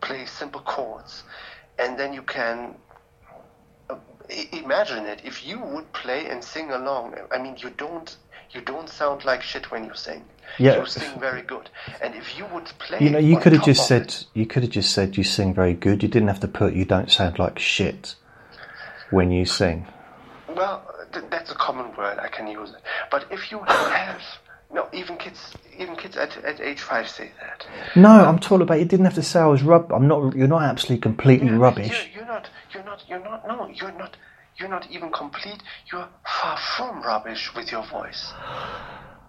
[0.00, 1.24] play simple chords,
[1.78, 2.74] and then you can
[3.90, 3.96] uh,
[4.52, 5.20] imagine it.
[5.24, 8.16] If you would play and sing along, I mean, you don't.
[8.52, 10.24] You don't sound like shit when you sing.
[10.58, 10.78] Yeah.
[10.78, 11.68] You sing very good.
[12.00, 14.02] And if you would play, You know, you could have just said.
[14.02, 16.02] it- You could have just said you sing very good.
[16.04, 16.72] You didn't have to put.
[16.72, 18.14] You don't sound like shit
[19.10, 19.86] when you sing.
[20.48, 20.76] Well,
[21.12, 22.18] th- that's a common word.
[22.20, 22.82] I can use it.
[23.10, 24.22] But if you have
[24.72, 27.66] no, even kids, even kids at, at age five say that.
[27.94, 28.78] No, I'm talking about.
[28.78, 29.92] You didn't have to say I was rub.
[29.92, 30.34] I'm not.
[30.34, 32.10] You're not absolutely completely rubbish.
[32.12, 32.50] You're, you're not.
[32.72, 33.04] You're not.
[33.08, 33.46] You're not.
[33.46, 34.16] No, you're not.
[34.58, 35.62] You're not even complete.
[35.92, 38.32] You're far from rubbish with your voice.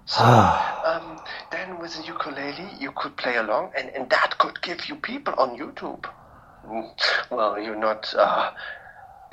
[0.05, 1.19] So um,
[1.51, 5.33] then with the ukulele, you could play along, and, and that could give you people
[5.37, 6.03] on YouTube.
[6.65, 6.89] Mm,
[7.29, 8.51] Well, you're not uh,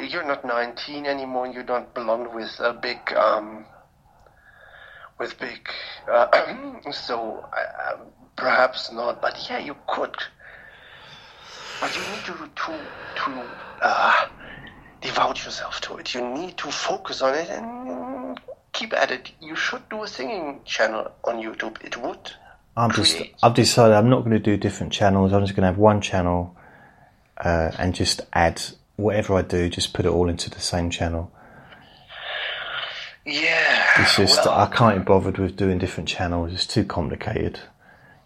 [0.00, 1.46] you're not 19 anymore.
[1.46, 3.64] You don't belong with a big um,
[5.18, 5.68] with big.
[6.10, 8.00] Uh, so uh, um,
[8.36, 10.14] perhaps not, but yeah, you could.
[11.80, 12.78] But you need to to
[13.16, 13.42] to
[13.82, 14.26] uh,
[15.00, 16.14] devote yourself to it.
[16.14, 18.40] You need to focus on it and
[18.72, 19.30] keep at it.
[19.40, 21.82] You should do a singing channel on YouTube.
[21.84, 22.32] It would.
[22.76, 23.16] I'm just.
[23.16, 25.32] create- I've decided I'm not going to do different channels.
[25.32, 26.56] I'm just going to have one channel,
[27.38, 28.62] uh, and just add
[28.96, 29.68] whatever I do.
[29.68, 31.30] Just put it all into the same channel.
[33.26, 34.02] Yeah.
[34.02, 36.52] It's just well, I can't be bothered with doing different channels.
[36.52, 37.60] It's too complicated.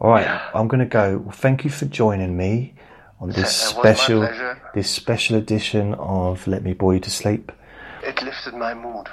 [0.00, 0.50] All right, Yeah.
[0.52, 1.18] I'm going to go.
[1.18, 2.74] Well, thank you for joining me
[3.20, 4.28] on this special
[4.74, 7.52] this special edition of Let Me Bore You to Sleep.
[8.02, 9.06] It lifted my mood.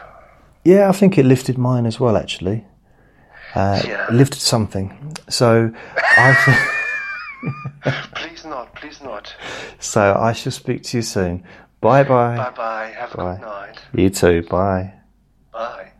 [0.63, 2.17] Yeah, I think it lifted mine as well.
[2.17, 2.65] Actually,
[3.55, 4.07] uh, Yeah.
[4.11, 5.15] lifted something.
[5.29, 6.67] So I
[8.15, 8.75] Please not.
[8.75, 9.33] Please not.
[9.79, 11.43] so I shall speak to you soon.
[11.81, 12.51] Bye Bye bye.
[12.55, 12.93] bye.
[12.97, 13.35] Have a Bye.
[13.35, 13.79] good night.
[13.93, 14.43] You too.
[14.49, 14.93] Bye.
[15.53, 15.91] Bye.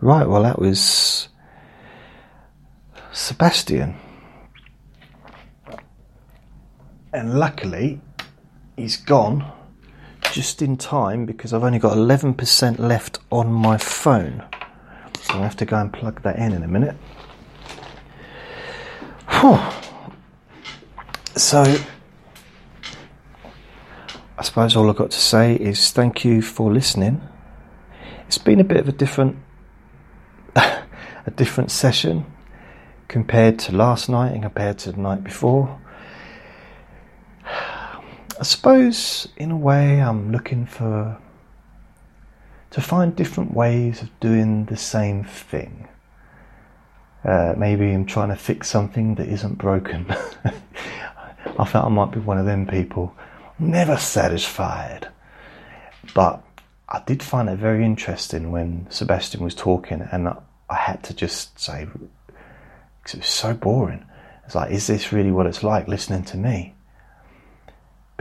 [0.00, 0.26] Right.
[0.26, 1.28] Well, that was
[3.12, 3.94] Sebastian,
[7.12, 8.00] and luckily
[8.76, 9.44] he's gone
[10.32, 14.42] just in time because I've only got 11% left on my phone.
[15.20, 16.96] So I have to go and plug that in in a minute.
[19.28, 19.60] Whew.
[21.36, 21.62] So,
[24.38, 27.20] I suppose all I've got to say is thank you for listening.
[28.26, 29.36] It's been a bit of a different,
[30.56, 32.24] a different session
[33.08, 35.81] compared to last night and compared to the night before.
[38.42, 41.16] I suppose, in a way, I'm looking for
[42.72, 45.86] to find different ways of doing the same thing.
[47.24, 50.06] Uh, maybe I'm trying to fix something that isn't broken.
[51.56, 53.14] I felt I might be one of them people,
[53.60, 55.06] never satisfied.
[56.12, 56.42] But
[56.88, 60.34] I did find it very interesting when Sebastian was talking, and I,
[60.68, 64.04] had to just say, because it was so boring.
[64.46, 66.74] It's like, is this really what it's like listening to me?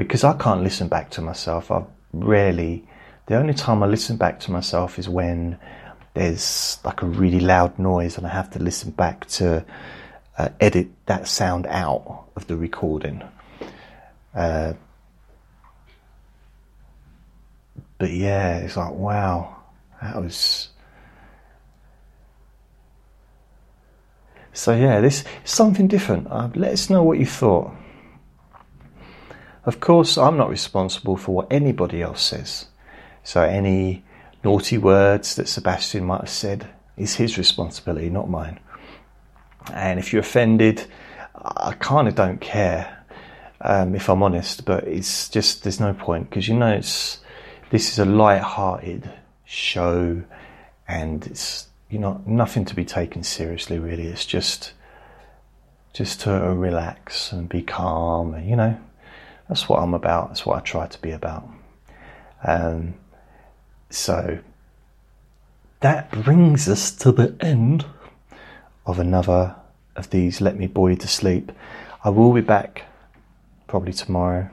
[0.03, 1.71] Because I can't listen back to myself.
[1.71, 1.83] I
[2.13, 2.87] rarely.
[3.27, 5.57] The only time I listen back to myself is when
[6.13, 9.63] there's like a really loud noise and I have to listen back to
[10.37, 13.21] uh, edit that sound out of the recording.
[14.33, 14.73] Uh,
[17.97, 19.55] but yeah, it's like, wow,
[20.01, 20.69] that was.
[24.53, 26.27] So yeah, this is something different.
[26.29, 27.71] Uh, let us know what you thought.
[29.65, 32.67] Of course, I'm not responsible for what anybody else says.
[33.23, 34.03] So any
[34.43, 36.67] naughty words that Sebastian might have said
[36.97, 38.59] is his responsibility, not mine.
[39.71, 40.85] And if you're offended,
[41.35, 43.05] I kind of don't care,
[43.61, 44.65] um, if I'm honest.
[44.65, 47.19] But it's just there's no point because you know it's
[47.69, 49.09] this is a light-hearted
[49.45, 50.23] show,
[50.87, 53.79] and it's you know nothing to be taken seriously.
[53.79, 54.73] Really, it's just
[55.93, 58.43] just to relax and be calm.
[58.43, 58.79] You know,
[59.51, 60.29] that's what I'm about.
[60.29, 61.45] That's what I try to be about.
[62.41, 62.93] Um,
[63.89, 64.39] so
[65.81, 67.85] that brings us to the end
[68.85, 69.57] of another
[69.97, 71.51] of these Let Me You to Sleep.
[72.01, 72.83] I will be back
[73.67, 74.49] probably tomorrow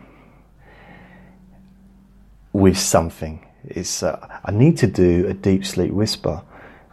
[2.52, 3.46] with something.
[3.66, 6.42] It's uh, I need to do a deep sleep whisper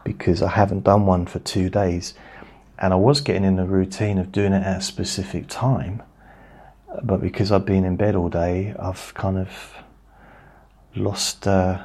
[0.03, 2.13] because I haven't done one for two days,
[2.77, 6.03] and I was getting in the routine of doing it at a specific time,
[7.03, 9.49] but because I've been in bed all day, I've kind of
[10.95, 11.83] lost uh,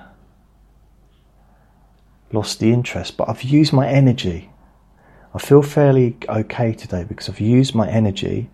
[2.32, 3.16] lost the interest.
[3.16, 4.50] But I've used my energy.
[5.34, 8.50] I feel fairly okay today because I've used my energy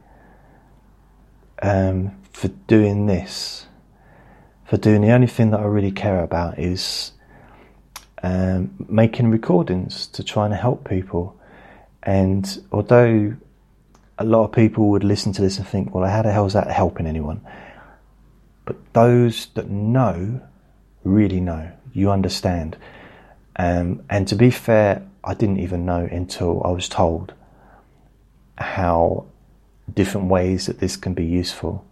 [1.63, 3.67] um, for doing this
[4.67, 7.13] for doing the only thing that I really care about is
[8.23, 11.39] um, making recordings to try and help people.
[12.03, 13.37] And although
[14.19, 16.55] a lot of people would listen to this and think, well, how the hell is
[16.55, 17.41] that helping anyone?
[18.65, 20.41] But those that know
[21.05, 22.77] really know, you understand.
[23.57, 27.35] Um, and to be fair, I didn't even know until I was told
[28.59, 29.27] how
[29.93, 31.87] different ways that this can be useful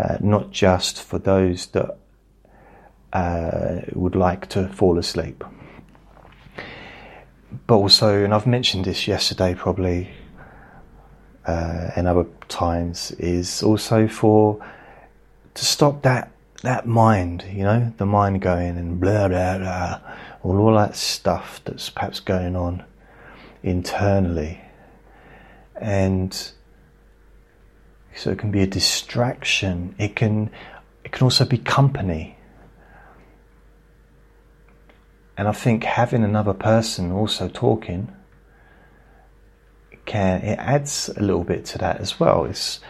[0.00, 1.98] uh, not just for those that
[3.12, 5.44] uh, would like to fall asleep,
[7.66, 10.10] but also, and I've mentioned this yesterday probably
[11.46, 14.64] uh, and other times, is also for
[15.54, 16.30] to stop that
[16.62, 20.00] that mind, you know, the mind going and blah blah blah,
[20.42, 22.84] all, all that stuff that's perhaps going on
[23.62, 24.60] internally,
[25.76, 26.52] and
[28.14, 29.94] so it can be a distraction.
[29.98, 30.50] It can
[31.04, 32.36] it can also be company.
[35.36, 38.14] And I think having another person also talking
[40.06, 42.44] can it adds a little bit to that as well.
[42.44, 42.80] It's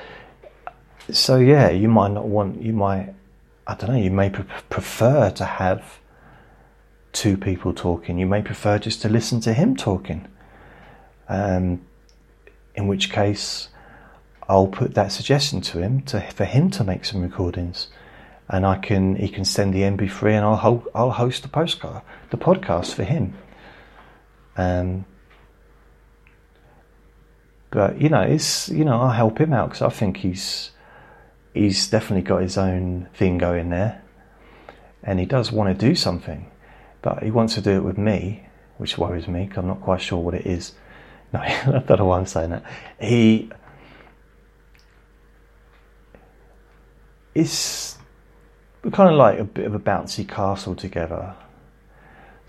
[1.11, 3.15] so yeah, you might not want you might
[3.67, 6.01] I don't know, you may pre- prefer to have
[7.13, 8.19] two people talking.
[8.19, 10.27] You may prefer just to listen to him talking.
[11.29, 11.83] Um,
[12.75, 13.69] in which case,
[14.49, 17.89] I'll put that suggestion to him to, for him to make some recordings,
[18.49, 22.03] and I can he can send the MP3 and I'll ho- I'll host the postcard
[22.31, 23.35] the podcast for him.
[24.57, 25.05] Um,
[27.71, 30.71] but you know, it's you know I'll help him out because I think he's
[31.55, 34.03] he's definitely got his own thing going there,
[35.03, 36.51] and he does want to do something,
[37.03, 38.47] but he wants to do it with me,
[38.79, 40.73] which worries me because I'm not quite sure what it is.
[41.33, 42.65] No, I don't know why I'm saying that.
[42.99, 43.53] He
[48.83, 51.35] we're kind of like a bit of a bouncy castle together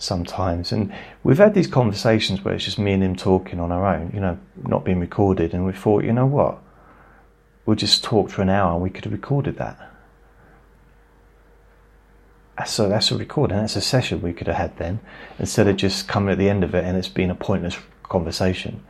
[0.02, 0.72] sometimes.
[0.72, 4.12] And we've had these conversations where it's just me and him talking on our own,
[4.14, 5.54] you know, not being recorded.
[5.54, 6.60] And we thought, you know what?
[7.66, 9.88] We'll just talk for an hour and we could have recorded that.
[12.66, 15.00] So that's a recording, that's a session we could have had then.
[15.40, 18.84] Instead of just coming at the end of it and it's been a pointless conversation,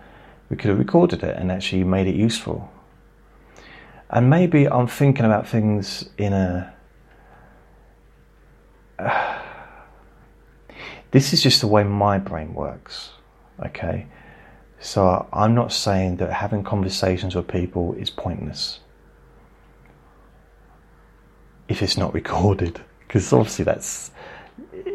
[0.49, 2.69] we could have recorded it and actually made it useful.
[4.09, 6.73] And maybe I'm thinking about things in a.
[8.99, 9.41] Uh,
[11.11, 13.11] this is just the way my brain works,
[13.65, 14.07] okay?
[14.79, 18.79] So I'm not saying that having conversations with people is pointless
[21.71, 24.11] if it's not recorded, because obviously that's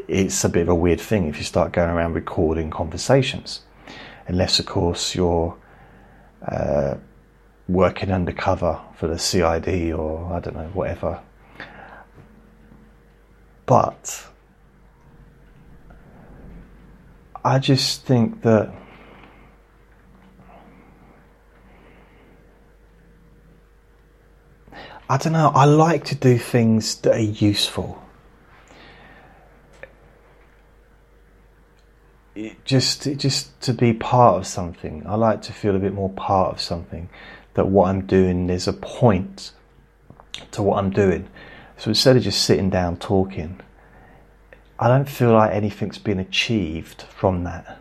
[0.08, 3.62] it's a bit of a weird thing if you start going around recording conversations,
[4.26, 5.56] unless of course you're
[6.46, 6.94] uh,
[7.68, 11.20] working undercover for the CID or I don't know, whatever.
[13.64, 14.26] But
[17.46, 18.74] I just think that
[25.08, 28.02] I don't know, I like to do things that are useful.
[32.34, 35.04] It just it just to be part of something.
[35.06, 37.08] I like to feel a bit more part of something
[37.54, 39.52] that what I'm doing, there's a point
[40.50, 41.28] to what I'm doing.
[41.76, 43.60] So instead of just sitting down talking,
[44.78, 47.78] I don't feel like anything's been achieved from that.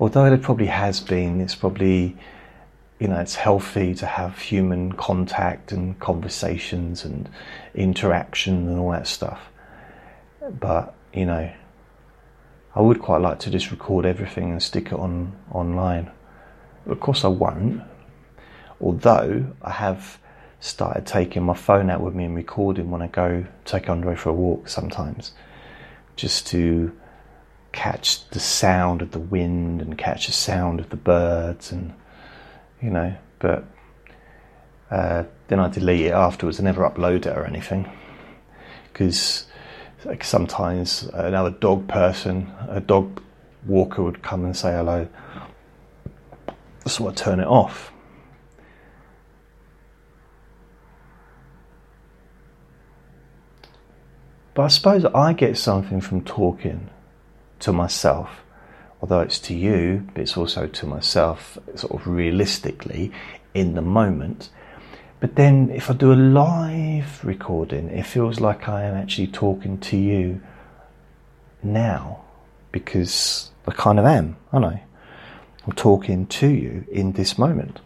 [0.00, 2.16] although there probably has been, it's probably
[2.98, 7.28] you know it's healthy to have human contact and conversations and
[7.74, 9.50] interaction and all that stuff.
[10.58, 11.50] But you know,
[12.74, 16.10] I would quite like to just record everything and stick it on online.
[16.86, 17.82] Of course, I won't.
[18.80, 20.18] Although I have
[20.60, 24.30] started taking my phone out with me and recording when I go take Andre for
[24.30, 25.32] a walk sometimes,
[26.16, 26.92] just to
[27.72, 31.92] catch the sound of the wind and catch the sound of the birds and
[32.80, 33.14] you know.
[33.38, 33.64] But
[34.90, 36.60] uh, then I delete it afterwards.
[36.60, 37.90] I never upload it or anything
[38.92, 39.46] because
[40.04, 43.22] like sometimes another dog person, a dog
[43.66, 45.08] walker would come and say hello.
[46.86, 47.92] So I turn it off.
[54.54, 56.90] But I suppose I get something from talking
[57.60, 58.42] to myself,
[59.00, 63.12] although it's to you, but it's also to myself, sort of realistically
[63.54, 64.50] in the moment.
[65.20, 69.78] But then if I do a live recording, it feels like I am actually talking
[69.78, 70.40] to you
[71.62, 72.24] now
[72.72, 74.82] because I kind of am, aren't I?
[75.66, 77.80] I'm talking to you in this moment.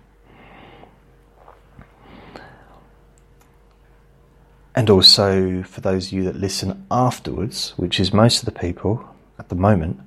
[4.74, 9.04] And also for those of you that listen afterwards, which is most of the people
[9.38, 10.00] at the moment,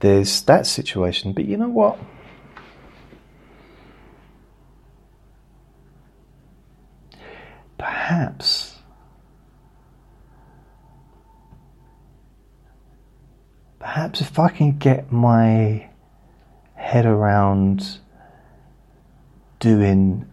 [0.00, 1.32] there's that situation.
[1.32, 1.98] But you know what?
[7.76, 8.70] Perhaps
[13.78, 15.88] perhaps if I can get my
[16.74, 17.98] head around
[19.58, 20.29] doing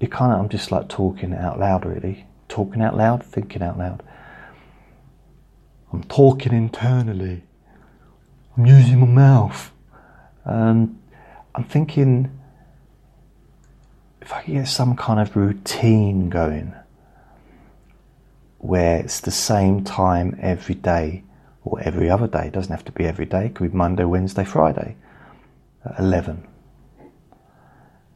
[0.00, 2.26] it kind of I'm just like talking out loud really.
[2.48, 4.02] Talking out loud thinking out loud.
[5.92, 7.42] I'm talking internally.
[8.56, 9.72] I'm using my mouth.
[10.44, 10.98] Um,
[11.54, 12.38] I'm thinking
[14.20, 16.74] if I can get some kind of routine going
[18.58, 21.22] where it's the same time every day
[21.64, 24.04] or every other day, it doesn't have to be every day, it could be Monday,
[24.04, 24.96] Wednesday, Friday
[25.84, 26.46] at 11.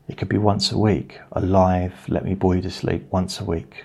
[0.08, 3.40] It could be once a week, a live Let Me Bore You to Sleep once
[3.40, 3.84] a week.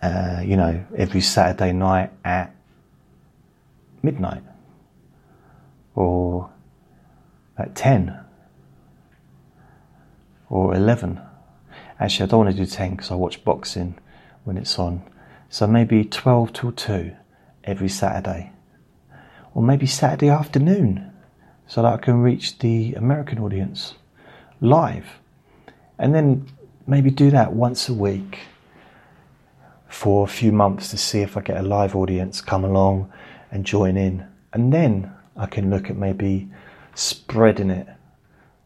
[0.00, 2.54] Uh, you know, every Saturday night at
[4.02, 4.42] midnight
[5.94, 6.50] or
[7.58, 8.18] at 10
[10.48, 11.20] or 11.
[12.00, 13.98] Actually, I don't want to do 10 because I watch boxing
[14.44, 15.02] when it's on.
[15.50, 17.12] So maybe 12 till 2
[17.64, 18.52] every Saturday.
[19.54, 21.07] Or maybe Saturday afternoon
[21.68, 23.94] so that I can reach the American audience
[24.60, 25.06] live.
[25.98, 26.48] And then
[26.86, 28.40] maybe do that once a week
[29.86, 33.12] for a few months to see if I get a live audience come along
[33.50, 34.26] and join in.
[34.52, 36.48] And then I can look at maybe
[36.94, 37.86] spreading it,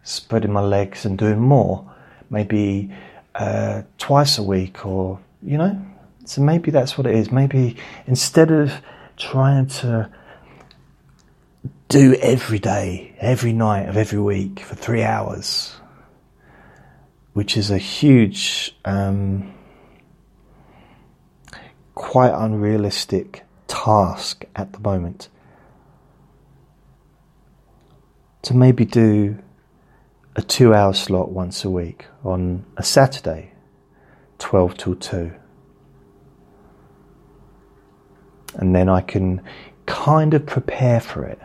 [0.04, 1.92] spreading my legs and doing more,
[2.30, 2.92] maybe
[3.34, 5.80] uh, twice a week or, you know.
[6.24, 7.32] So maybe that's what it is.
[7.32, 7.76] Maybe
[8.06, 8.72] instead of
[9.16, 10.08] trying to
[11.92, 15.76] do every day, every night of every week for three hours,
[17.34, 19.52] which is a huge, um,
[21.94, 25.28] quite unrealistic task at the moment
[28.40, 29.36] to maybe do
[30.34, 33.52] a two hour slot once a week on a Saturday,
[34.38, 35.32] 12 till 2.
[38.54, 39.42] And then I can
[39.84, 41.38] kind of prepare for it.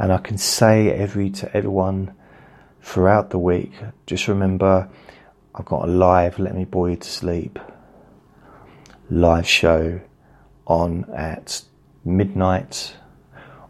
[0.00, 2.14] And I can say every to everyone
[2.80, 3.72] throughout the week,
[4.06, 4.88] just remember
[5.54, 7.58] I've got a live Let Me Bore You to Sleep
[9.10, 10.00] live show
[10.66, 11.62] on at
[12.02, 12.96] midnight,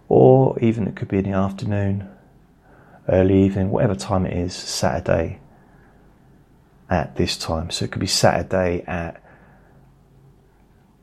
[0.08, 2.08] or even it could be in the afternoon
[3.08, 5.40] early evening, whatever time it is, Saturday
[6.88, 7.70] at this time.
[7.70, 9.20] So it could be Saturday at,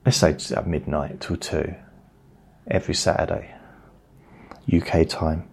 [0.06, 1.76] let's say at midnight till 2,
[2.68, 3.54] every Saturday,
[4.72, 5.48] UK time.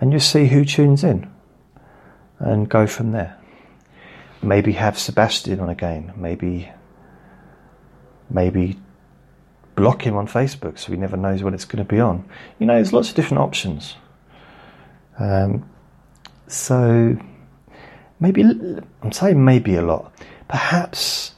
[0.00, 1.30] And you see who tunes in
[2.38, 3.36] and go from there.
[4.42, 6.72] Maybe have Sebastian on again, maybe
[8.30, 8.78] maybe
[9.74, 12.24] block him on Facebook so he never knows when it's going to be on.
[12.58, 13.96] You know, there's lots of different options.
[15.18, 15.68] Um,
[16.46, 17.16] so
[18.18, 20.12] maybe I'm saying maybe a lot.
[20.48, 21.34] Perhaps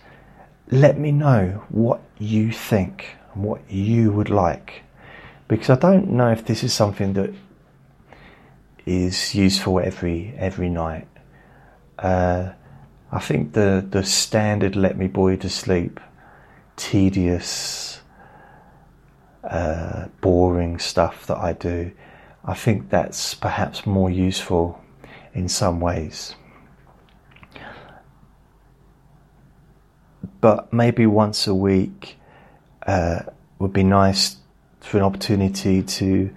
[0.70, 4.82] let me know what you think and what you would like,
[5.52, 7.34] because I don't know if this is something that
[8.86, 11.06] is useful every every night.
[11.98, 12.52] Uh,
[13.10, 16.00] I think the the standard "Let Me Bore to Sleep,"
[16.76, 18.00] tedious,
[19.44, 21.92] uh, boring stuff that I do.
[22.46, 24.80] I think that's perhaps more useful
[25.34, 26.34] in some ways.
[30.40, 32.16] But maybe once a week
[32.86, 33.24] uh,
[33.58, 34.36] would be nice
[34.82, 36.30] for an opportunity to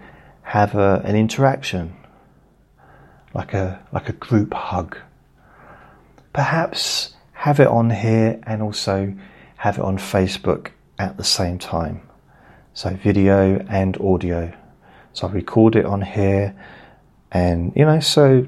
[0.43, 1.95] have a, an interaction,
[3.33, 4.97] like a like a group hug.
[6.33, 9.13] Perhaps have it on here and also
[9.57, 12.01] have it on Facebook at the same time.
[12.73, 14.53] So video and audio.
[15.13, 16.55] So I record it on here,
[17.31, 18.47] and you know, so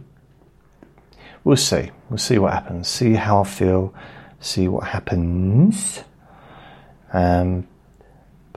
[1.43, 1.91] we'll see.
[2.09, 2.87] We'll see what happens.
[2.87, 3.93] See how I feel.
[4.39, 6.03] See what happens.
[7.13, 7.67] Um,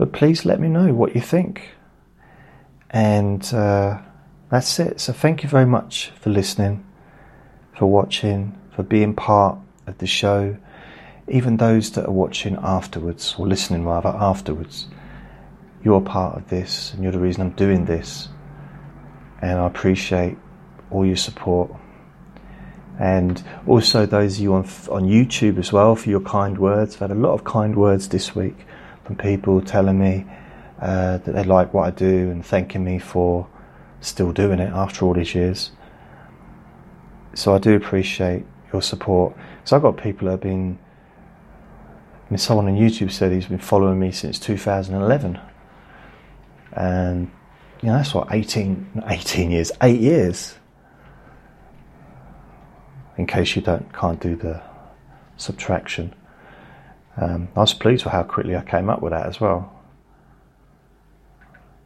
[0.01, 1.73] but please let me know what you think.
[2.89, 3.99] And uh,
[4.51, 4.99] that's it.
[4.99, 6.87] So thank you very much for listening,
[7.77, 10.57] for watching, for being part of the show.
[11.29, 14.87] Even those that are watching afterwards, or listening rather afterwards,
[15.85, 18.31] you're part of this and you're the reason I'm doing this.
[19.43, 20.39] And I appreciate
[20.91, 21.73] all your support.
[22.99, 26.95] And also those of you on, on YouTube as well for your kind words.
[26.95, 28.65] I've had a lot of kind words this week
[29.11, 30.25] from people telling me
[30.81, 33.49] uh, that they like what I do and thanking me for
[34.01, 35.73] still doing it after all these years.
[37.35, 39.37] So I do appreciate your support.
[39.65, 40.79] So I've got people that have been,
[42.25, 45.41] I mean, someone on YouTube said he's been following me since 2011.
[46.75, 47.33] And,
[47.83, 50.55] you know, that's what, 18, 18 years, eight years.
[53.17, 54.63] In case you don't, can't do the
[55.37, 56.15] subtraction.
[57.17, 59.73] Um, I was pleased with how quickly I came up with that as well.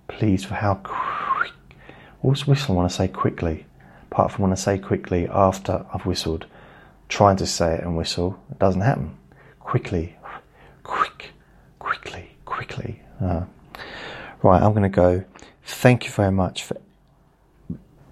[0.08, 1.52] Pleased with how quick.
[2.20, 3.66] What's whistle when I say quickly?
[4.10, 6.46] Apart from when I say quickly after I've whistled,
[7.08, 9.16] trying to say it and whistle, it doesn't happen.
[9.60, 10.16] Quickly,
[10.82, 11.32] quick,
[11.78, 13.00] quickly, quickly.
[13.20, 13.44] Uh,
[14.42, 15.24] right, I'm going to go.
[15.64, 16.76] Thank you very much for,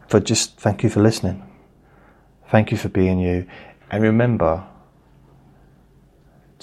[0.09, 1.43] for just thank you for listening.
[2.51, 3.47] Thank you for being you.
[3.91, 4.67] And remember,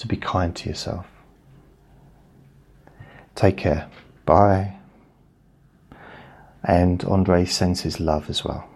[0.00, 1.06] to be kind to yourself.
[3.34, 3.86] Take care.
[4.24, 4.76] Bye.
[6.64, 8.69] And Andre sends his love as well.